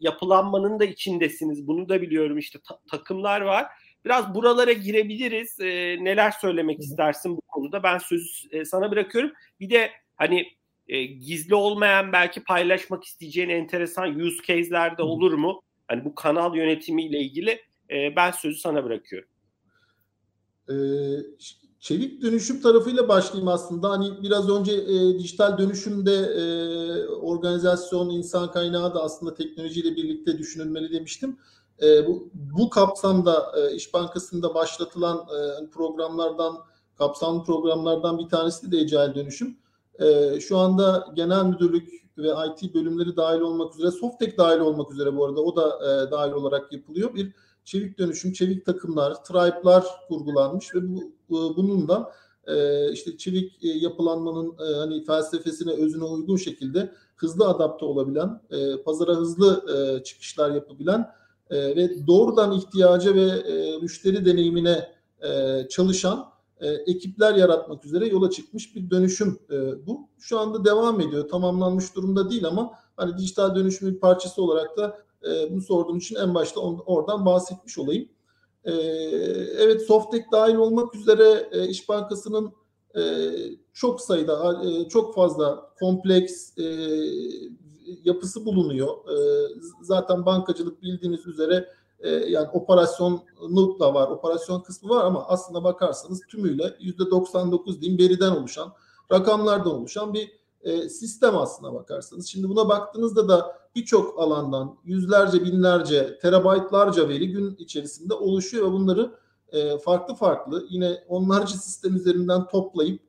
yapılanmanın 0.00 0.78
da 0.80 0.84
içindesiniz. 0.84 1.66
Bunu 1.66 1.88
da 1.88 2.02
biliyorum 2.02 2.38
işte 2.38 2.58
ta- 2.68 2.80
takımlar 2.90 3.40
var. 3.40 3.66
Biraz 4.04 4.34
buralara 4.34 4.72
girebiliriz. 4.72 5.60
E, 5.60 5.96
neler 6.04 6.30
söylemek 6.30 6.80
istersin 6.80 7.36
bu 7.36 7.40
konuda? 7.40 7.82
Ben 7.82 7.98
sözü 7.98 8.48
e, 8.50 8.64
sana 8.64 8.90
bırakıyorum. 8.90 9.32
Bir 9.60 9.70
de 9.70 9.90
hani 10.16 10.46
e, 10.88 11.04
gizli 11.04 11.54
olmayan 11.54 12.12
belki 12.12 12.44
paylaşmak 12.44 13.04
isteyeceğin 13.04 13.48
enteresan 13.48 14.18
use 14.18 14.42
case'ler 14.46 14.98
de 14.98 15.02
olur 15.02 15.32
mu? 15.32 15.62
Hani 15.88 16.04
bu 16.04 16.14
kanal 16.14 16.56
yönetimiyle 16.56 17.18
ilgili 17.20 17.60
e, 17.90 18.16
ben 18.16 18.30
sözü 18.30 18.58
sana 18.58 18.84
bırakıyorum. 18.84 19.28
Ee, 20.70 20.74
çevik 21.80 22.22
dönüşüm 22.22 22.62
tarafıyla 22.62 23.08
başlayayım 23.08 23.48
aslında. 23.48 23.90
Hani 23.90 24.22
biraz 24.22 24.50
önce 24.50 24.72
e, 24.72 25.18
dijital 25.18 25.58
dönüşümde 25.58 26.14
e, 26.14 26.44
organizasyon, 27.08 28.10
insan 28.10 28.50
kaynağı 28.50 28.94
da 28.94 29.02
aslında 29.02 29.34
teknolojiyle 29.34 29.96
birlikte 29.96 30.38
düşünülmeli 30.38 30.92
demiştim. 30.92 31.38
E, 31.82 32.06
bu, 32.06 32.30
bu 32.34 32.70
kapsamda 32.70 33.52
e, 33.56 33.74
İş 33.74 33.94
Bankası'nda 33.94 34.54
başlatılan 34.54 35.16
e, 35.18 35.70
programlardan, 35.70 36.56
kapsamlı 36.98 37.44
programlardan 37.44 38.18
bir 38.18 38.28
tanesi 38.28 38.72
de 38.72 38.76
Agile 38.76 39.14
Dönüşüm. 39.14 39.56
E, 40.00 40.40
şu 40.40 40.58
anda 40.58 41.06
genel 41.14 41.44
müdürlük 41.44 41.88
ve 42.18 42.28
IT 42.28 42.74
bölümleri 42.74 43.16
dahil 43.16 43.40
olmak 43.40 43.74
üzere, 43.74 43.90
Softek 43.90 44.38
dahil 44.38 44.60
olmak 44.60 44.92
üzere 44.92 45.16
bu 45.16 45.24
arada 45.24 45.40
o 45.40 45.56
da 45.56 45.66
e, 45.66 46.10
dahil 46.10 46.32
olarak 46.32 46.72
yapılıyor. 46.72 47.14
Bir 47.14 47.32
çevik 47.64 47.98
dönüşüm, 47.98 48.32
çevik 48.32 48.66
takımlar, 48.66 49.24
tribe'lar 49.24 49.84
kurgulanmış 50.08 50.74
ve 50.74 50.88
bu, 50.88 51.12
bu 51.30 51.56
bunun 51.56 51.88
da 51.88 52.12
e, 52.46 52.92
işte 52.92 53.16
çevik 53.16 53.64
e, 53.64 53.68
yapılanmanın 53.68 54.54
e, 54.58 54.74
hani 54.74 55.04
felsefesine, 55.04 55.72
özüne 55.72 56.04
uygun 56.04 56.36
şekilde 56.36 56.92
hızlı 57.16 57.48
adapte 57.48 57.84
olabilen, 57.84 58.40
e, 58.50 58.82
pazara 58.82 59.12
hızlı 59.12 59.64
e, 59.74 60.02
çıkışlar 60.02 60.50
yapabilen 60.50 61.10
e, 61.50 61.76
ve 61.76 62.06
doğrudan 62.06 62.52
ihtiyaca 62.52 63.14
ve 63.14 63.24
e, 63.24 63.78
müşteri 63.78 64.24
deneyimine 64.24 64.88
e, 65.22 65.62
çalışan 65.68 66.35
e, 66.60 66.68
ekipler 66.68 67.34
yaratmak 67.34 67.84
üzere 67.84 68.06
yola 68.06 68.30
çıkmış 68.30 68.76
bir 68.76 68.90
dönüşüm 68.90 69.38
e, 69.50 69.86
bu. 69.86 70.08
Şu 70.18 70.38
anda 70.38 70.64
devam 70.64 71.00
ediyor. 71.00 71.28
Tamamlanmış 71.28 71.96
durumda 71.96 72.30
değil 72.30 72.46
ama 72.46 72.72
hani 72.96 73.18
dijital 73.18 73.54
dönüşümün 73.54 73.94
bir 73.94 74.00
parçası 74.00 74.42
olarak 74.42 74.76
da 74.76 74.98
e, 75.28 75.50
bunu 75.52 75.62
sorduğum 75.62 75.98
için 75.98 76.16
en 76.16 76.34
başta 76.34 76.60
on, 76.60 76.82
oradan 76.86 77.26
bahsetmiş 77.26 77.78
olayım. 77.78 78.08
E, 78.64 78.72
evet 79.58 79.82
Softek 79.86 80.32
dahil 80.32 80.54
olmak 80.54 80.94
üzere 80.94 81.48
e, 81.52 81.68
İş 81.68 81.88
Bankası'nın 81.88 82.52
e, 82.96 83.02
çok 83.72 84.00
sayıda, 84.00 84.62
e, 84.64 84.88
çok 84.88 85.14
fazla 85.14 85.72
kompleks 85.80 86.58
e, 86.58 86.64
yapısı 88.04 88.46
bulunuyor. 88.46 88.88
E, 88.88 89.48
zaten 89.82 90.26
bankacılık 90.26 90.82
bildiğiniz 90.82 91.26
üzere 91.26 91.68
e, 92.00 92.10
yani 92.10 92.48
operasyonu 92.52 93.22
da 93.80 93.94
var, 93.94 94.08
operasyon 94.08 94.60
kısmı 94.60 94.88
var 94.88 95.04
ama 95.04 95.24
aslında 95.28 95.64
bakarsanız 95.64 96.20
tümüyle 96.20 96.76
yüzde 96.80 97.10
99 97.10 97.80
diyeyim 97.80 98.00
veriden 98.00 98.30
oluşan, 98.30 98.72
rakamlardan 99.12 99.74
oluşan 99.74 100.14
bir 100.14 100.32
e, 100.62 100.88
sistem 100.88 101.36
aslında 101.36 101.74
bakarsanız. 101.74 102.26
Şimdi 102.26 102.48
buna 102.48 102.68
baktığınızda 102.68 103.28
da 103.28 103.58
birçok 103.76 104.20
alandan 104.20 104.76
yüzlerce, 104.84 105.44
binlerce, 105.44 106.18
terabaytlarca 106.22 107.08
veri 107.08 107.28
gün 107.30 107.56
içerisinde 107.58 108.14
oluşuyor 108.14 108.68
ve 108.68 108.72
bunları 108.72 109.14
e, 109.52 109.78
farklı 109.78 110.14
farklı 110.14 110.66
yine 110.70 111.04
onlarca 111.08 111.54
sistem 111.54 111.96
üzerinden 111.96 112.48
toplayıp 112.48 113.00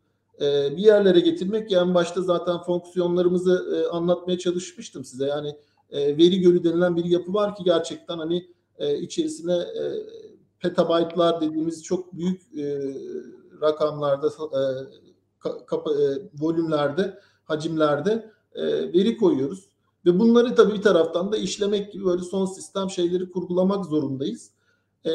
e, 0.42 0.78
bir 0.78 0.84
yerlere 0.84 1.20
getirmek 1.20 1.72
yani 1.72 1.94
başta 1.94 2.22
zaten 2.22 2.58
fonksiyonlarımızı 2.58 3.66
e, 3.76 3.96
anlatmaya 3.96 4.38
çalışmıştım 4.38 5.06
size. 5.06 5.28
Yani 5.28 5.56
e, 5.90 6.18
veri 6.18 6.40
gölü 6.40 6.64
denilen 6.64 6.96
bir 6.96 7.06
yapı 7.06 7.34
var 7.34 7.56
ki 7.56 7.64
gerçekten 7.64 8.18
hani 8.18 8.48
e, 8.78 8.98
içerisine 8.98 9.56
e, 9.56 9.84
petabaytlar 10.60 11.42
dediğimiz 11.42 11.84
çok 11.84 12.14
büyük 12.14 12.42
e, 12.58 12.94
rakamlarda 13.62 14.28
e, 14.28 14.62
kapa, 15.40 15.92
e, 15.92 16.06
volümlerde 16.40 17.20
hacimlerde 17.44 18.32
e, 18.56 18.64
veri 18.94 19.18
koyuyoruz 19.18 19.70
ve 20.06 20.20
bunları 20.20 20.56
tabii 20.56 20.74
bir 20.74 20.82
taraftan 20.82 21.32
da 21.32 21.38
işlemek 21.38 21.94
gibi 21.94 22.06
böyle 22.06 22.22
son 22.22 22.46
sistem 22.46 22.90
şeyleri 22.90 23.30
kurgulamak 23.30 23.86
zorundayız. 23.86 24.52
E, 25.04 25.12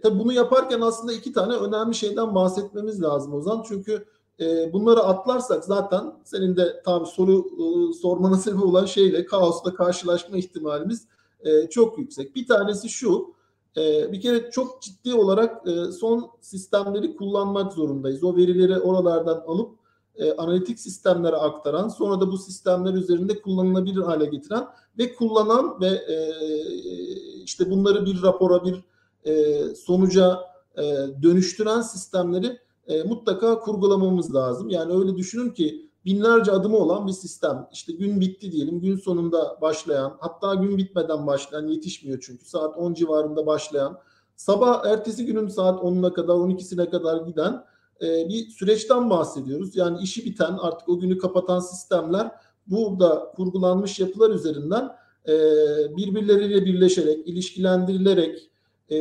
tabii 0.00 0.18
bunu 0.18 0.32
yaparken 0.32 0.80
aslında 0.80 1.12
iki 1.12 1.32
tane 1.32 1.54
önemli 1.54 1.94
şeyden 1.94 2.34
bahsetmemiz 2.34 3.02
lazım 3.02 3.34
Ozan. 3.34 3.64
Çünkü 3.68 4.06
e, 4.40 4.72
bunları 4.72 5.00
atlarsak 5.00 5.64
zaten 5.64 6.12
senin 6.24 6.56
de 6.56 6.82
tabii 6.84 7.06
soru 7.06 7.38
e, 7.38 7.92
sormana 7.92 8.36
sebep 8.38 8.64
olan 8.64 8.84
şeyle 8.86 9.24
kaosla 9.26 9.74
karşılaşma 9.74 10.36
ihtimalimiz 10.36 11.06
e, 11.44 11.68
çok 11.68 11.98
yüksek. 11.98 12.36
Bir 12.36 12.46
tanesi 12.46 12.88
şu, 12.88 13.34
e, 13.76 14.12
bir 14.12 14.20
kere 14.20 14.50
çok 14.50 14.82
ciddi 14.82 15.14
olarak 15.14 15.68
e, 15.68 15.92
son 15.92 16.30
sistemleri 16.40 17.16
kullanmak 17.16 17.72
zorundayız. 17.72 18.24
O 18.24 18.36
verileri 18.36 18.80
oralardan 18.80 19.42
alıp 19.46 19.70
e, 20.16 20.32
analitik 20.32 20.80
sistemlere 20.80 21.36
aktaran, 21.36 21.88
sonra 21.88 22.20
da 22.20 22.30
bu 22.32 22.38
sistemler 22.38 22.94
üzerinde 22.94 23.40
kullanılabilir 23.40 24.02
hale 24.02 24.26
getiren 24.26 24.66
ve 24.98 25.14
kullanan 25.14 25.80
ve 25.80 25.88
e, 25.88 26.34
işte 27.44 27.70
bunları 27.70 28.06
bir 28.06 28.22
rapora, 28.22 28.64
bir 28.64 28.84
e, 29.24 29.64
sonuca 29.74 30.38
e, 30.78 30.82
dönüştüren 31.22 31.80
sistemleri 31.80 32.58
e, 32.88 33.02
mutlaka 33.02 33.58
kurgulamamız 33.58 34.34
lazım. 34.34 34.70
Yani 34.70 34.92
öyle 34.92 35.16
düşünün 35.16 35.50
ki 35.50 35.89
binlerce 36.10 36.52
adımı 36.52 36.76
olan 36.76 37.06
bir 37.06 37.12
sistem. 37.12 37.68
İşte 37.72 37.92
gün 37.92 38.20
bitti 38.20 38.52
diyelim, 38.52 38.80
gün 38.80 38.96
sonunda 38.96 39.58
başlayan, 39.60 40.16
hatta 40.20 40.54
gün 40.54 40.78
bitmeden 40.78 41.26
başlayan, 41.26 41.66
yetişmiyor 41.66 42.18
çünkü 42.20 42.44
saat 42.44 42.76
10 42.76 42.94
civarında 42.94 43.46
başlayan, 43.46 43.98
sabah 44.36 44.86
ertesi 44.86 45.26
günün 45.26 45.48
saat 45.48 45.80
10'una 45.80 46.12
kadar, 46.12 46.34
12'sine 46.34 46.90
kadar 46.90 47.26
giden 47.26 47.64
e, 48.02 48.28
bir 48.28 48.48
süreçten 48.48 49.10
bahsediyoruz. 49.10 49.76
Yani 49.76 49.98
işi 50.02 50.24
biten, 50.24 50.58
artık 50.60 50.88
o 50.88 50.98
günü 50.98 51.18
kapatan 51.18 51.60
sistemler 51.60 52.30
burada 52.66 53.32
kurgulanmış 53.36 54.00
yapılar 54.00 54.30
üzerinden 54.30 54.96
e, 55.28 55.32
birbirleriyle 55.96 56.64
birleşerek, 56.64 57.28
ilişkilendirilerek, 57.28 58.50
e, 58.90 58.98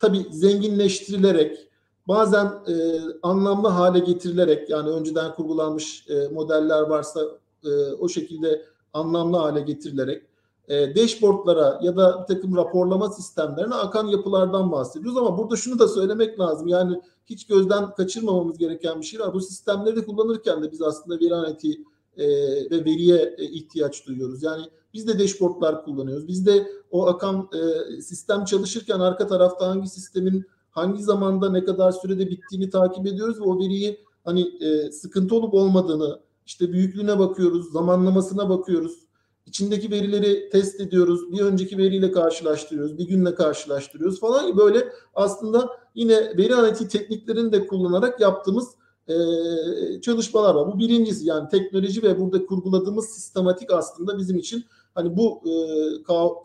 tabii 0.00 0.26
zenginleştirilerek, 0.30 1.68
bazen 2.08 2.46
e, 2.46 3.00
anlamlı 3.22 3.68
hale 3.68 3.98
getirilerek 3.98 4.70
yani 4.70 4.90
önceden 4.90 5.34
kurgulanmış 5.34 6.06
e, 6.08 6.28
modeller 6.28 6.82
varsa 6.82 7.20
e, 7.64 7.92
o 7.92 8.08
şekilde 8.08 8.62
anlamlı 8.92 9.36
hale 9.36 9.60
getirilerek 9.60 10.22
e, 10.68 10.96
dashboardlara 10.96 11.80
ya 11.82 11.96
da 11.96 12.20
bir 12.20 12.34
takım 12.34 12.56
raporlama 12.56 13.10
sistemlerine 13.10 13.74
akan 13.74 14.06
yapılardan 14.06 14.72
bahsediyoruz 14.72 15.18
ama 15.18 15.38
burada 15.38 15.56
şunu 15.56 15.78
da 15.78 15.88
söylemek 15.88 16.40
lazım 16.40 16.68
yani 16.68 17.00
hiç 17.26 17.46
gözden 17.46 17.94
kaçırmamamız 17.94 18.58
gereken 18.58 19.00
bir 19.00 19.06
şey 19.06 19.20
var. 19.20 19.34
Bu 19.34 19.40
sistemleri 19.40 19.96
de 19.96 20.04
kullanırken 20.04 20.62
de 20.62 20.72
biz 20.72 20.82
aslında 20.82 21.20
veri 21.20 21.34
analitiği 21.34 21.84
e, 22.16 22.26
ve 22.70 22.84
veriye 22.84 23.34
e, 23.38 23.44
ihtiyaç 23.44 24.06
duyuyoruz. 24.06 24.42
Yani 24.42 24.62
biz 24.94 25.08
de 25.08 25.18
dashboardlar 25.18 25.84
kullanıyoruz. 25.84 26.28
Biz 26.28 26.46
de 26.46 26.68
o 26.90 27.06
akan 27.06 27.48
e, 27.52 28.00
sistem 28.00 28.44
çalışırken 28.44 29.00
arka 29.00 29.26
tarafta 29.26 29.68
hangi 29.68 29.88
sistemin 29.88 30.46
hangi 30.72 31.02
zamanda 31.02 31.50
ne 31.50 31.64
kadar 31.64 31.92
sürede 31.92 32.30
bittiğini 32.30 32.70
takip 32.70 33.06
ediyoruz 33.06 33.40
ve 33.40 33.44
o 33.44 33.58
veriyi 33.58 34.00
hani 34.24 34.40
e, 34.40 34.92
sıkıntı 34.92 35.34
olup 35.34 35.54
olmadığını 35.54 36.20
işte 36.46 36.72
büyüklüğüne 36.72 37.18
bakıyoruz, 37.18 37.72
zamanlamasına 37.72 38.48
bakıyoruz. 38.48 38.98
İçindeki 39.46 39.90
verileri 39.90 40.50
test 40.50 40.80
ediyoruz. 40.80 41.32
Bir 41.32 41.40
önceki 41.40 41.78
veriyle 41.78 42.12
karşılaştırıyoruz. 42.12 42.98
Bir 42.98 43.08
günle 43.08 43.34
karşılaştırıyoruz 43.34 44.20
falan 44.20 44.56
böyle 44.56 44.88
aslında 45.14 45.68
yine 45.94 46.36
veri 46.36 46.54
analitiği 46.54 46.88
tekniklerini 46.88 47.52
de 47.52 47.66
kullanarak 47.66 48.20
yaptığımız 48.20 48.68
e, 49.08 49.14
çalışmalar 50.00 50.54
var. 50.54 50.72
Bu 50.72 50.78
birincisi 50.78 51.26
yani 51.26 51.48
teknoloji 51.48 52.02
ve 52.02 52.20
burada 52.20 52.46
kurguladığımız 52.46 53.08
sistematik 53.08 53.72
aslında 53.72 54.18
bizim 54.18 54.38
için 54.38 54.64
hani 54.94 55.16
bu 55.16 55.42
e, 55.46 55.52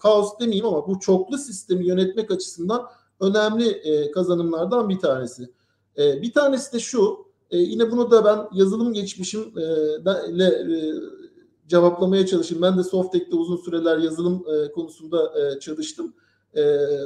kaos 0.01 0.39
demeyeyim 0.39 0.65
ama 0.65 0.87
bu 0.87 0.99
çoklu 0.99 1.37
sistemi 1.37 1.87
yönetmek 1.87 2.31
açısından 2.31 2.81
önemli 3.19 3.69
e, 3.69 4.11
kazanımlardan 4.11 4.89
bir 4.89 4.99
tanesi. 4.99 5.49
E, 5.97 6.21
bir 6.21 6.33
tanesi 6.33 6.73
de 6.73 6.79
şu, 6.79 7.25
e, 7.51 7.57
yine 7.57 7.91
bunu 7.91 8.11
da 8.11 8.25
ben 8.25 8.59
yazılım 8.59 8.93
geçmişim 8.93 9.53
e, 9.57 9.63
e, 10.43 10.65
cevaplamaya 11.67 12.25
çalışayım. 12.25 12.61
Ben 12.61 12.77
de 12.77 12.83
Softek'te 12.83 13.35
uzun 13.35 13.57
süreler 13.57 13.97
yazılım 13.97 14.45
e, 14.47 14.71
konusunda 14.71 15.33
e, 15.39 15.59
çalıştım. 15.59 16.13
E, 16.55 16.63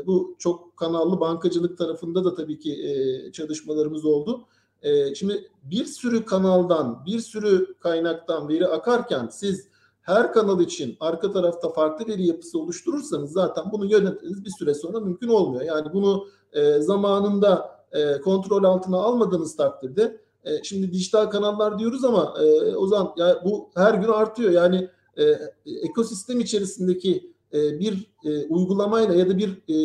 bu 0.08 0.36
çok 0.40 0.78
kanallı 0.78 1.20
bankacılık 1.20 1.78
tarafında 1.78 2.26
da 2.26 2.36
tabii 2.36 2.60
ki 2.60 2.74
e, 2.74 3.32
çalışmalarımız 3.32 4.06
oldu. 4.06 4.46
E, 4.82 5.16
şimdi 5.16 5.50
bir 5.64 5.86
sürü 5.86 6.26
kanaldan, 6.26 7.04
bir 7.06 7.20
sürü 7.20 7.76
kaynaktan 7.80 8.50
veri 8.50 8.68
akarken 8.68 9.28
siz 9.28 9.68
her 10.02 10.34
kanal 10.34 10.62
için 10.62 10.98
arka 11.00 11.32
tarafta 11.32 11.70
farklı 11.70 12.08
veri 12.08 12.28
yapısı 12.28 12.60
oluşturursanız 12.60 13.32
zaten 13.32 13.64
bunu 13.72 13.86
yönetmeniz 13.86 14.46
bir 14.46 14.50
süre 14.50 14.74
sonra 14.74 15.00
mümkün 15.00 15.28
olmuyor. 15.28 15.62
Yani 15.62 15.94
bunu 15.94 16.28
e, 16.54 16.82
zamanında 16.82 17.80
e, 17.92 18.22
kontrol 18.22 18.64
altına 18.64 18.98
almadığınız 18.98 19.56
takdirde 19.56 20.22
e, 20.44 20.64
şimdi 20.64 20.92
dijital 20.92 21.26
kanallar 21.26 21.80
diyoruz 21.80 22.06
ama 22.06 22.34
e, 22.42 22.76
o 22.76 22.88
zaman 22.88 23.14
ya 23.18 23.42
bu 23.46 23.70
her 23.76 23.94
gün 23.94 24.08
artıyor. 24.08 24.52
Yani 24.52 24.90
e, 25.18 25.24
ekosistem 25.66 26.40
içerisindeki 26.40 27.32
e, 27.54 27.80
bir 27.80 28.12
e, 28.26 28.46
uygulamayla 28.48 29.16
ya 29.16 29.30
da 29.30 29.38
bir 29.38 29.50
e, 29.50 29.76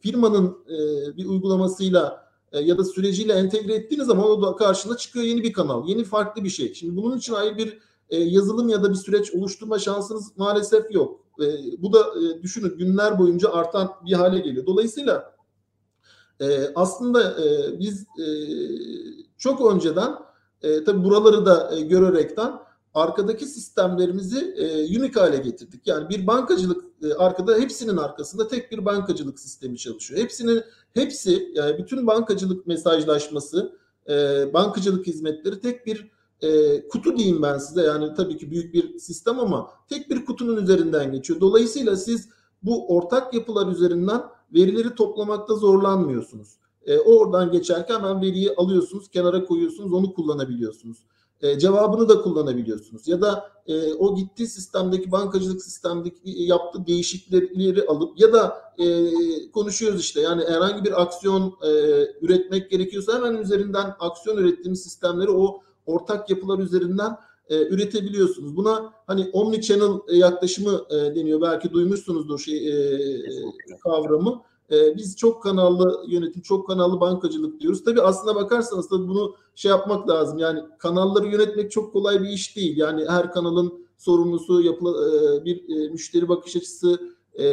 firmanın 0.00 0.58
e, 0.68 0.76
bir 1.16 1.26
uygulamasıyla 1.26 2.30
e, 2.52 2.60
ya 2.60 2.78
da 2.78 2.84
süreciyle 2.84 3.32
entegre 3.32 3.74
ettiğiniz 3.74 4.06
zaman 4.06 4.24
o 4.24 4.42
da 4.42 4.56
karşına 4.56 4.96
çıkıyor 4.96 5.24
yeni 5.24 5.42
bir 5.42 5.52
kanal, 5.52 5.88
yeni 5.88 6.04
farklı 6.04 6.44
bir 6.44 6.50
şey. 6.50 6.74
Şimdi 6.74 6.96
bunun 6.96 7.18
için 7.18 7.32
ayrı 7.32 7.58
bir 7.58 7.78
e, 8.10 8.18
yazılım 8.18 8.68
ya 8.68 8.82
da 8.82 8.90
bir 8.90 8.94
süreç 8.94 9.34
oluşturma 9.34 9.78
şansınız 9.78 10.36
maalesef 10.36 10.94
yok. 10.94 11.20
E, 11.40 11.46
bu 11.82 11.92
da 11.92 11.98
e, 11.98 12.42
düşünün 12.42 12.78
günler 12.78 13.18
boyunca 13.18 13.52
artan 13.52 13.90
bir 14.06 14.12
hale 14.12 14.38
geliyor. 14.38 14.66
Dolayısıyla 14.66 15.34
e, 16.40 16.72
aslında 16.74 17.44
e, 17.44 17.78
biz 17.78 18.02
e, 18.02 18.26
çok 19.38 19.72
önceden 19.74 20.14
e, 20.62 20.84
tabii 20.84 21.04
buraları 21.04 21.46
da 21.46 21.76
e, 21.76 21.80
görerekten 21.80 22.52
arkadaki 22.94 23.46
sistemlerimizi 23.46 24.54
e, 24.56 24.98
unique 24.98 25.22
hale 25.22 25.36
getirdik. 25.36 25.86
Yani 25.86 26.08
bir 26.08 26.26
bankacılık 26.26 26.84
e, 27.02 27.14
arkada 27.14 27.58
hepsinin 27.58 27.96
arkasında 27.96 28.48
tek 28.48 28.72
bir 28.72 28.84
bankacılık 28.84 29.40
sistemi 29.40 29.78
çalışıyor. 29.78 30.20
Hepsinin 30.20 30.62
hepsi 30.94 31.52
yani 31.54 31.78
bütün 31.78 32.06
bankacılık 32.06 32.66
mesajlaşması, 32.66 33.78
e, 34.08 34.44
bankacılık 34.54 35.06
hizmetleri 35.06 35.60
tek 35.60 35.86
bir 35.86 36.10
e, 36.42 36.88
kutu 36.88 37.16
diyeyim 37.16 37.42
ben 37.42 37.58
size 37.58 37.82
yani 37.82 38.14
tabii 38.14 38.36
ki 38.36 38.50
büyük 38.50 38.74
bir 38.74 38.98
sistem 38.98 39.38
ama 39.38 39.70
tek 39.88 40.10
bir 40.10 40.24
kutunun 40.24 40.62
üzerinden 40.62 41.12
geçiyor. 41.12 41.40
Dolayısıyla 41.40 41.96
siz 41.96 42.28
bu 42.62 42.96
ortak 42.96 43.34
yapılar 43.34 43.66
üzerinden 43.66 44.22
verileri 44.54 44.94
toplamakta 44.94 45.54
zorlanmıyorsunuz. 45.54 46.48
E, 46.86 46.98
oradan 46.98 47.50
geçerken 47.52 47.94
hemen 47.94 48.22
veriyi 48.22 48.54
alıyorsunuz, 48.56 49.08
kenara 49.08 49.44
koyuyorsunuz, 49.44 49.92
onu 49.92 50.14
kullanabiliyorsunuz. 50.14 50.98
E, 51.42 51.58
cevabını 51.58 52.08
da 52.08 52.22
kullanabiliyorsunuz. 52.22 53.08
Ya 53.08 53.20
da 53.20 53.50
e, 53.66 53.92
o 53.94 54.14
gittiği 54.14 54.46
sistemdeki 54.46 55.12
bankacılık 55.12 55.62
sistemdeki 55.62 56.20
yaptığı 56.24 56.86
değişiklikleri 56.86 57.86
alıp 57.86 58.20
ya 58.20 58.32
da 58.32 58.56
e, 58.78 59.10
konuşuyoruz 59.50 60.00
işte 60.00 60.20
yani 60.20 60.44
herhangi 60.44 60.84
bir 60.84 61.02
aksiyon 61.02 61.54
e, 61.62 61.70
üretmek 62.20 62.70
gerekiyorsa 62.70 63.14
hemen 63.14 63.36
üzerinden 63.36 63.94
aksiyon 64.00 64.36
ürettiğimiz 64.36 64.82
sistemleri 64.82 65.30
o 65.30 65.60
ortak 65.86 66.30
yapılar 66.30 66.58
üzerinden 66.58 67.16
e, 67.48 67.66
üretebiliyorsunuz. 67.66 68.56
Buna 68.56 68.92
hani 69.06 69.30
omni 69.32 69.62
channel 69.62 69.98
e, 70.08 70.16
yaklaşımı 70.16 70.84
e, 70.90 70.94
deniyor. 70.94 71.40
Belki 71.40 71.72
duymuşsunuzdur 71.72 72.38
şey 72.38 72.68
e, 72.68 73.00
kavramı. 73.82 74.42
E, 74.72 74.96
biz 74.96 75.16
çok 75.16 75.42
kanallı 75.42 76.04
yönetim, 76.08 76.42
çok 76.42 76.66
kanallı 76.66 77.00
bankacılık 77.00 77.60
diyoruz. 77.60 77.84
Tabii 77.84 78.02
aslına 78.02 78.34
bakarsanız 78.34 78.88
tabii 78.88 79.08
bunu 79.08 79.34
şey 79.54 79.68
yapmak 79.68 80.08
lazım. 80.08 80.38
Yani 80.38 80.60
kanalları 80.78 81.26
yönetmek 81.26 81.70
çok 81.70 81.92
kolay 81.92 82.22
bir 82.22 82.28
iş 82.28 82.56
değil. 82.56 82.76
Yani 82.76 83.04
her 83.08 83.32
kanalın 83.32 83.86
sorumlusu 83.98 84.62
yapıla, 84.62 84.90
e, 84.90 85.44
bir 85.44 85.56
e, 85.68 85.88
müşteri 85.88 86.28
bakış 86.28 86.56
açısı, 86.56 87.00
e, 87.40 87.46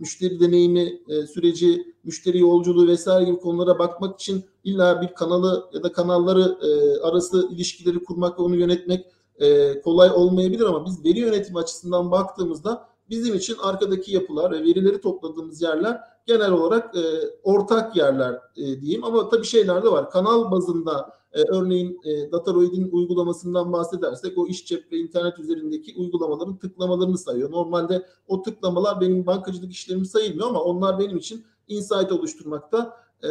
müşteri 0.00 0.40
deneyimi 0.40 1.00
e, 1.08 1.26
süreci, 1.26 1.94
müşteri 2.04 2.38
yolculuğu 2.38 2.86
vesaire 2.86 3.24
gibi 3.24 3.38
konulara 3.38 3.78
bakmak 3.78 4.20
için 4.20 4.44
illa 4.64 5.02
bir 5.02 5.08
kanalı 5.08 5.70
ya 5.72 5.82
da 5.82 5.92
kanalları 5.92 6.58
e, 6.62 7.00
arası 7.00 7.48
ilişkileri 7.50 8.04
kurmak 8.04 8.38
ve 8.38 8.42
onu 8.42 8.56
yönetmek 8.56 9.06
e, 9.38 9.80
kolay 9.80 10.10
olmayabilir 10.10 10.64
ama 10.64 10.86
biz 10.86 11.04
veri 11.04 11.18
yönetimi 11.18 11.58
açısından 11.58 12.10
baktığımızda 12.10 12.88
bizim 13.10 13.34
için 13.34 13.56
arkadaki 13.62 14.14
yapılar 14.14 14.52
ve 14.52 14.62
verileri 14.62 15.00
topladığımız 15.00 15.62
yerler 15.62 16.00
genel 16.26 16.52
olarak 16.52 16.96
e, 16.96 17.02
ortak 17.42 17.96
yerler 17.96 18.40
e, 18.56 18.80
diyeyim 18.80 19.04
ama 19.04 19.28
tabii 19.28 19.46
şeyler 19.46 19.82
de 19.82 19.88
var. 19.88 20.10
Kanal 20.10 20.50
bazında 20.50 21.10
e, 21.36 21.42
örneğin 21.48 22.00
e, 22.04 22.32
Dataroid'in 22.32 22.90
uygulamasından 22.92 23.72
bahsedersek 23.72 24.38
o 24.38 24.46
iş 24.46 24.66
cep 24.66 24.92
ve 24.92 24.96
internet 24.96 25.38
üzerindeki 25.38 25.94
uygulamaların 25.96 26.56
tıklamalarını 26.56 27.18
sayıyor. 27.18 27.50
Normalde 27.50 28.06
o 28.28 28.42
tıklamalar 28.42 29.00
benim 29.00 29.26
bankacılık 29.26 29.72
işlerimi 29.72 30.06
sayılmıyor 30.06 30.48
ama 30.48 30.62
onlar 30.62 30.98
benim 30.98 31.16
için 31.16 31.44
insight 31.68 32.12
oluşturmakta 32.12 32.96
e, 33.22 33.28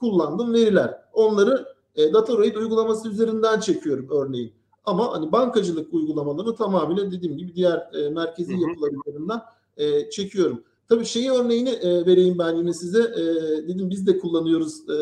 kullandığım 0.00 0.54
veriler. 0.54 0.98
Onları 1.12 1.66
e, 1.94 2.12
Dataroid 2.12 2.54
uygulaması 2.54 3.08
üzerinden 3.08 3.60
çekiyorum 3.60 4.08
örneğin. 4.10 4.52
Ama 4.84 5.12
hani 5.12 5.32
bankacılık 5.32 5.94
uygulamalarını 5.94 6.54
tamamıyla 6.54 7.10
dediğim 7.10 7.38
gibi 7.38 7.54
diğer 7.54 7.90
e, 7.94 8.10
merkezi 8.10 8.52
yapılar 8.52 8.90
üzerinden 9.06 9.40
e, 9.76 10.10
çekiyorum. 10.10 10.64
Tabii 10.92 11.06
şeyi 11.06 11.30
örneğini 11.30 11.68
e, 11.68 12.06
vereyim 12.06 12.38
ben 12.38 12.56
yine 12.56 12.72
size. 12.72 13.02
E, 13.02 13.24
dedim 13.68 13.90
biz 13.90 14.06
de 14.06 14.18
kullanıyoruz. 14.18 14.90
E, 14.90 14.96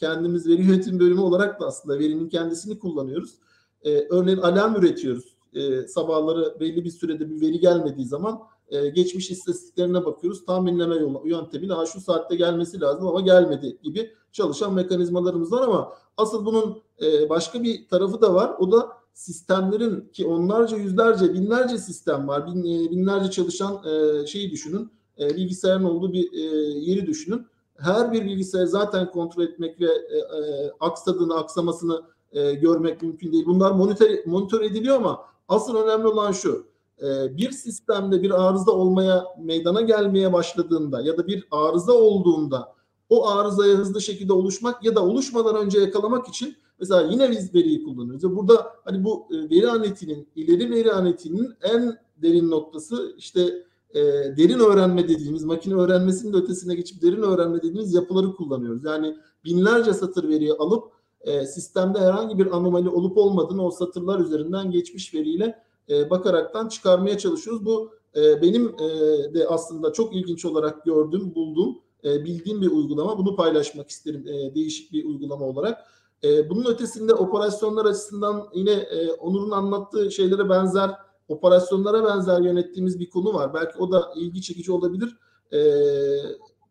kendimiz 0.00 0.46
veri 0.46 0.62
yönetim 0.62 1.00
bölümü 1.00 1.20
olarak 1.20 1.60
da 1.60 1.66
aslında 1.66 1.98
verinin 1.98 2.28
kendisini 2.28 2.78
kullanıyoruz. 2.78 3.34
E, 3.82 4.08
örneğin 4.08 4.38
alarm 4.38 4.74
üretiyoruz. 4.74 5.36
E, 5.54 5.86
sabahları 5.86 6.60
belli 6.60 6.84
bir 6.84 6.90
sürede 6.90 7.30
bir 7.30 7.40
veri 7.40 7.60
gelmediği 7.60 8.06
zaman 8.06 8.40
e, 8.68 8.88
geçmiş 8.88 9.30
istatistiklerine 9.30 10.04
bakıyoruz. 10.04 10.44
Tahminleme 10.44 10.96
yöntemiyle 11.24 11.72
ha 11.72 11.86
şu 11.86 12.00
saatte 12.00 12.36
gelmesi 12.36 12.80
lazım 12.80 13.06
ama 13.06 13.20
gelmedi 13.20 13.78
gibi 13.82 14.10
çalışan 14.32 14.74
mekanizmalarımız 14.74 15.52
var 15.52 15.62
ama 15.62 15.92
asıl 16.16 16.46
bunun 16.46 16.82
e, 17.02 17.28
başka 17.28 17.62
bir 17.62 17.88
tarafı 17.88 18.20
da 18.20 18.34
var. 18.34 18.54
O 18.58 18.72
da 18.72 18.88
sistemlerin 19.14 20.08
ki 20.12 20.26
onlarca 20.26 20.76
yüzlerce 20.76 21.34
binlerce 21.34 21.78
sistem 21.78 22.28
var. 22.28 22.46
Bin, 22.46 22.60
e, 22.60 22.90
binlerce 22.90 23.30
çalışan 23.30 23.82
e, 23.84 24.26
şeyi 24.26 24.50
düşünün. 24.50 24.97
E, 25.20 25.36
bilgisayarın 25.36 25.84
olduğu 25.84 26.12
bir 26.12 26.32
e, 26.32 26.40
yeri 26.80 27.06
düşünün. 27.06 27.46
Her 27.76 28.12
bir 28.12 28.24
bilgisayarı 28.24 28.68
zaten 28.68 29.10
kontrol 29.10 29.42
etmek 29.42 29.80
ve 29.80 29.86
e, 29.86 30.18
e, 30.18 30.72
aksadığını, 30.80 31.34
aksamasını 31.34 32.02
e, 32.32 32.54
görmek 32.54 33.02
mümkün 33.02 33.32
değil. 33.32 33.46
Bunlar 33.46 33.70
monitör, 33.70 34.10
monitör 34.26 34.60
ediliyor 34.60 34.96
ama 34.96 35.24
asıl 35.48 35.76
önemli 35.76 36.06
olan 36.06 36.32
şu. 36.32 36.66
E, 37.02 37.36
bir 37.36 37.50
sistemde 37.50 38.22
bir 38.22 38.48
arıza 38.48 38.70
olmaya, 38.70 39.24
meydana 39.42 39.80
gelmeye 39.80 40.32
başladığında 40.32 41.00
ya 41.02 41.16
da 41.16 41.26
bir 41.26 41.48
arıza 41.50 41.92
olduğunda 41.92 42.74
o 43.08 43.28
arızaya 43.28 43.74
hızlı 43.74 44.00
şekilde 44.00 44.32
oluşmak 44.32 44.84
ya 44.84 44.96
da 44.96 45.04
oluşmadan 45.04 45.56
önce 45.56 45.80
yakalamak 45.80 46.28
için 46.28 46.56
mesela 46.80 47.02
yine 47.02 47.30
biz 47.30 47.54
veriyi 47.54 47.84
kullanıyoruz. 47.84 48.36
Burada 48.36 48.72
hani 48.84 49.04
bu 49.04 49.28
e, 49.30 49.50
veri 49.50 49.70
anetinin, 49.70 50.28
ileri 50.36 50.70
veri 50.70 50.92
anetinin 50.92 51.54
en 51.62 51.98
derin 52.16 52.50
noktası 52.50 53.14
işte 53.18 53.64
e, 53.94 54.00
derin 54.36 54.58
öğrenme 54.58 55.08
dediğimiz, 55.08 55.44
makine 55.44 55.74
öğrenmesinin 55.74 56.32
de 56.32 56.36
ötesine 56.36 56.74
geçip 56.74 57.02
derin 57.02 57.22
öğrenme 57.22 57.58
dediğimiz 57.58 57.94
yapıları 57.94 58.32
kullanıyoruz. 58.32 58.84
Yani 58.84 59.16
binlerce 59.44 59.94
satır 59.94 60.28
veriyi 60.28 60.52
alıp 60.52 60.92
e, 61.20 61.46
sistemde 61.46 61.98
herhangi 61.98 62.38
bir 62.38 62.56
anomali 62.56 62.88
olup 62.88 63.18
olmadığını 63.18 63.66
o 63.66 63.70
satırlar 63.70 64.20
üzerinden 64.20 64.70
geçmiş 64.70 65.14
veriyle 65.14 65.58
e, 65.90 66.10
bakaraktan 66.10 66.68
çıkarmaya 66.68 67.18
çalışıyoruz. 67.18 67.66
Bu 67.66 67.90
e, 68.16 68.42
benim 68.42 68.66
e, 68.68 68.88
de 69.34 69.48
aslında 69.48 69.92
çok 69.92 70.16
ilginç 70.16 70.44
olarak 70.44 70.84
gördüğüm, 70.84 71.34
bulduğum, 71.34 71.78
e, 72.04 72.24
bildiğim 72.24 72.62
bir 72.62 72.70
uygulama. 72.70 73.18
Bunu 73.18 73.36
paylaşmak 73.36 73.90
isterim 73.90 74.28
e, 74.28 74.54
değişik 74.54 74.92
bir 74.92 75.04
uygulama 75.04 75.46
olarak. 75.46 75.78
E, 76.24 76.50
bunun 76.50 76.64
ötesinde 76.64 77.14
operasyonlar 77.14 77.84
açısından 77.84 78.48
yine 78.54 78.72
e, 78.72 79.12
Onur'un 79.12 79.50
anlattığı 79.50 80.10
şeylere 80.10 80.48
benzer, 80.48 80.90
operasyonlara 81.28 82.04
benzer 82.04 82.40
yönettiğimiz 82.40 83.00
bir 83.00 83.10
konu 83.10 83.34
var. 83.34 83.54
Belki 83.54 83.78
o 83.78 83.92
da 83.92 84.12
ilgi 84.16 84.42
çekici 84.42 84.72
olabilir. 84.72 85.16
E, 85.52 85.60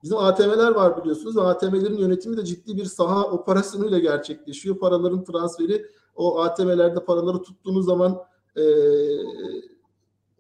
bizim 0.04 0.18
ATM'ler 0.18 0.72
var 0.72 1.02
biliyorsunuz. 1.02 1.38
ATM'lerin 1.38 1.98
yönetimi 1.98 2.38
de 2.38 2.46
ciddi 2.46 2.78
bir 2.78 2.86
saha 2.86 3.24
operasyonuyla 3.24 4.00
gerçekleşiyor. 4.00 4.80
Paraların 4.80 5.24
transferi 5.24 5.86
o 6.16 6.40
ATM'lerde 6.40 7.06
paraları 7.06 7.42
tuttuğunuz 7.42 7.86
zaman 7.86 8.18
e, 8.56 8.64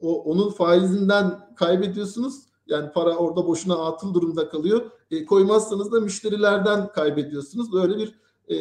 o 0.01 0.23
onun 0.23 0.49
faizinden 0.49 1.55
kaybediyorsunuz. 1.55 2.47
Yani 2.67 2.91
para 2.91 3.15
orada 3.15 3.47
boşuna 3.47 3.85
atıl 3.85 4.13
durumda 4.13 4.49
kalıyor. 4.49 4.91
E, 5.11 5.25
koymazsanız 5.25 5.91
da 5.91 5.99
müşterilerden 5.99 6.91
kaybediyorsunuz. 6.91 7.73
Böyle 7.73 7.97
bir 7.97 8.19
e, 8.47 8.57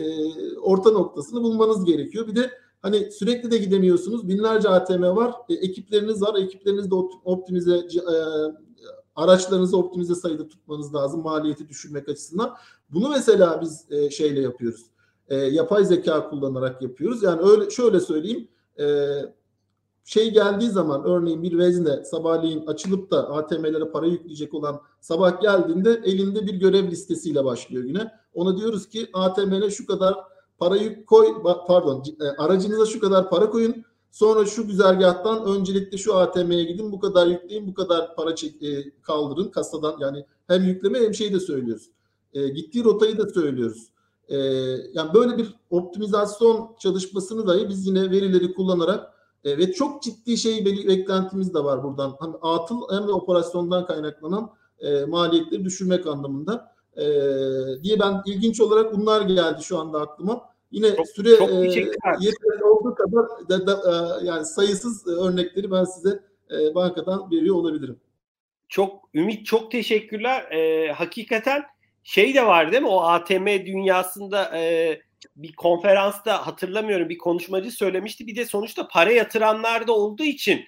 orta 0.59 0.91
noktasını 0.91 1.43
bulmanız 1.43 1.85
gerekiyor. 1.85 2.27
Bir 2.27 2.37
de 2.37 2.51
hani 2.83 3.11
sürekli 3.13 3.51
de 3.51 3.59
gidemiyorsunuz. 3.59 4.29
Binlerce 4.29 4.69
ATM 4.69 5.03
var. 5.03 5.35
E, 5.49 5.55
ekipleriniz 5.55 6.23
var. 6.23 6.35
Ekiplerinizi 6.35 6.91
de 6.91 6.95
optimize 7.25 7.77
e, 7.77 8.13
araçlarınızı 9.17 9.77
optimize 9.77 10.15
sayıda 10.15 10.49
tutmanız 10.49 10.95
lazım 10.95 11.23
maliyeti 11.23 11.69
düşürmek 11.69 12.09
açısından. 12.09 12.57
Bunu 12.91 13.09
mesela 13.09 13.61
biz 13.61 13.87
e, 13.91 14.11
şeyle 14.11 14.41
yapıyoruz. 14.41 14.87
E, 15.29 15.37
yapay 15.37 15.85
zeka 15.85 16.31
kullanarak 16.31 16.83
yapıyoruz. 16.83 17.23
Yani 17.23 17.43
öyle 17.43 17.71
şöyle 17.71 18.01
söyleyeyim. 18.01 18.49
E, 18.79 18.85
şey 20.05 20.33
geldiği 20.33 20.71
zaman 20.71 21.05
örneğin 21.05 21.43
bir 21.43 21.59
vezne 21.59 22.05
sabahleyin 22.05 22.67
açılıp 22.67 23.11
da 23.11 23.31
ATM'lere 23.31 23.91
para 23.91 24.07
yükleyecek 24.07 24.55
olan 24.55 24.81
sabah 25.01 25.41
geldiğinde 25.41 26.01
elinde 26.05 26.47
bir 26.47 26.55
görev 26.55 26.91
listesiyle 26.91 27.45
başlıyor 27.45 27.85
güne. 27.85 28.13
Ona 28.35 28.59
diyoruz 28.59 28.89
ki 28.89 29.09
ATM'ne 29.13 29.71
şu 29.71 29.87
kadar 29.87 30.15
para 30.59 30.77
yük 30.77 31.07
koy 31.07 31.43
pardon 31.67 32.05
e, 32.21 32.25
aracınıza 32.25 32.87
şu 32.87 33.01
kadar 33.01 33.31
para 33.31 33.51
koyun. 33.51 33.85
Sonra 34.11 34.47
şu 34.47 34.67
güzergahtan 34.67 35.45
öncelikle 35.45 35.99
şu 35.99 36.17
ATM'ye 36.17 36.65
gidin 36.65 36.93
bu 36.93 37.01
kadar 37.01 37.27
yükleyin 37.27 37.67
bu 37.67 37.75
kadar 37.75 38.17
para 38.17 38.35
çek, 38.35 38.63
e, 38.63 38.91
kaldırın 39.03 39.51
kasadan 39.51 39.97
yani 40.01 40.27
hem 40.47 40.65
yükleme 40.65 40.99
hem 41.01 41.15
şeyi 41.15 41.33
de 41.33 41.41
söylüyoruz. 41.41 41.91
E, 42.35 42.49
gittiği 42.49 42.85
rotayı 42.85 43.19
da 43.19 43.29
söylüyoruz. 43.29 43.87
E, 44.29 44.37
yani 44.93 45.15
böyle 45.15 45.39
bir 45.39 45.55
optimizasyon 45.71 46.77
çalışmasını 46.79 47.47
dahi 47.47 47.69
biz 47.69 47.87
yine 47.87 48.11
verileri 48.11 48.55
kullanarak 48.55 49.15
e, 49.45 49.59
ve 49.59 49.73
çok 49.73 50.03
ciddi 50.03 50.37
şey 50.37 50.65
beklentimiz 50.65 51.55
de 51.55 51.65
var 51.65 51.85
buradan. 51.85 52.17
Hem 52.21 52.35
atıl 52.43 52.81
hem 52.91 53.09
de 53.09 53.13
operasyondan 53.13 53.87
kaynaklanan 53.87 54.51
e, 54.79 55.05
maliyetleri 55.05 55.65
düşürmek 55.65 56.07
anlamında. 56.07 56.76
E, 56.97 57.05
diye 57.83 58.01
ben 58.01 58.23
ilginç 58.27 58.61
olarak 58.61 58.95
bunlar 58.95 59.23
geldi 59.23 59.63
şu 59.63 59.79
anda 59.79 60.01
aklıma. 60.01 60.57
Yine 60.71 60.97
çok, 60.97 61.09
süre 61.09 61.37
çok 61.37 61.51
e, 61.51 61.55
yeterli 62.21 62.65
olduğu 62.65 62.95
kadar 62.95 63.49
da, 63.49 63.67
da, 63.67 63.83
e, 64.23 64.27
yani 64.27 64.45
sayısız 64.45 65.07
örnekleri 65.07 65.71
ben 65.71 65.85
size 65.85 66.21
e, 66.51 66.75
bankadan 66.75 67.31
veriyor 67.31 67.57
olabilirim. 67.57 68.01
Çok 68.69 69.09
Ümit 69.15 69.47
çok 69.47 69.71
teşekkürler. 69.71 70.53
E, 70.53 70.93
hakikaten 70.93 71.65
şey 72.03 72.35
de 72.35 72.47
var 72.47 72.73
değil 72.73 72.83
mi? 72.83 72.89
O 72.89 73.01
ATM 73.01 73.47
dünyasında 73.47 74.59
e, 74.59 75.01
bir 75.37 75.53
konferansta 75.53 76.47
hatırlamıyorum 76.47 77.09
bir 77.09 77.19
konuşmacı 77.19 77.71
söylemişti. 77.71 78.27
Bir 78.27 78.37
de 78.37 78.45
sonuçta 78.45 78.89
para 78.89 79.13
yatıranlar 79.13 79.87
da 79.87 79.93
olduğu 79.93 80.23
için 80.25 80.65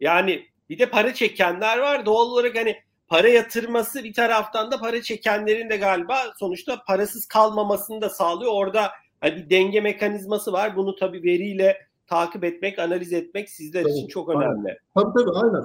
yani 0.00 0.46
bir 0.70 0.78
de 0.78 0.90
para 0.90 1.14
çekenler 1.14 1.78
var. 1.78 2.06
Doğal 2.06 2.26
olarak 2.26 2.56
hani 2.56 2.76
para 3.12 3.28
yatırması 3.28 4.04
bir 4.04 4.12
taraftan 4.12 4.70
da 4.70 4.78
para 4.78 5.02
çekenlerin 5.02 5.70
de 5.70 5.76
galiba 5.76 6.16
sonuçta 6.38 6.82
parasız 6.86 7.26
kalmamasını 7.26 8.00
da 8.00 8.08
sağlıyor. 8.08 8.52
Orada 8.54 8.90
hani 9.20 9.36
bir 9.36 9.50
denge 9.50 9.80
mekanizması 9.80 10.52
var. 10.52 10.76
Bunu 10.76 10.96
tabii 10.96 11.22
veriyle 11.22 11.76
takip 12.06 12.44
etmek, 12.44 12.78
analiz 12.78 13.12
etmek 13.12 13.50
sizler 13.50 13.82
tabii, 13.82 13.92
için 13.92 14.08
çok 14.08 14.30
aynen. 14.30 14.42
önemli. 14.42 14.78
Tabii 14.94 15.12
tabii 15.18 15.30
aynen. 15.34 15.62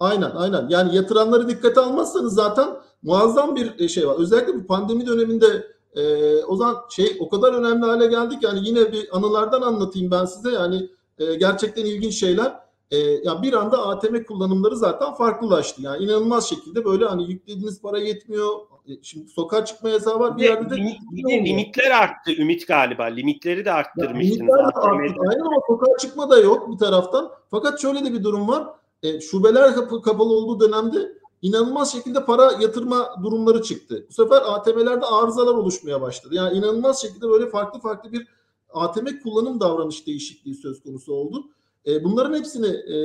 Aynen 0.00 0.30
aynen. 0.30 0.68
Yani 0.68 0.96
yatıranları 0.96 1.48
dikkate 1.48 1.80
almazsanız 1.80 2.34
zaten 2.34 2.68
muazzam 3.02 3.56
bir 3.56 3.88
şey 3.88 4.08
var. 4.08 4.16
Özellikle 4.18 4.54
bu 4.54 4.66
pandemi 4.66 5.06
döneminde 5.06 5.66
e, 5.94 6.34
o 6.44 6.56
zaman 6.56 6.76
şey 6.90 7.16
o 7.20 7.28
kadar 7.28 7.52
önemli 7.52 7.86
hale 7.86 8.06
geldik 8.06 8.42
yani 8.42 8.68
yine 8.68 8.92
bir 8.92 9.16
anılardan 9.16 9.62
anlatayım 9.62 10.10
ben 10.10 10.24
size 10.24 10.50
yani 10.50 10.88
e, 11.18 11.34
gerçekten 11.34 11.84
ilginç 11.84 12.14
şeyler. 12.14 12.63
E, 12.90 12.96
ya 12.98 13.42
bir 13.42 13.52
anda 13.52 13.86
ATM 13.86 14.22
kullanımları 14.22 14.76
zaten 14.76 15.14
farklılaştı. 15.14 15.82
Yani 15.82 16.04
inanılmaz 16.04 16.48
şekilde 16.48 16.84
böyle 16.84 17.06
hani 17.06 17.30
yüklediğiniz 17.30 17.82
para 17.82 17.98
yetmiyor. 17.98 18.48
E, 18.88 18.92
şimdi 19.02 19.28
sokağa 19.28 19.64
çıkma 19.64 19.88
yasağı 19.88 20.20
var. 20.20 20.36
Bir, 20.36 20.42
bir 20.42 20.48
yerde 20.48 20.70
de, 20.70 20.76
limit, 20.76 20.96
bir 21.12 21.24
de 21.24 21.44
limitler 21.44 21.90
arttı 21.90 22.32
Ümit 22.32 22.68
galiba. 22.68 23.04
Limitleri 23.04 23.64
de 23.64 23.72
arttırmıştınız. 23.72 24.38
limitler 24.38 24.58
de 24.58 24.62
arttı. 24.62 25.14
Aynen 25.28 25.40
ama 25.40 25.60
sokağa 25.66 25.98
çıkma 25.98 26.30
da 26.30 26.38
yok 26.38 26.72
bir 26.72 26.78
taraftan. 26.78 27.30
Fakat 27.50 27.80
şöyle 27.80 28.04
de 28.04 28.12
bir 28.12 28.24
durum 28.24 28.48
var. 28.48 28.66
E, 29.02 29.20
şubeler 29.20 29.74
kapı, 29.74 30.02
kapalı 30.02 30.32
olduğu 30.32 30.60
dönemde 30.60 31.12
inanılmaz 31.42 31.92
şekilde 31.92 32.24
para 32.24 32.52
yatırma 32.60 33.14
durumları 33.22 33.62
çıktı. 33.62 34.06
Bu 34.08 34.12
sefer 34.12 34.42
ATM'lerde 34.46 35.06
arızalar 35.06 35.54
oluşmaya 35.54 36.00
başladı. 36.00 36.34
Yani 36.34 36.58
inanılmaz 36.58 37.02
şekilde 37.02 37.28
böyle 37.28 37.46
farklı 37.46 37.80
farklı 37.80 38.12
bir 38.12 38.26
ATM 38.72 39.06
kullanım 39.22 39.60
davranış 39.60 40.06
değişikliği 40.06 40.54
söz 40.54 40.82
konusu 40.82 41.14
oldu. 41.14 41.44
E, 41.86 42.04
bunların 42.04 42.38
hepsini 42.38 42.66
e, 42.66 42.96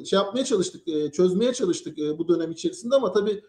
e, 0.00 0.04
şey 0.04 0.18
yapmaya 0.18 0.44
çalıştık, 0.44 0.86
çözmeye 1.14 1.52
çalıştık 1.52 1.98
bu 2.18 2.28
dönem 2.28 2.50
içerisinde 2.50 2.94
ama 2.94 3.12
tabii 3.12 3.42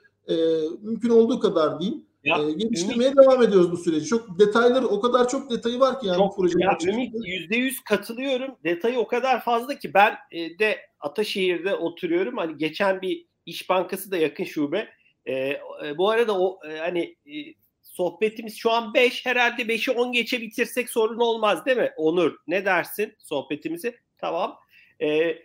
mümkün 0.82 1.10
olduğu 1.10 1.40
kadar 1.40 1.80
diyeyim. 1.80 2.06
Ya, 2.24 2.38
geliştirmeye 2.52 3.10
Ümit, 3.10 3.18
devam 3.18 3.44
ediyoruz 3.44 3.72
bu 3.72 3.78
süreci. 3.78 4.06
Çok 4.06 4.40
detayları 4.40 4.88
o 4.88 5.02
kadar 5.02 5.30
çok 5.30 5.52
detayı 5.52 5.80
var 5.80 6.00
ki 6.00 6.08
yani 6.08 6.18
çok, 6.18 6.32
bu 6.32 6.42
projenin. 6.42 6.64
Ya, 6.64 6.78
Ümit 6.84 7.14
yüzde 7.26 7.56
yüz 7.56 7.80
katılıyorum. 7.84 8.56
Detayı 8.64 9.00
o 9.00 9.08
kadar 9.08 9.44
fazla 9.44 9.80
ki 9.80 9.94
ben 9.94 10.16
de 10.60 10.78
Ataşehir'de 11.00 11.76
oturuyorum. 11.76 12.38
Hani 12.38 12.58
geçen 12.58 13.02
bir 13.02 13.26
İş 13.46 13.70
Bankası 13.70 14.12
da 14.12 14.18
yakın 14.18 14.44
şube. 14.44 14.90
E, 15.26 15.34
e, 15.34 15.98
bu 15.98 16.10
arada 16.10 16.40
o 16.40 16.60
e, 16.70 16.78
hani 16.78 17.16
e, 17.26 17.36
sohbetimiz 17.82 18.58
şu 18.58 18.72
an 18.72 18.94
5 18.94 19.26
herhalde 19.26 19.62
5'i 19.62 19.94
10 19.94 20.12
geçe 20.12 20.42
bitirsek 20.42 20.90
sorun 20.90 21.20
olmaz 21.20 21.66
değil 21.66 21.78
mi? 21.78 21.92
Onur 21.98 22.38
ne 22.48 22.66
dersin 22.66 23.16
sohbetimizi? 23.20 23.96
Tamam. 24.24 24.60
E, 25.02 25.38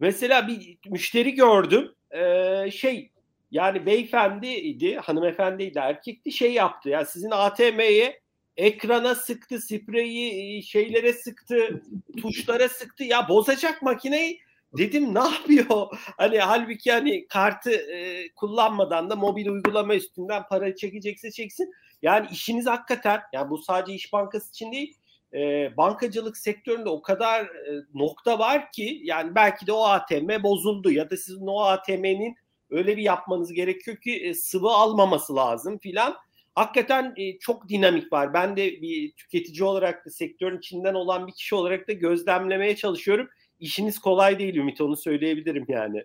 mesela 0.00 0.48
bir 0.48 0.78
müşteri 0.86 1.34
gördüm. 1.34 1.94
E, 2.10 2.70
şey 2.70 3.10
yani 3.50 3.86
beyefendiydi, 3.86 4.96
hanımefendiydi, 4.96 5.78
erkekti 5.78 6.32
şey 6.32 6.52
yaptı. 6.52 6.88
Yani 6.88 7.06
sizin 7.06 7.30
ATM'ye 7.30 8.20
ekrana 8.56 9.14
sıktı, 9.14 9.60
spreyi 9.60 10.62
şeylere 10.62 11.12
sıktı, 11.12 11.82
tuşlara 12.22 12.68
sıktı. 12.68 13.04
Ya 13.04 13.28
bozacak 13.28 13.82
makineyi 13.82 14.40
Dedim 14.78 15.14
ne 15.14 15.18
yapıyor? 15.18 15.86
Hani 16.16 16.38
halbuki 16.38 16.92
hani 16.92 17.26
kartı 17.28 17.70
e, 17.70 18.28
kullanmadan 18.34 19.10
da 19.10 19.16
mobil 19.16 19.46
uygulama 19.46 19.94
üstünden 19.94 20.42
para 20.48 20.76
çekecekse 20.76 21.30
çeksin. 21.30 21.72
Yani 22.02 22.26
işiniz 22.32 22.66
hakikaten 22.66 23.20
yani 23.32 23.50
bu 23.50 23.58
sadece 23.58 23.94
İş 23.94 24.12
Bankası 24.12 24.50
için 24.50 24.72
değil 24.72 24.96
e, 25.34 25.72
bankacılık 25.76 26.36
sektöründe 26.36 26.88
o 26.88 27.02
kadar 27.02 27.44
e, 27.44 27.84
nokta 27.94 28.38
var 28.38 28.72
ki 28.72 29.00
yani 29.02 29.34
belki 29.34 29.66
de 29.66 29.72
o 29.72 29.82
ATM 29.82 30.42
bozuldu 30.42 30.90
ya 30.90 31.10
da 31.10 31.16
sizin 31.16 31.46
o 31.46 31.60
ATM'nin 31.60 32.36
öyle 32.70 32.96
bir 32.96 33.02
yapmanız 33.02 33.52
gerekiyor 33.52 33.96
ki 33.96 34.16
e, 34.16 34.34
sıvı 34.34 34.68
almaması 34.68 35.36
lazım 35.36 35.78
filan. 35.78 36.14
Hakikaten 36.54 37.14
e, 37.16 37.38
çok 37.38 37.68
dinamik 37.68 38.12
var. 38.12 38.34
Ben 38.34 38.56
de 38.56 38.82
bir 38.82 39.12
tüketici 39.12 39.64
olarak 39.64 40.06
da 40.06 40.10
sektörün 40.10 40.58
içinden 40.58 40.94
olan 40.94 41.26
bir 41.26 41.32
kişi 41.32 41.54
olarak 41.54 41.88
da 41.88 41.92
gözlemlemeye 41.92 42.76
çalışıyorum. 42.76 43.28
İşiniz 43.60 43.98
kolay 43.98 44.38
değil 44.38 44.56
Ümit 44.56 44.80
onu 44.80 44.96
söyleyebilirim 44.96 45.64
yani. 45.68 46.04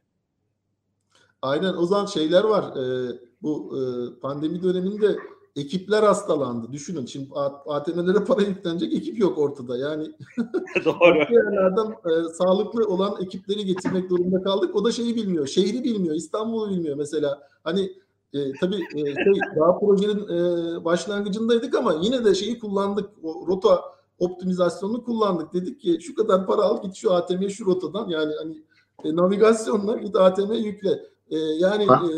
Aynen 1.41 1.73
o 1.73 1.85
zaman 1.85 2.05
şeyler 2.05 2.43
var. 2.43 2.63
E, 2.63 2.83
bu 3.41 3.77
e, 3.77 3.81
pandemi 4.19 4.63
döneminde 4.63 5.15
ekipler 5.55 6.03
hastalandı. 6.03 6.71
Düşünün 6.71 7.05
şimdi 7.05 7.29
ATM'lere 7.65 8.23
para 8.23 8.41
yüklenecek 8.41 8.93
ekip 8.93 9.19
yok 9.19 9.37
ortada. 9.37 9.77
Yani 9.77 10.03
Doğru. 10.85 11.17
yerlerden 11.17 11.91
e, 11.91 12.33
sağlıklı 12.33 12.87
olan 12.87 13.21
ekipleri 13.21 13.65
getirmek 13.65 14.09
durumunda 14.09 14.43
kaldık. 14.43 14.75
O 14.75 14.85
da 14.85 14.91
şeyi 14.91 15.15
bilmiyor. 15.15 15.47
Şehri 15.47 15.83
bilmiyor. 15.83 16.15
İstanbul'u 16.15 16.69
bilmiyor 16.69 16.97
mesela. 16.97 17.47
Hani 17.63 17.91
e, 18.33 18.51
tabii 18.59 18.79
e, 18.95 18.99
şey, 18.99 19.33
daha 19.59 19.79
projenin 19.79 20.27
e, 20.27 20.85
başlangıcındaydık 20.85 21.75
ama 21.75 21.95
yine 22.01 22.25
de 22.25 22.35
şeyi 22.35 22.59
kullandık. 22.59 23.09
O 23.23 23.47
rota 23.47 23.81
optimizasyonunu 24.19 25.03
kullandık. 25.03 25.53
Dedik 25.53 25.81
ki 25.81 25.97
şu 26.01 26.15
kadar 26.15 26.47
para 26.47 26.61
al 26.61 26.81
git 26.81 26.95
şu 26.95 27.13
ATM'ye 27.13 27.49
şu 27.49 27.65
rotadan 27.65 28.09
yani 28.09 28.33
hani 28.39 28.63
e, 29.03 29.15
navigasyonla 29.15 29.97
git 29.97 30.15
ATM'ye 30.15 30.59
yükle. 30.59 31.03
E, 31.29 31.37
yani 31.37 31.83
e, 31.83 32.09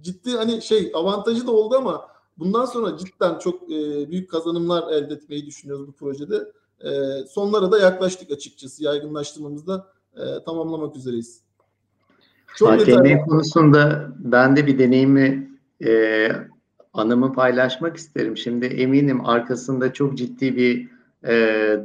ciddi 0.00 0.30
hani 0.30 0.62
şey 0.62 0.92
avantajı 0.94 1.46
da 1.46 1.52
oldu 1.52 1.74
ama 1.78 2.11
bundan 2.38 2.64
sonra 2.64 2.96
cidden 2.98 3.38
çok 3.38 3.62
e, 3.62 4.10
büyük 4.10 4.30
kazanımlar 4.30 4.92
elde 4.92 5.14
etmeyi 5.14 5.46
düşünüyoruz 5.46 5.88
bu 5.88 5.92
projede. 5.92 6.52
E, 6.80 6.90
sonlara 7.26 7.72
da 7.72 7.78
yaklaştık 7.78 8.30
açıkçası 8.30 8.84
yaygınlaştırmamızda 8.84 9.86
e, 10.16 10.44
tamamlamak 10.44 10.96
üzereyiz. 10.96 11.42
Çok 12.56 12.86
konusunda 13.28 14.12
ben 14.18 14.56
de 14.56 14.66
bir 14.66 14.78
deneyimi 14.78 15.58
e, 15.84 16.28
anımı 16.92 17.32
paylaşmak 17.32 17.96
isterim. 17.96 18.36
Şimdi 18.36 18.66
eminim 18.66 19.26
arkasında 19.26 19.92
çok 19.92 20.18
ciddi 20.18 20.56
bir 20.56 20.88
e, 21.28 21.36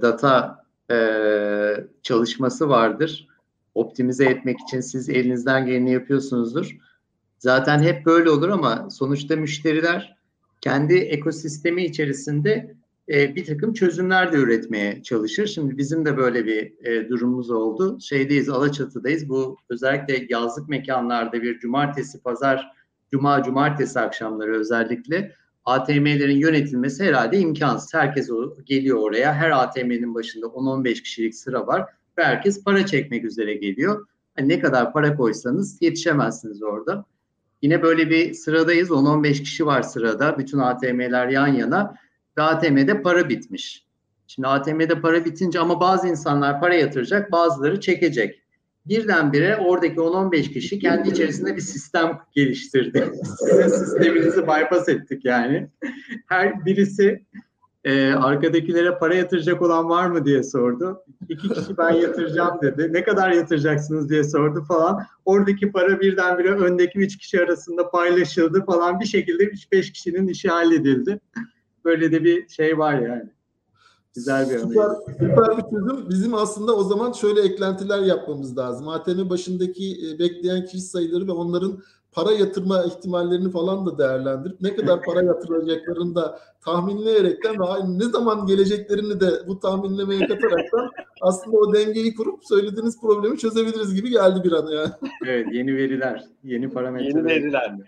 data 0.01 0.63
e, 0.91 0.97
çalışması 2.03 2.69
vardır. 2.69 3.27
Optimize 3.75 4.25
etmek 4.25 4.59
için 4.59 4.81
siz 4.81 5.09
elinizden 5.09 5.65
geleni 5.65 5.91
yapıyorsunuzdur. 5.91 6.77
Zaten 7.39 7.79
hep 7.79 8.05
böyle 8.05 8.29
olur 8.29 8.49
ama 8.49 8.89
sonuçta 8.89 9.35
müşteriler 9.35 10.16
kendi 10.61 10.95
ekosistemi 10.95 11.85
içerisinde 11.85 12.75
e, 13.09 13.35
bir 13.35 13.45
takım 13.45 13.73
çözümler 13.73 14.33
de 14.33 14.37
üretmeye 14.37 15.03
çalışır. 15.03 15.47
Şimdi 15.47 15.77
bizim 15.77 16.05
de 16.05 16.17
böyle 16.17 16.45
bir 16.45 16.85
e, 16.85 17.09
durumumuz 17.09 17.51
oldu. 17.51 17.99
Şeydeyiz, 18.01 18.49
Alaçatı'dayız. 18.49 19.29
Bu 19.29 19.57
özellikle 19.69 20.25
yazlık 20.29 20.69
mekanlarda 20.69 21.41
bir 21.41 21.59
cumartesi, 21.59 22.21
pazar, 22.21 22.71
cuma, 23.11 23.43
cumartesi 23.43 23.99
akşamları 23.99 24.59
özellikle 24.59 25.31
ATM'lerin 25.65 26.37
yönetilmesi 26.37 27.03
herhalde 27.03 27.39
imkansız. 27.39 27.93
Herkes 27.93 28.29
geliyor 28.65 28.97
oraya. 28.97 29.33
Her 29.33 29.49
ATM'nin 29.51 30.15
başında 30.15 30.45
10-15 30.45 31.03
kişilik 31.03 31.35
sıra 31.35 31.67
var 31.67 31.81
ve 32.17 32.23
herkes 32.23 32.63
para 32.63 32.85
çekmek 32.85 33.25
üzere 33.25 33.53
geliyor. 33.53 34.07
Yani 34.37 34.49
ne 34.49 34.59
kadar 34.59 34.93
para 34.93 35.15
koysanız 35.15 35.81
yetişemezsiniz 35.81 36.63
orada. 36.63 37.05
Yine 37.61 37.81
böyle 37.81 38.09
bir 38.09 38.33
sıradayız. 38.33 38.89
10-15 38.89 39.33
kişi 39.43 39.65
var 39.65 39.81
sırada. 39.81 40.37
Bütün 40.37 40.57
ATM'ler 40.57 41.27
yan 41.27 41.47
yana. 41.47 41.95
Ve 42.37 42.41
ATM'de 42.41 43.01
para 43.01 43.29
bitmiş. 43.29 43.87
Şimdi 44.27 44.47
ATM'de 44.47 45.01
para 45.01 45.25
bitince 45.25 45.59
ama 45.59 45.79
bazı 45.79 46.07
insanlar 46.07 46.59
para 46.59 46.75
yatıracak, 46.75 47.31
bazıları 47.31 47.79
çekecek. 47.79 48.41
Birdenbire 48.85 49.57
oradaki 49.57 49.95
10-15 49.95 50.53
kişi 50.53 50.79
kendi 50.79 51.09
içerisinde 51.09 51.55
bir 51.55 51.61
sistem 51.61 52.19
geliştirdi. 52.35 53.11
Sizin 53.39 53.67
sisteminizi 53.67 54.41
bypass 54.41 54.89
ettik 54.89 55.25
yani. 55.25 55.69
Her 56.27 56.65
birisi 56.65 57.25
e, 57.84 58.11
arkadakilere 58.11 58.97
para 58.97 59.15
yatıracak 59.15 59.61
olan 59.61 59.89
var 59.89 60.07
mı 60.07 60.25
diye 60.25 60.43
sordu. 60.43 61.03
İki 61.30 61.49
kişi 61.49 61.78
ben 61.78 61.91
yatıracağım 61.91 62.61
dedi. 62.61 62.93
Ne 62.93 63.03
kadar 63.03 63.32
yatıracaksınız 63.32 64.09
diye 64.09 64.23
sordu 64.23 64.63
falan. 64.67 65.03
Oradaki 65.25 65.71
para 65.71 65.99
birdenbire 65.99 66.51
öndeki 66.51 66.99
üç 66.99 67.17
kişi 67.17 67.41
arasında 67.41 67.89
paylaşıldı 67.89 68.65
falan. 68.65 68.99
Bir 68.99 69.05
şekilde 69.05 69.43
3-5 69.43 69.91
kişinin 69.91 70.28
işi 70.28 70.49
halledildi. 70.49 71.19
Böyle 71.86 72.11
de 72.11 72.23
bir 72.23 72.47
şey 72.47 72.78
var 72.78 72.93
yani. 72.93 73.30
Güzel 74.15 74.49
bir 74.49 74.59
süper, 74.59 74.89
süper 75.19 75.57
bir 75.57 75.61
çözüm. 75.61 76.09
Bizim 76.09 76.34
aslında 76.34 76.75
o 76.75 76.84
zaman 76.84 77.11
şöyle 77.11 77.41
eklentiler 77.41 77.99
yapmamız 77.99 78.57
lazım. 78.57 78.88
ATM 78.88 79.30
başındaki 79.30 79.91
e, 79.91 80.19
bekleyen 80.19 80.65
kişi 80.65 80.82
sayıları 80.82 81.28
ve 81.28 81.32
onların 81.32 81.84
para 82.18 82.32
yatırma 82.32 82.84
ihtimallerini 82.84 83.51
falan 83.51 83.86
da 83.86 83.97
değerlendirip 83.97 84.61
ne 84.61 84.76
kadar 84.76 85.01
para 85.01 85.24
yatıracaklarını 85.24 86.15
da 86.15 86.39
tahminleyerekten 86.65 87.55
ve 87.59 87.65
ne 87.88 88.03
zaman 88.03 88.45
geleceklerini 88.45 89.20
de 89.20 89.47
bu 89.47 89.59
tahminlemeye 89.59 90.20
kataraktan 90.20 90.91
aslında 91.22 91.57
o 91.57 91.74
dengeyi 91.74 92.15
kurup 92.15 92.45
söylediğiniz 92.45 93.01
problemi 93.01 93.38
çözebiliriz 93.38 93.95
gibi 93.95 94.09
geldi 94.09 94.43
bir 94.43 94.51
an 94.51 94.68
yani. 94.68 94.89
Evet 95.26 95.47
yeni 95.51 95.76
veriler, 95.76 96.24
yeni 96.43 96.70
parametreler. 96.70 97.15
Yeni 97.15 97.26
veriler 97.26 97.74
mi? 97.74 97.84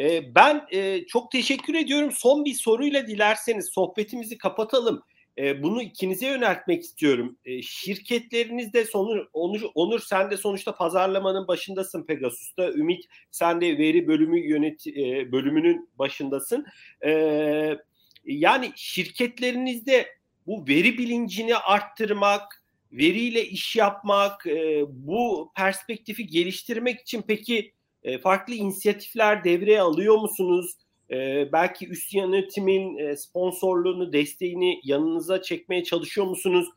Ee, 0.00 0.34
ben 0.34 0.62
e, 0.70 1.06
çok 1.06 1.30
teşekkür 1.30 1.74
ediyorum. 1.74 2.10
Son 2.12 2.44
bir 2.44 2.54
soruyla 2.54 3.06
dilerseniz 3.06 3.70
sohbetimizi 3.72 4.38
kapatalım. 4.38 5.02
E, 5.38 5.62
bunu 5.62 5.82
ikinize 5.82 6.26
yöneltmek 6.26 6.82
istiyorum. 6.82 7.38
E, 7.44 7.62
şirketlerinizde 7.62 8.84
sonu, 8.84 9.28
Onur, 9.32 9.62
Onur 9.74 10.00
sen 10.00 10.30
de 10.30 10.36
sonuçta 10.36 10.76
pazarlamanın 10.76 11.48
başındasın 11.48 12.06
Pegasus'ta. 12.06 12.72
Ümit 12.72 13.04
sen 13.30 13.60
de 13.60 13.78
veri 13.78 14.08
bölümü 14.08 14.48
yönet 14.48 14.86
e, 14.86 15.32
bölümünün 15.32 15.90
başındasın. 15.98 16.66
E, 17.06 17.78
yani 18.24 18.72
şirketlerinizde 18.76 20.06
bu 20.46 20.68
veri 20.68 20.98
bilincini 20.98 21.56
arttırmak, 21.56 22.62
veriyle 22.92 23.44
iş 23.44 23.76
yapmak, 23.76 24.46
e, 24.46 24.84
bu 24.88 25.52
perspektifi 25.56 26.26
geliştirmek 26.26 27.00
için 27.00 27.24
peki 27.28 27.72
e, 28.02 28.18
farklı 28.18 28.54
inisiyatifler 28.54 29.44
devreye 29.44 29.80
alıyor 29.80 30.18
musunuz? 30.18 30.76
E, 31.10 31.48
belki 31.52 31.88
üst 31.88 32.14
yönetimin 32.14 32.98
e, 32.98 33.16
sponsorluğunu, 33.16 34.12
desteğini 34.12 34.80
yanınıza 34.84 35.42
çekmeye 35.42 35.84
çalışıyor 35.84 36.26
musunuz? 36.26 36.68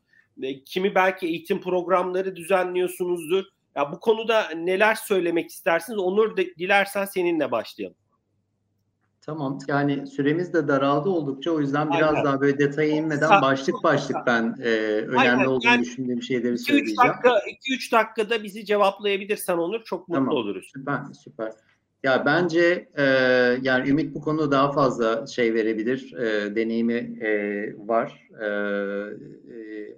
E, 0.42 0.64
kimi 0.64 0.94
belki 0.94 1.26
eğitim 1.26 1.60
programları 1.60 2.36
düzenliyorsunuzdur. 2.36 3.44
Ya 3.76 3.92
bu 3.92 4.00
konuda 4.00 4.48
neler 4.50 4.94
söylemek 4.94 5.50
istersiniz? 5.50 5.98
Onur 5.98 6.36
de, 6.36 6.54
dilersen 6.54 7.04
seninle 7.04 7.50
başlayalım. 7.50 7.96
Tamam 9.22 9.58
yani 9.68 10.06
süremiz 10.06 10.52
de 10.52 10.68
daraldı 10.68 11.08
oldukça 11.08 11.50
o 11.50 11.60
yüzden 11.60 11.90
biraz 11.90 12.14
Aynen. 12.14 12.24
daha 12.24 12.40
böyle 12.40 12.58
detaya 12.58 12.90
inmeden 12.90 13.42
başlık 13.42 13.74
başlık 13.82 14.16
ben 14.26 14.54
e, 14.62 14.68
önemli 14.68 15.18
Aynen. 15.18 15.44
olduğunu 15.44 15.70
yani 15.70 15.84
düşündüğüm 15.84 16.22
şeyleri 16.22 16.58
söyleyeceğim. 16.58 16.98
2-3 16.98 17.08
dakika, 17.08 17.28
2-3 17.70 17.92
dakikada 17.92 18.42
bizi 18.42 18.64
cevaplayabilirsen 18.64 19.56
Onur 19.58 19.84
çok 19.84 20.08
mutlu 20.08 20.14
tamam. 20.14 20.36
oluruz. 20.36 20.70
Süper 20.74 20.98
süper. 21.24 21.52
Ya 22.02 22.24
bence 22.26 22.88
e, 22.98 23.02
yani 23.62 23.88
Ümit 23.90 24.14
bu 24.14 24.20
konuda 24.20 24.50
daha 24.50 24.72
fazla 24.72 25.26
şey 25.26 25.54
verebilir. 25.54 26.12
E, 26.12 26.56
deneyimi 26.56 26.94
e, 26.94 27.28
var 27.78 28.28
e, 28.40 28.46
e, 28.46 29.96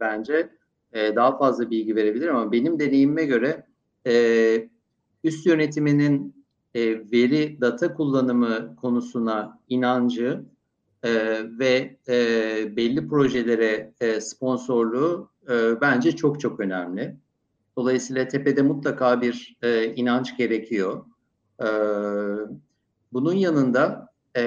bence. 0.00 0.50
E, 0.92 1.16
daha 1.16 1.38
fazla 1.38 1.70
bilgi 1.70 1.96
verebilir 1.96 2.28
ama 2.28 2.52
benim 2.52 2.78
deneyimime 2.78 3.24
göre 3.24 3.66
e, 4.06 4.68
üst 5.24 5.46
yönetiminin 5.46 6.44
e, 6.74 7.12
veri 7.12 7.60
data 7.60 7.94
kullanımı 7.94 8.76
konusuna 8.76 9.60
inancı 9.68 10.44
e, 11.02 11.10
ve 11.58 11.96
e, 12.08 12.16
belli 12.76 13.08
projelere 13.08 13.94
e, 14.00 14.20
sponsorluğu 14.20 15.30
e, 15.50 15.80
bence 15.80 16.16
çok 16.16 16.40
çok 16.40 16.60
önemli. 16.60 17.16
Dolayısıyla 17.76 18.28
tepede 18.28 18.62
mutlaka 18.62 19.20
bir 19.22 19.56
e, 19.62 19.94
inanç 19.94 20.36
gerekiyor. 20.36 21.04
E, 21.64 21.68
bunun 23.12 23.34
yanında 23.34 24.08
e, 24.36 24.42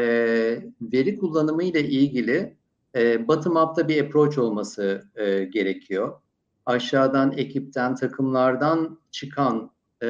veri 0.81 1.17
kullanımı 1.17 1.63
ile 1.63 1.89
ilgili 1.89 2.57
e, 2.95 3.27
bottom 3.27 3.55
up'ta 3.55 3.87
bir 3.87 4.05
approach 4.05 4.37
olması 4.37 5.03
e, 5.15 5.43
gerekiyor. 5.43 6.21
Aşağıdan 6.65 7.31
ekipten, 7.37 7.95
takımlardan 7.95 8.99
çıkan 9.11 9.71
e, 10.01 10.07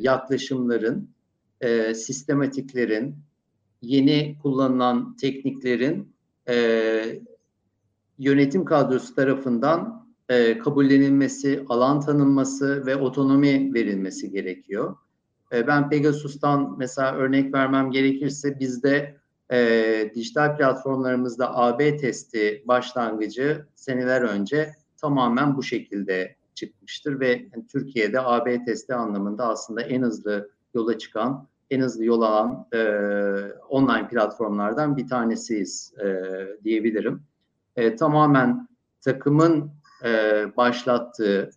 yaklaşımların, 0.00 1.10
e, 1.60 1.94
sistematiklerin, 1.94 3.16
yeni 3.82 4.38
kullanılan 4.42 5.16
tekniklerin 5.16 6.14
e, 6.48 7.22
yönetim 8.18 8.64
kadrosu 8.64 9.14
tarafından 9.14 10.06
e, 10.28 10.58
kabullenilmesi, 10.58 11.64
alan 11.68 12.00
tanınması 12.00 12.86
ve 12.86 12.96
otonomi 12.96 13.74
verilmesi 13.74 14.30
gerekiyor. 14.30 14.96
E, 15.54 15.66
ben 15.66 15.90
Pegasus'tan 15.90 16.74
mesela 16.78 17.14
örnek 17.14 17.54
vermem 17.54 17.90
gerekirse 17.90 18.60
bizde 18.60 19.16
e, 19.52 20.10
dijital 20.14 20.56
platformlarımızda 20.56 21.56
AB 21.56 21.96
testi 21.96 22.62
başlangıcı 22.64 23.66
seneler 23.74 24.22
önce 24.22 24.74
tamamen 24.96 25.56
bu 25.56 25.62
şekilde 25.62 26.36
çıkmıştır 26.54 27.20
ve 27.20 27.28
yani 27.28 27.66
Türkiye'de 27.66 28.20
AB 28.20 28.64
testi 28.64 28.94
anlamında 28.94 29.48
aslında 29.48 29.82
en 29.82 30.02
hızlı 30.02 30.50
yola 30.74 30.98
çıkan, 30.98 31.48
en 31.70 31.80
hızlı 31.80 32.04
yol 32.04 32.22
alan 32.22 32.66
e, 32.72 32.78
online 33.68 34.08
platformlardan 34.08 34.96
bir 34.96 35.08
tanesiyiz 35.08 35.94
e, 36.04 36.22
diyebilirim. 36.64 37.22
E, 37.76 37.96
tamamen 37.96 38.68
takımın 39.00 39.70
e, 40.04 40.44
başlattığı, 40.56 41.50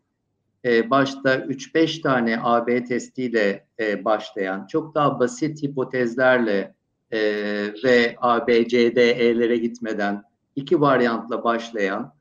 e, 0.68 0.89
başta 0.89 1.36
3-5 1.36 2.01
tane 2.01 2.39
AB 2.43 2.84
testiyle 2.84 3.65
e, 3.80 4.05
başlayan, 4.05 4.68
çok 4.68 4.95
daha 4.95 5.20
basit 5.20 5.63
hipotezlerle 5.63 6.76
e, 7.11 7.20
ve 7.84 8.15
A, 8.18 8.47
B, 8.47 8.68
C, 8.68 8.95
D, 8.95 9.11
E'lere 9.11 9.57
gitmeden 9.57 10.24
iki 10.55 10.82
varyantla 10.82 11.43
başlayan 11.43 12.18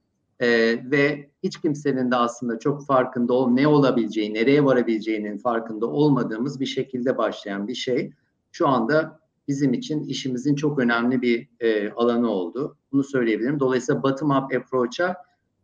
ve 0.91 1.31
hiç 1.43 1.61
kimsenin 1.61 2.11
de 2.11 2.17
aslında 2.17 2.59
çok 2.59 2.87
farkında 2.87 3.33
ol 3.33 3.51
ne 3.51 3.69
olabileceği, 3.69 4.35
nereye 4.35 4.65
varabileceğinin 4.65 5.39
farkında 5.39 5.87
olmadığımız 5.87 6.61
bir 6.61 6.67
şekilde 6.67 7.19
başlayan 7.19 7.69
bir 7.69 7.75
şey. 7.75 8.13
Şu 8.53 8.69
anda 8.69 9.21
bizim 9.49 9.73
için 9.73 10.05
işimizin 10.05 10.55
çok 10.55 10.79
önemli 10.79 11.23
bir 11.23 11.49
e, 11.61 11.91
alanı 11.91 12.31
oldu. 12.31 12.77
Bunu 12.93 13.05
söyleyebilirim. 13.05 13.61
Dolayısıyla 13.61 14.03
bottom 14.03 14.31
up 14.31 14.55
approach'a 14.55 15.17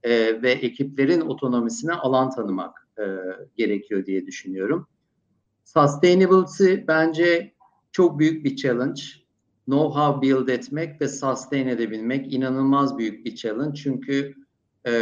e, 0.02 0.42
ve 0.42 0.50
ekiplerin 0.50 1.20
otonomisine 1.20 1.92
alan 1.92 2.30
tanımak 2.30 2.88
e, 2.98 3.04
gerekiyor 3.56 4.06
diye 4.06 4.26
düşünüyorum. 4.26 4.86
Sustainability 5.64 6.74
bence 6.88 7.54
çok 7.92 8.18
büyük 8.18 8.44
bir 8.44 8.56
challenge. 8.56 9.02
Know-how 9.68 10.22
build 10.22 10.48
etmek 10.48 11.00
ve 11.00 11.08
sustain 11.08 11.66
edebilmek 11.66 12.32
inanılmaz 12.32 12.98
büyük 12.98 13.26
bir 13.26 13.36
challenge. 13.36 13.74
Çünkü 13.74 14.34
e, 14.86 14.92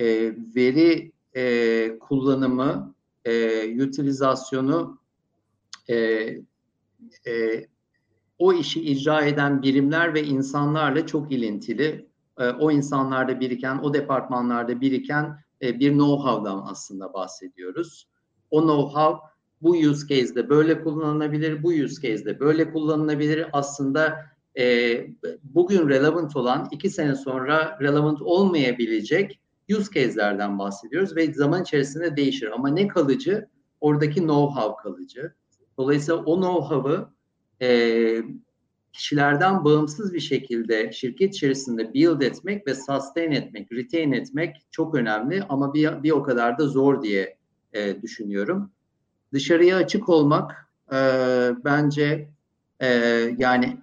e, 0.00 0.34
veri 0.56 1.12
e, 1.36 1.98
kullanımı, 1.98 2.94
e, 3.24 3.84
utilizasyonu 3.84 4.98
e, 5.88 5.96
e, 7.26 7.66
o 8.38 8.52
işi 8.52 8.80
icra 8.80 9.24
eden 9.24 9.62
birimler 9.62 10.14
ve 10.14 10.24
insanlarla 10.24 11.06
çok 11.06 11.32
ilintili. 11.32 12.09
E, 12.40 12.50
o 12.50 12.70
insanlarda 12.70 13.40
biriken, 13.40 13.78
o 13.78 13.94
departmanlarda 13.94 14.80
biriken 14.80 15.38
e, 15.62 15.80
bir 15.80 15.92
know-how'dan 15.92 16.66
aslında 16.70 17.12
bahsediyoruz. 17.12 18.08
O 18.50 18.60
know-how 18.62 19.18
bu 19.62 19.70
use 19.70 20.06
case'de 20.06 20.48
böyle 20.48 20.82
kullanılabilir, 20.82 21.62
bu 21.62 21.68
use 21.68 22.02
case'de 22.02 22.40
böyle 22.40 22.72
kullanılabilir. 22.72 23.46
Aslında 23.52 24.18
e, 24.58 25.06
bugün 25.42 25.88
relevant 25.88 26.36
olan, 26.36 26.68
iki 26.70 26.90
sene 26.90 27.14
sonra 27.14 27.78
relevant 27.80 28.22
olmayabilecek 28.22 29.40
use 29.78 29.92
case'lerden 29.94 30.58
bahsediyoruz 30.58 31.16
ve 31.16 31.34
zaman 31.34 31.62
içerisinde 31.62 32.16
değişir. 32.16 32.50
Ama 32.54 32.68
ne 32.68 32.88
kalıcı? 32.88 33.48
Oradaki 33.80 34.20
know-how 34.20 34.82
kalıcı. 34.82 35.34
Dolayısıyla 35.78 36.24
o 36.24 36.36
know-how'ı 36.36 37.08
e, 37.62 37.68
kişilerden 38.92 39.64
bağımsız 39.64 40.14
bir 40.14 40.20
şekilde 40.20 40.92
şirket 40.92 41.34
içerisinde 41.34 41.94
build 41.94 42.20
etmek 42.20 42.66
ve 42.66 42.74
sustain 42.74 43.30
etmek, 43.30 43.72
retain 43.72 44.12
etmek 44.12 44.56
çok 44.70 44.94
önemli 44.94 45.42
ama 45.48 45.74
bir, 45.74 46.02
bir 46.02 46.10
o 46.10 46.22
kadar 46.22 46.58
da 46.58 46.66
zor 46.66 47.02
diye 47.02 47.36
e, 47.72 48.02
düşünüyorum. 48.02 48.70
Dışarıya 49.32 49.76
açık 49.76 50.08
olmak 50.08 50.70
e, 50.92 50.98
bence 51.64 52.28
e, 52.80 52.88
yani 53.38 53.76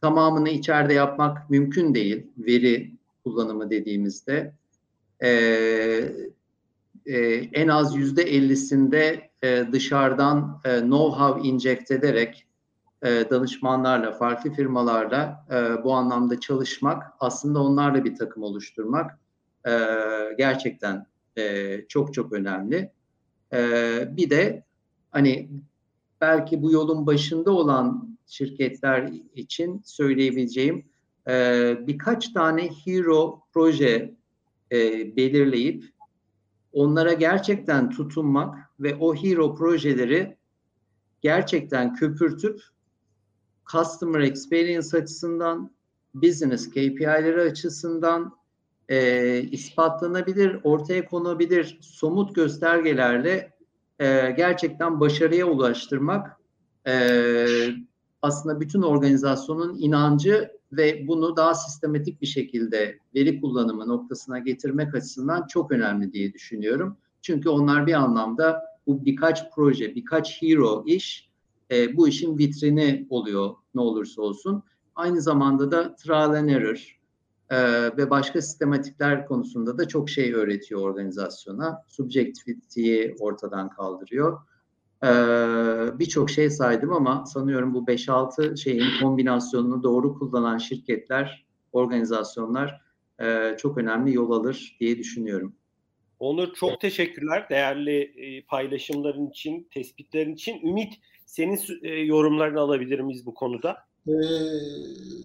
tamamını 0.00 0.48
içeride 0.48 0.92
yapmak 0.92 1.50
mümkün 1.50 1.94
değil 1.94 2.26
veri 2.38 2.94
kullanımı 3.24 3.70
dediğimizde. 3.70 4.54
E, 5.22 5.28
e, 7.06 7.18
en 7.52 7.68
az 7.68 7.96
yüzde 7.96 8.22
ellisinde 8.22 9.30
e, 9.42 9.64
dışarıdan 9.72 10.60
e, 10.64 10.68
know-how 10.68 11.46
inject 11.46 11.90
ederek 11.90 12.43
e, 13.04 13.30
danışmanlarla, 13.30 14.12
farklı 14.12 14.52
firmalarla 14.52 15.46
e, 15.50 15.84
bu 15.84 15.92
anlamda 15.94 16.40
çalışmak, 16.40 17.12
aslında 17.20 17.62
onlarla 17.62 18.04
bir 18.04 18.16
takım 18.16 18.42
oluşturmak 18.42 19.18
e, 19.66 19.72
gerçekten 20.38 21.06
çok 21.88 22.14
çok 22.14 22.32
önemli. 22.32 22.90
Bir 24.16 24.30
de 24.30 24.64
hani 25.10 25.50
belki 26.20 26.62
bu 26.62 26.72
yolun 26.72 27.06
başında 27.06 27.50
olan 27.50 28.18
şirketler 28.26 29.12
için 29.34 29.82
söyleyebileceğim 29.84 30.84
birkaç 31.86 32.32
tane 32.32 32.70
hero 32.84 33.40
proje 33.52 34.14
belirleyip 35.16 35.84
onlara 36.72 37.12
gerçekten 37.12 37.90
tutunmak 37.90 38.58
ve 38.80 38.94
o 38.94 39.14
hero 39.14 39.54
projeleri 39.54 40.36
gerçekten 41.20 41.94
köpürtüp 41.94 42.60
customer 43.72 44.20
experience 44.20 44.96
açısından, 44.96 45.74
business 46.14 46.70
KPI'leri 46.70 47.40
açısından 47.40 48.36
e, 48.88 49.40
ispatlanabilir, 49.42 50.60
ortaya 50.64 51.06
konabilir 51.06 51.78
somut 51.80 52.34
göstergelerle 52.34 53.52
e, 53.98 54.30
gerçekten 54.30 55.00
başarıya 55.00 55.46
ulaştırmak 55.46 56.40
e, 56.86 57.46
aslında 58.22 58.60
bütün 58.60 58.82
organizasyonun 58.82 59.78
inancı 59.78 60.50
ve 60.72 61.08
bunu 61.08 61.36
daha 61.36 61.54
sistematik 61.54 62.22
bir 62.22 62.26
şekilde 62.26 62.98
veri 63.14 63.40
kullanımı 63.40 63.88
noktasına 63.88 64.38
getirmek 64.38 64.94
açısından 64.94 65.46
çok 65.46 65.72
önemli 65.72 66.12
diye 66.12 66.32
düşünüyorum. 66.32 66.96
Çünkü 67.22 67.48
onlar 67.48 67.86
bir 67.86 67.92
anlamda 67.94 68.62
bu 68.86 69.04
birkaç 69.04 69.50
proje, 69.54 69.94
birkaç 69.94 70.42
hero 70.42 70.84
iş 70.86 71.30
e, 71.74 71.96
bu 71.96 72.08
işin 72.08 72.38
vitrini 72.38 73.06
oluyor 73.10 73.54
ne 73.74 73.80
olursa 73.80 74.22
olsun. 74.22 74.62
Aynı 74.94 75.20
zamanda 75.20 75.70
da 75.70 75.94
trial 75.94 76.34
and 76.34 76.48
error 76.48 77.00
e, 77.50 77.58
ve 77.96 78.10
başka 78.10 78.42
sistematikler 78.42 79.26
konusunda 79.26 79.78
da 79.78 79.88
çok 79.88 80.10
şey 80.10 80.32
öğretiyor 80.32 80.80
organizasyona. 80.80 81.82
Subjectivity'yi 81.88 83.14
ortadan 83.20 83.70
kaldırıyor. 83.70 84.40
E, 85.04 85.08
Birçok 85.98 86.30
şey 86.30 86.50
saydım 86.50 86.92
ama 86.92 87.26
sanıyorum 87.26 87.74
bu 87.74 87.84
5-6 87.84 88.56
şeyin 88.56 88.84
kombinasyonunu 89.02 89.82
doğru 89.82 90.18
kullanan 90.18 90.58
şirketler, 90.58 91.46
organizasyonlar 91.72 92.80
e, 93.20 93.56
çok 93.58 93.78
önemli 93.78 94.14
yol 94.14 94.30
alır 94.30 94.76
diye 94.80 94.98
düşünüyorum. 94.98 95.54
Onur 96.18 96.52
çok 96.54 96.80
teşekkürler 96.80 97.48
değerli 97.50 98.00
e, 98.00 98.42
paylaşımların 98.42 99.30
için, 99.30 99.68
tespitlerin 99.70 100.34
için. 100.34 100.68
Ümit 100.68 100.94
senin 101.26 101.60
e, 101.82 101.88
yorumlarını 101.88 102.60
alabilir 102.60 103.00
miyiz 103.00 103.26
bu 103.26 103.34
konuda? 103.34 103.76
Ee, 104.08 104.12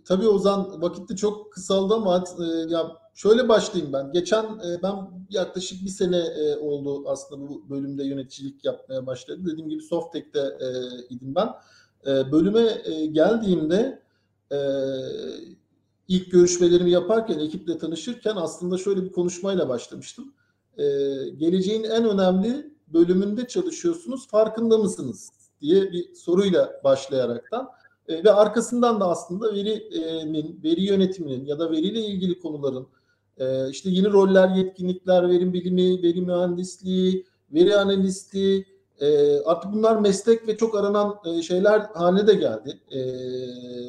tabii 0.05 0.27
Ozan 0.27 0.81
vakitte 0.81 1.15
çok 1.15 1.53
kısaldı 1.53 1.93
ama 1.93 2.23
e, 2.39 2.43
ya 2.73 2.97
şöyle 3.13 3.49
başlayayım 3.49 3.93
ben. 3.93 4.11
Geçen 4.11 4.43
e, 4.43 4.83
ben 4.83 4.95
yaklaşık 5.29 5.85
bir 5.85 5.89
sene 5.89 6.17
e, 6.17 6.57
oldu 6.57 7.03
aslında 7.09 7.49
bu 7.49 7.69
bölümde 7.69 8.03
yöneticilik 8.03 8.65
yapmaya 8.65 9.05
başladım. 9.05 9.45
Dediğim 9.51 9.69
gibi 9.69 9.81
Softek'te 9.81 10.39
e, 10.39 10.67
idim 11.09 11.35
ben. 11.35 11.49
E, 12.07 12.31
bölüme 12.31 12.81
e, 12.85 13.05
geldiğimde 13.05 14.01
e, 14.51 14.57
ilk 16.07 16.31
görüşmelerimi 16.31 16.91
yaparken, 16.91 17.39
ekiple 17.39 17.77
tanışırken 17.77 18.35
aslında 18.35 18.77
şöyle 18.77 19.03
bir 19.03 19.11
konuşmayla 19.11 19.69
başlamıştım. 19.69 20.33
E, 20.77 20.83
geleceğin 21.37 21.83
en 21.83 22.09
önemli 22.09 22.73
bölümünde 22.87 23.47
çalışıyorsunuz, 23.47 24.27
farkında 24.27 24.77
mısınız? 24.77 25.38
Diye 25.61 25.91
bir 25.91 26.13
soruyla 26.13 26.81
başlayaraktan 26.83 27.69
e, 28.07 28.23
ve 28.23 28.31
arkasından 28.31 28.99
da 28.99 29.07
aslında 29.07 29.53
verinin, 29.53 30.59
veri 30.63 30.81
yönetiminin 30.81 31.45
ya 31.45 31.59
da 31.59 31.71
veriyle 31.71 31.99
ilgili 31.99 32.39
konuların 32.39 32.87
e, 33.37 33.69
işte 33.69 33.89
yeni 33.89 34.11
roller, 34.11 34.49
yetkinlikler, 34.49 35.29
verim 35.29 35.53
bilimi, 35.53 36.03
veri 36.03 36.21
mühendisliği, 36.21 37.25
veri 37.53 37.77
analisti, 37.77 38.65
e, 38.99 39.39
artık 39.39 39.73
bunlar 39.73 39.95
meslek 39.95 40.47
ve 40.47 40.57
çok 40.57 40.75
aranan 40.75 41.15
e, 41.25 41.41
şeyler 41.41 41.79
haline 41.79 42.27
de 42.27 42.33
geldi. 42.33 42.79
E, 42.91 42.99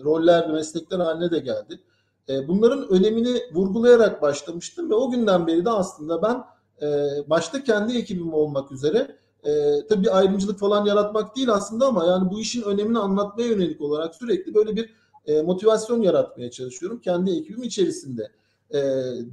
roller 0.05 0.49
ve 0.49 0.53
meslekler 0.53 0.99
haline 0.99 1.31
de 1.31 1.39
geldi. 1.39 1.81
E, 2.29 2.49
bunların 2.49 2.89
önemini 2.89 3.43
vurgulayarak 3.55 4.23
başlamıştım 4.23 4.91
ve 4.91 4.95
o 4.95 5.11
günden 5.11 5.47
beri 5.47 5.65
de 5.65 5.71
aslında 5.71 6.23
ben 6.23 6.45
e, 6.83 7.09
başta 7.31 7.65
kendi 7.65 7.99
ekibim 7.99 8.35
olmak 8.35 8.73
üzere 8.73 9.17
e, 9.45 9.87
tabii 9.89 10.03
bir 10.03 10.19
ayrımcılık 10.19 10.59
falan 10.59 10.87
yaratmak 10.87 11.37
değil 11.37 11.51
aslında 11.51 11.87
ama 11.87 12.05
yani 12.05 12.31
bu 12.31 12.41
işin 12.41 12.63
önemini 12.63 12.99
anlatmaya 12.99 13.49
yönelik 13.49 13.81
olarak 13.81 14.15
sürekli 14.15 14.55
böyle 14.55 14.77
bir 14.77 14.95
e, 15.27 15.43
motivasyon 15.43 16.03
yaratmaya 16.03 16.51
çalışıyorum 16.51 17.01
kendi 17.01 17.31
ekibim 17.31 17.63
içerisinde. 17.63 18.31
E, 18.75 18.81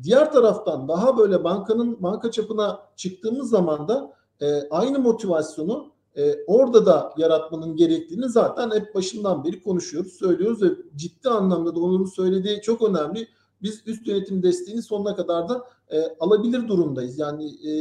diğer 0.03 0.31
taraftan 0.31 0.87
daha 0.87 1.17
böyle 1.17 1.43
bankanın 1.43 2.03
banka 2.03 2.31
çapına 2.31 2.79
çıktığımız 2.95 3.49
zaman 3.49 3.87
da 3.87 4.13
e, 4.41 4.69
aynı 4.69 4.99
motivasyonu 4.99 5.91
e, 6.17 6.43
orada 6.47 6.85
da 6.85 7.13
yaratmanın 7.17 7.75
gerektiğini 7.75 8.29
zaten 8.29 8.71
hep 8.71 8.95
başından 8.95 9.43
beri 9.43 9.63
konuşuyoruz, 9.63 10.13
söylüyoruz 10.13 10.61
ve 10.61 10.67
ciddi 10.95 11.29
anlamda 11.29 11.75
da 11.75 11.79
Onur'un 11.79 12.05
söylediği 12.05 12.61
çok 12.61 12.81
önemli. 12.81 13.27
Biz 13.61 13.81
üst 13.85 14.07
yönetim 14.07 14.43
desteğini 14.43 14.81
sonuna 14.81 15.15
kadar 15.15 15.49
da 15.49 15.67
e, 15.89 16.15
alabilir 16.19 16.67
durumdayız. 16.67 17.19
Yani 17.19 17.45
e, 17.45 17.71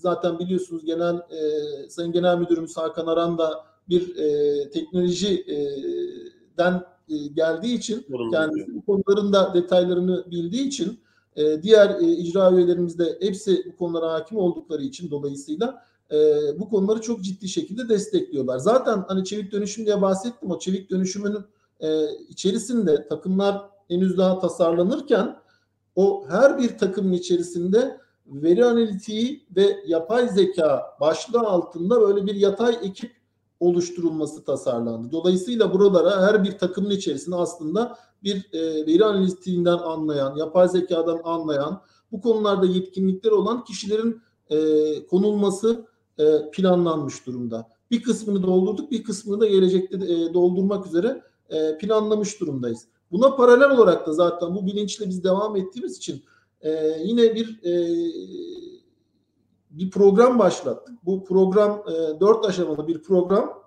zaten 0.00 0.38
biliyorsunuz 0.38 0.84
genel 0.84 1.14
e, 1.14 1.88
Sayın 1.88 2.12
Genel 2.12 2.38
Müdürümüz 2.38 2.76
Hakan 2.76 3.06
Aran 3.06 3.38
da 3.38 3.64
bir 3.88 4.16
e, 4.16 4.70
teknolojiden 4.70 6.82
e, 7.08 7.16
geldiği 7.34 7.74
için 7.74 8.06
yani 8.32 8.66
bu 8.68 8.84
konuların 8.84 9.32
da 9.32 9.54
detaylarını 9.54 10.30
bildiği 10.30 10.66
için 10.66 11.00
e, 11.36 11.62
diğer 11.62 11.90
e, 11.90 12.06
icra 12.06 12.52
üyelerimiz 12.52 12.98
de 12.98 13.18
hepsi 13.20 13.64
bu 13.72 13.76
konulara 13.76 14.12
hakim 14.12 14.38
oldukları 14.38 14.82
için 14.82 15.10
dolayısıyla 15.10 15.84
e, 16.12 16.16
bu 16.58 16.68
konuları 16.68 17.00
çok 17.00 17.24
ciddi 17.24 17.48
şekilde 17.48 17.88
destekliyorlar. 17.88 18.58
Zaten 18.58 19.04
hani 19.08 19.24
çevik 19.24 19.52
dönüşüm 19.52 19.86
diye 19.86 20.02
bahsettim. 20.02 20.50
O 20.50 20.58
çevik 20.58 20.90
dönüşümün 20.90 21.36
e, 21.80 22.04
içerisinde 22.28 23.08
takımlar 23.08 23.62
henüz 23.88 24.18
daha 24.18 24.38
tasarlanırken 24.38 25.36
o 25.96 26.24
her 26.28 26.58
bir 26.58 26.78
takımın 26.78 27.12
içerisinde 27.12 28.00
veri 28.30 28.64
analitiği 28.64 29.46
ve 29.56 29.84
yapay 29.86 30.28
zeka 30.28 30.96
başlığı 31.00 31.40
altında 31.40 32.00
böyle 32.00 32.26
bir 32.26 32.34
yatay 32.34 32.78
ekip 32.82 33.12
oluşturulması 33.60 34.44
tasarlandı. 34.44 35.12
Dolayısıyla 35.12 35.74
buralara 35.74 36.22
her 36.26 36.44
bir 36.44 36.58
takımın 36.58 36.90
içerisinde 36.90 37.36
aslında 37.36 37.98
bir 38.22 38.48
e, 38.52 38.86
veri 38.86 39.04
analitiğinden 39.04 39.78
anlayan, 39.78 40.36
yapay 40.36 40.68
zekadan 40.68 41.20
anlayan, 41.24 41.82
bu 42.12 42.20
konularda 42.20 42.66
yetkinlikleri 42.66 43.34
olan 43.34 43.64
kişilerin 43.64 44.22
e, 44.50 44.56
konulması 45.06 45.86
e, 46.18 46.50
planlanmış 46.50 47.26
durumda. 47.26 47.68
Bir 47.90 48.02
kısmını 48.02 48.42
doldurduk, 48.42 48.90
bir 48.90 49.04
kısmını 49.04 49.40
da 49.40 49.46
gelecekte 49.46 49.96
e, 49.96 50.34
doldurmak 50.34 50.86
üzere 50.86 51.22
e, 51.50 51.78
planlamış 51.78 52.40
durumdayız. 52.40 52.86
Buna 53.12 53.36
paralel 53.36 53.70
olarak 53.70 54.06
da 54.06 54.12
zaten 54.12 54.54
bu 54.54 54.66
bilinçle 54.66 55.08
biz 55.08 55.24
devam 55.24 55.56
ettiğimiz 55.56 55.96
için 55.96 56.24
e, 56.62 57.00
yine 57.04 57.34
bir 57.34 57.60
e, 57.64 57.72
bir 59.70 59.90
program 59.90 60.38
başlattık. 60.38 60.94
Bu 61.04 61.24
program 61.24 61.84
e, 61.88 62.20
dört 62.20 62.44
aşamalı 62.44 62.88
bir 62.88 63.02
program. 63.02 63.60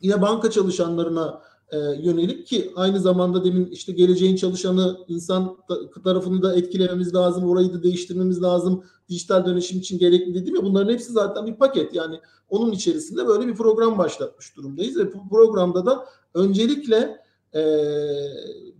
Yine 0.00 0.22
banka 0.22 0.50
çalışanlarına 0.50 1.42
e, 1.72 1.78
yönelik 1.78 2.46
ki 2.46 2.72
aynı 2.76 3.00
zamanda 3.00 3.44
demin 3.44 3.66
işte 3.66 3.92
geleceğin 3.92 4.36
çalışanı 4.36 4.98
insan 5.08 5.56
tarafını 6.04 6.42
da 6.42 6.56
etkilememiz 6.56 7.14
lazım, 7.14 7.50
orayı 7.50 7.72
da 7.72 7.82
değiştirmemiz 7.82 8.42
lazım. 8.42 8.84
Dijital 9.08 9.46
dönüşüm 9.46 9.78
için 9.78 9.98
gerekli 9.98 10.34
dedim 10.34 10.54
ya 10.56 10.62
bunların 10.62 10.92
hepsi 10.92 11.12
zaten 11.12 11.46
bir 11.46 11.54
paket. 11.54 11.94
Yani 11.94 12.20
onun 12.48 12.72
içerisinde 12.72 13.26
böyle 13.26 13.46
bir 13.46 13.54
program 13.54 13.98
başlatmış 13.98 14.56
durumdayız 14.56 14.96
ve 14.96 15.14
bu 15.14 15.28
programda 15.28 15.86
da 15.86 16.06
öncelikle 16.34 17.20
e, 17.52 17.62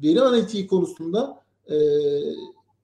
veri 0.02 0.20
analitiği 0.20 0.66
konusunda 0.66 1.40
e, 1.70 1.77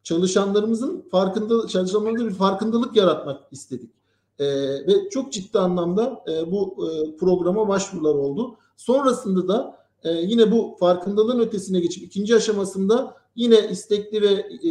çalışanlarımızın 0.04 1.04
farkında 1.10 1.68
çalışanlarımızda 1.68 2.28
bir 2.28 2.34
farkındalık 2.34 2.96
yaratmak 2.96 3.40
istedik. 3.52 3.90
E, 4.38 4.46
ve 4.86 5.08
çok 5.10 5.32
ciddi 5.32 5.58
anlamda 5.58 6.24
e, 6.28 6.52
bu 6.52 6.88
e, 6.88 7.16
programa 7.16 7.68
başvurular 7.68 8.14
oldu. 8.14 8.56
Sonrasında 8.76 9.48
da 9.48 9.78
e, 10.02 10.12
yine 10.12 10.52
bu 10.52 10.76
farkındalığın 10.80 11.40
ötesine 11.40 11.80
geçip 11.80 12.04
ikinci 12.04 12.36
aşamasında 12.36 13.16
yine 13.36 13.68
istekli 13.70 14.22
ve 14.22 14.46
e, 14.62 14.68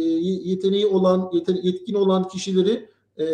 yeteneği 0.48 0.86
olan, 0.86 1.30
yetkin 1.62 1.94
olan 1.94 2.28
kişileri 2.28 2.88
e, 3.16 3.24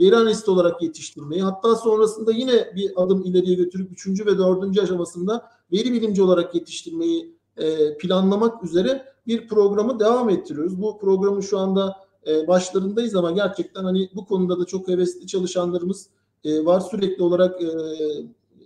veri 0.00 0.16
analisti 0.16 0.50
olarak 0.50 0.82
yetiştirmeyi 0.82 1.42
hatta 1.42 1.74
sonrasında 1.74 2.32
yine 2.32 2.72
bir 2.76 2.92
adım 2.96 3.24
ileriye 3.24 3.54
götürüp 3.54 3.92
üçüncü 3.92 4.26
ve 4.26 4.38
dördüncü 4.38 4.80
aşamasında 4.80 5.50
veri 5.72 5.92
bilimci 5.92 6.22
olarak 6.22 6.54
yetiştirmeyi 6.54 7.34
e, 7.56 7.96
planlamak 7.98 8.64
üzere 8.64 9.04
bir 9.28 9.48
programı 9.48 10.00
devam 10.00 10.30
ettiriyoruz. 10.30 10.82
Bu 10.82 10.98
programın 10.98 11.40
şu 11.40 11.58
anda 11.58 11.96
e, 12.26 12.46
başlarındayız 12.46 13.14
ama 13.14 13.30
gerçekten 13.30 13.84
hani 13.84 14.08
bu 14.14 14.26
konuda 14.26 14.60
da 14.60 14.64
çok 14.64 14.88
hevesli 14.88 15.26
çalışanlarımız 15.26 16.08
e, 16.44 16.64
var. 16.64 16.80
Sürekli 16.80 17.22
olarak 17.22 17.62
e, 17.62 17.68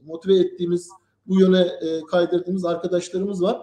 motive 0.06 0.38
ettiğimiz 0.38 0.88
bu 1.26 1.40
yöne 1.40 1.60
e, 1.60 2.00
kaydırdığımız 2.10 2.64
arkadaşlarımız 2.64 3.42
var. 3.42 3.60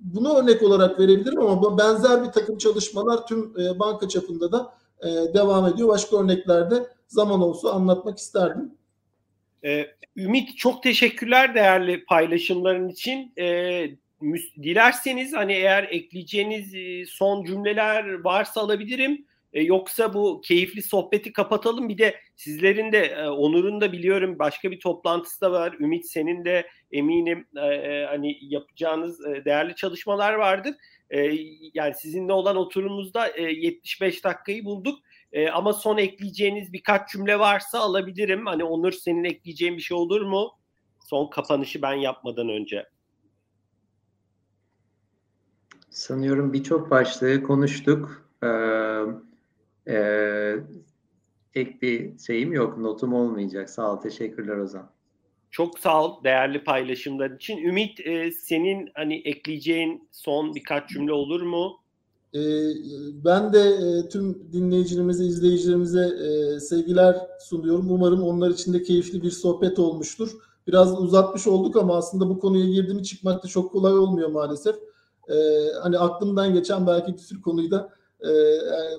Bunu 0.00 0.36
örnek 0.36 0.62
olarak 0.62 1.00
verebilirim 1.00 1.40
ama 1.40 1.78
benzer 1.78 2.24
bir 2.24 2.32
takım 2.32 2.58
çalışmalar 2.58 3.26
tüm 3.26 3.54
banka 3.54 4.08
çapında 4.08 4.52
da 4.52 4.74
devam 5.34 5.66
ediyor. 5.66 5.88
Başka 5.88 6.16
örneklerde 6.16 6.86
zaman 7.08 7.40
olsa 7.40 7.72
anlatmak 7.72 8.18
isterdim. 8.18 8.72
Ümit 10.16 10.58
çok 10.58 10.82
teşekkürler 10.82 11.54
değerli 11.54 12.04
paylaşımların 12.04 12.88
için. 12.88 13.32
Ee, 13.38 13.90
dilerseniz 14.62 15.32
hani 15.32 15.52
eğer 15.52 15.84
ekleyeceğiniz 15.90 16.74
e, 16.74 17.06
son 17.06 17.44
cümleler 17.44 18.20
varsa 18.20 18.60
alabilirim. 18.60 19.26
E, 19.52 19.62
yoksa 19.62 20.14
bu 20.14 20.40
keyifli 20.40 20.82
sohbeti 20.82 21.32
kapatalım. 21.32 21.88
Bir 21.88 21.98
de 21.98 22.14
sizlerin 22.36 22.92
de 22.92 22.98
e, 22.98 23.28
Onur'un 23.28 23.80
da 23.80 23.92
biliyorum 23.92 24.38
başka 24.38 24.70
bir 24.70 24.80
toplantısı 24.80 25.40
da 25.40 25.52
var. 25.52 25.76
Ümit 25.80 26.06
senin 26.06 26.44
de 26.44 26.66
eminim 26.92 27.46
hani 28.08 28.38
yapacağınız 28.40 29.20
değerli 29.44 29.74
çalışmalar 29.74 30.34
vardır. 30.34 30.74
Yani 31.74 31.94
sizinle 31.94 32.32
olan 32.32 32.56
oturumumuzda 32.56 33.28
e, 33.28 33.42
75 33.42 34.24
dakikayı 34.24 34.64
bulduk. 34.64 34.98
Ama 35.52 35.72
son 35.72 35.98
ekleyeceğiniz 35.98 36.72
birkaç 36.72 37.08
cümle 37.10 37.38
varsa 37.38 37.78
alabilirim. 37.78 38.46
Hani 38.46 38.64
Onur 38.64 38.92
senin 38.92 39.24
ekleyeceğin 39.24 39.76
bir 39.76 39.82
şey 39.82 39.96
olur 39.96 40.20
mu? 40.20 40.52
Son 41.06 41.26
kapanışı 41.26 41.82
ben 41.82 41.94
yapmadan 41.94 42.48
önce. 42.48 42.86
Sanıyorum 45.90 46.52
birçok 46.52 46.90
başlığı 46.90 47.42
konuştuk. 47.42 48.30
Ee, 48.42 48.48
e, 49.88 50.56
ek 51.54 51.78
bir 51.82 52.18
şeyim 52.18 52.52
yok, 52.52 52.78
notum 52.78 53.14
olmayacak. 53.14 53.70
Sağ 53.70 53.92
ol, 53.92 53.96
teşekkürler 53.96 54.56
Ozan. 54.56 54.90
Çok 55.50 55.78
sağ 55.78 56.04
ol 56.04 56.24
değerli 56.24 56.64
paylaşımlar 56.64 57.30
için. 57.30 57.58
Ümit 57.58 58.00
e, 58.06 58.30
senin 58.30 58.90
hani 58.94 59.14
ekleyeceğin 59.14 60.08
son 60.12 60.54
birkaç 60.54 60.88
cümle 60.88 61.12
olur 61.12 61.42
mu? 61.42 61.80
E, 62.34 62.40
ben 63.24 63.52
de 63.52 63.60
e, 63.60 64.08
tüm 64.08 64.52
dinleyicilerimize, 64.52 65.24
izleyicilerimize 65.24 66.00
e, 66.00 66.60
sevgiler 66.60 67.16
sunuyorum. 67.40 67.90
Umarım 67.90 68.22
onlar 68.22 68.50
için 68.50 68.72
de 68.72 68.82
keyifli 68.82 69.22
bir 69.22 69.30
sohbet 69.30 69.78
olmuştur. 69.78 70.30
Biraz 70.66 71.00
uzatmış 71.00 71.46
olduk 71.46 71.76
ama 71.76 71.96
aslında 71.96 72.28
bu 72.28 72.38
konuya 72.38 72.66
girdiğimi 72.66 73.04
çıkmak 73.04 73.44
da 73.44 73.48
çok 73.48 73.72
kolay 73.72 73.98
olmuyor 73.98 74.28
maalesef. 74.28 74.76
E, 75.30 75.36
hani 75.82 75.98
aklımdan 75.98 76.54
geçen 76.54 76.86
belki 76.86 77.12
bir 77.12 77.18
sürü 77.18 77.40
konuyu 77.40 77.70
da 77.70 77.92
e, 78.22 78.30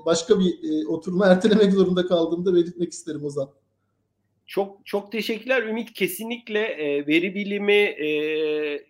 başka 0.05 0.39
bir 0.39 0.53
e, 0.63 0.87
oturma 0.87 1.25
ertelemek 1.31 1.73
zorunda 1.73 2.07
kaldığımda 2.07 2.53
belirtmek 2.53 2.91
isterim 2.91 3.25
Ozan. 3.25 3.49
Çok 4.45 4.85
çok 4.85 5.11
teşekkürler 5.11 5.63
Ümit. 5.63 5.93
Kesinlikle 5.93 6.59
e, 6.59 7.07
veri 7.07 7.35
bilimi, 7.35 7.73
e, 7.73 8.85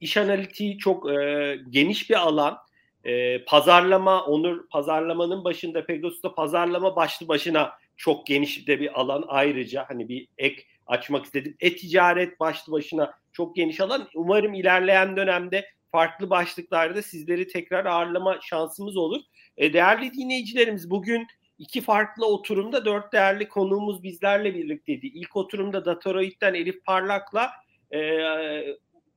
iş 0.00 0.16
analitiği 0.16 0.78
çok 0.78 1.10
e, 1.10 1.60
geniş 1.70 2.10
bir 2.10 2.14
alan. 2.14 2.58
E, 3.04 3.44
pazarlama, 3.44 4.24
Onur 4.24 4.68
pazarlamanın 4.68 5.44
başında 5.44 5.86
Pegasus'ta 5.86 6.34
pazarlama 6.34 6.96
başlı 6.96 7.28
başına 7.28 7.70
çok 7.96 8.26
geniş 8.26 8.68
de 8.68 8.80
bir 8.80 9.00
alan 9.00 9.24
ayrıca 9.28 9.84
hani 9.88 10.08
bir 10.08 10.28
ek 10.38 10.62
açmak 10.86 11.24
istedim. 11.24 11.56
E-ticaret 11.60 12.40
başlı 12.40 12.72
başına 12.72 13.14
çok 13.32 13.56
geniş 13.56 13.80
alan. 13.80 14.08
Umarım 14.14 14.54
ilerleyen 14.54 15.16
dönemde 15.16 15.64
farklı 15.92 16.30
başlıklarda 16.30 17.02
sizleri 17.02 17.48
tekrar 17.48 17.84
ağırlama 17.84 18.38
şansımız 18.42 18.96
olur. 18.96 19.20
E, 19.56 19.72
değerli 19.72 20.12
dinleyicilerimiz 20.12 20.90
bugün 20.90 21.26
iki 21.58 21.80
farklı 21.80 22.26
oturumda 22.26 22.84
dört 22.84 23.12
değerli 23.12 23.48
konuğumuz 23.48 24.02
bizlerle 24.02 24.54
birlikteydi. 24.54 25.06
İlk 25.06 25.36
oturumda 25.36 25.84
Datoroid'den 25.84 26.54
Elif 26.54 26.84
Parlak'la 26.84 27.50
e, 27.94 28.00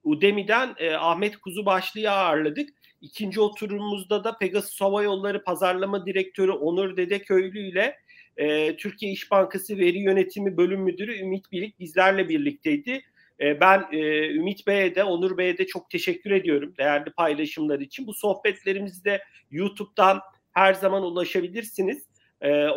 Udemy'den 0.03 0.75
e, 0.77 0.93
Ahmet 0.93 1.37
Kuzubaşlı'yı 1.37 2.11
ağırladık. 2.11 2.69
İkinci 3.01 3.41
oturumumuzda 3.41 4.23
da 4.23 4.37
Pegasus 4.37 4.81
Hava 4.81 5.03
Yolları 5.03 5.43
Pazarlama 5.43 6.05
Direktörü 6.05 6.51
Onur 6.51 6.97
Dedeköylü 6.97 7.59
ile 7.59 7.97
e, 8.37 8.77
Türkiye 8.77 9.11
İş 9.11 9.31
Bankası 9.31 9.77
Veri 9.77 9.99
Yönetimi 9.99 10.57
Bölüm 10.57 10.81
Müdürü 10.81 11.19
Ümit 11.19 11.51
Bilik 11.51 11.79
bizlerle 11.79 12.29
birlikteydi. 12.29 13.01
E, 13.41 13.59
ben 13.59 13.85
e, 13.91 14.27
Ümit 14.33 14.67
Bey'e 14.67 14.95
de 14.95 15.03
Onur 15.03 15.37
Bey'e 15.37 15.57
de 15.57 15.67
çok 15.67 15.89
teşekkür 15.89 16.31
ediyorum 16.31 16.73
değerli 16.77 17.11
paylaşımlar 17.11 17.79
için. 17.79 18.07
Bu 18.07 18.13
sohbetlerimizi 18.13 19.05
de 19.05 19.23
YouTube'dan 19.51 20.19
her 20.51 20.73
zaman 20.73 21.03
ulaşabilirsiniz. 21.03 22.11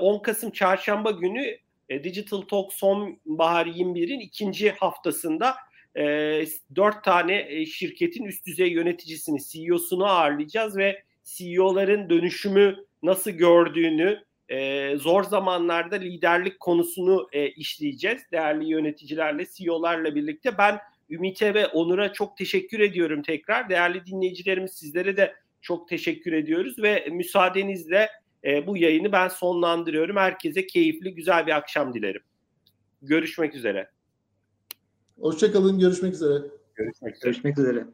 10 0.00 0.22
Kasım 0.22 0.50
Çarşamba 0.50 1.10
günü 1.10 1.58
Digital 1.90 2.40
Talk 2.40 2.72
Sonbahar 2.72 3.66
21'in 3.66 4.20
ikinci 4.20 4.70
haftasında 4.70 5.54
dört 6.76 7.04
tane 7.04 7.66
şirketin 7.66 8.24
üst 8.24 8.46
düzey 8.46 8.68
yöneticisini, 8.68 9.38
CEO'sunu 9.44 10.06
ağırlayacağız 10.06 10.76
ve 10.76 11.02
CEO'ların 11.24 12.10
dönüşümü 12.10 12.76
nasıl 13.02 13.30
gördüğünü, 13.30 14.24
e, 14.54 14.96
zor 14.98 15.22
zamanlarda 15.22 15.96
liderlik 15.96 16.60
konusunu 16.60 17.28
e, 17.32 17.48
işleyeceğiz. 17.48 18.22
Değerli 18.32 18.68
yöneticilerle, 18.68 19.46
CEO'larla 19.54 20.14
birlikte. 20.14 20.58
Ben 20.58 20.78
Ümit'e 21.10 21.54
ve 21.54 21.66
Onur'a 21.66 22.12
çok 22.12 22.36
teşekkür 22.36 22.80
ediyorum 22.80 23.22
tekrar. 23.22 23.68
Değerli 23.68 24.06
dinleyicilerimiz 24.06 24.72
sizlere 24.72 25.16
de 25.16 25.34
çok 25.60 25.88
teşekkür 25.88 26.32
ediyoruz 26.32 26.78
ve 26.78 27.08
müsaadenizle 27.10 28.08
e, 28.44 28.66
bu 28.66 28.76
yayını 28.76 29.12
ben 29.12 29.28
sonlandırıyorum. 29.28 30.16
Herkese 30.16 30.66
keyifli, 30.66 31.14
güzel 31.14 31.46
bir 31.46 31.56
akşam 31.56 31.94
dilerim. 31.94 32.22
Görüşmek 33.02 33.54
üzere. 33.54 33.90
Hoşçakalın, 35.20 35.78
görüşmek 35.78 36.14
üzere. 36.14 36.38
Görüşmek 36.74 37.16
üzere. 37.16 37.24
Görüşmek 37.24 37.58
üzere. 37.58 37.84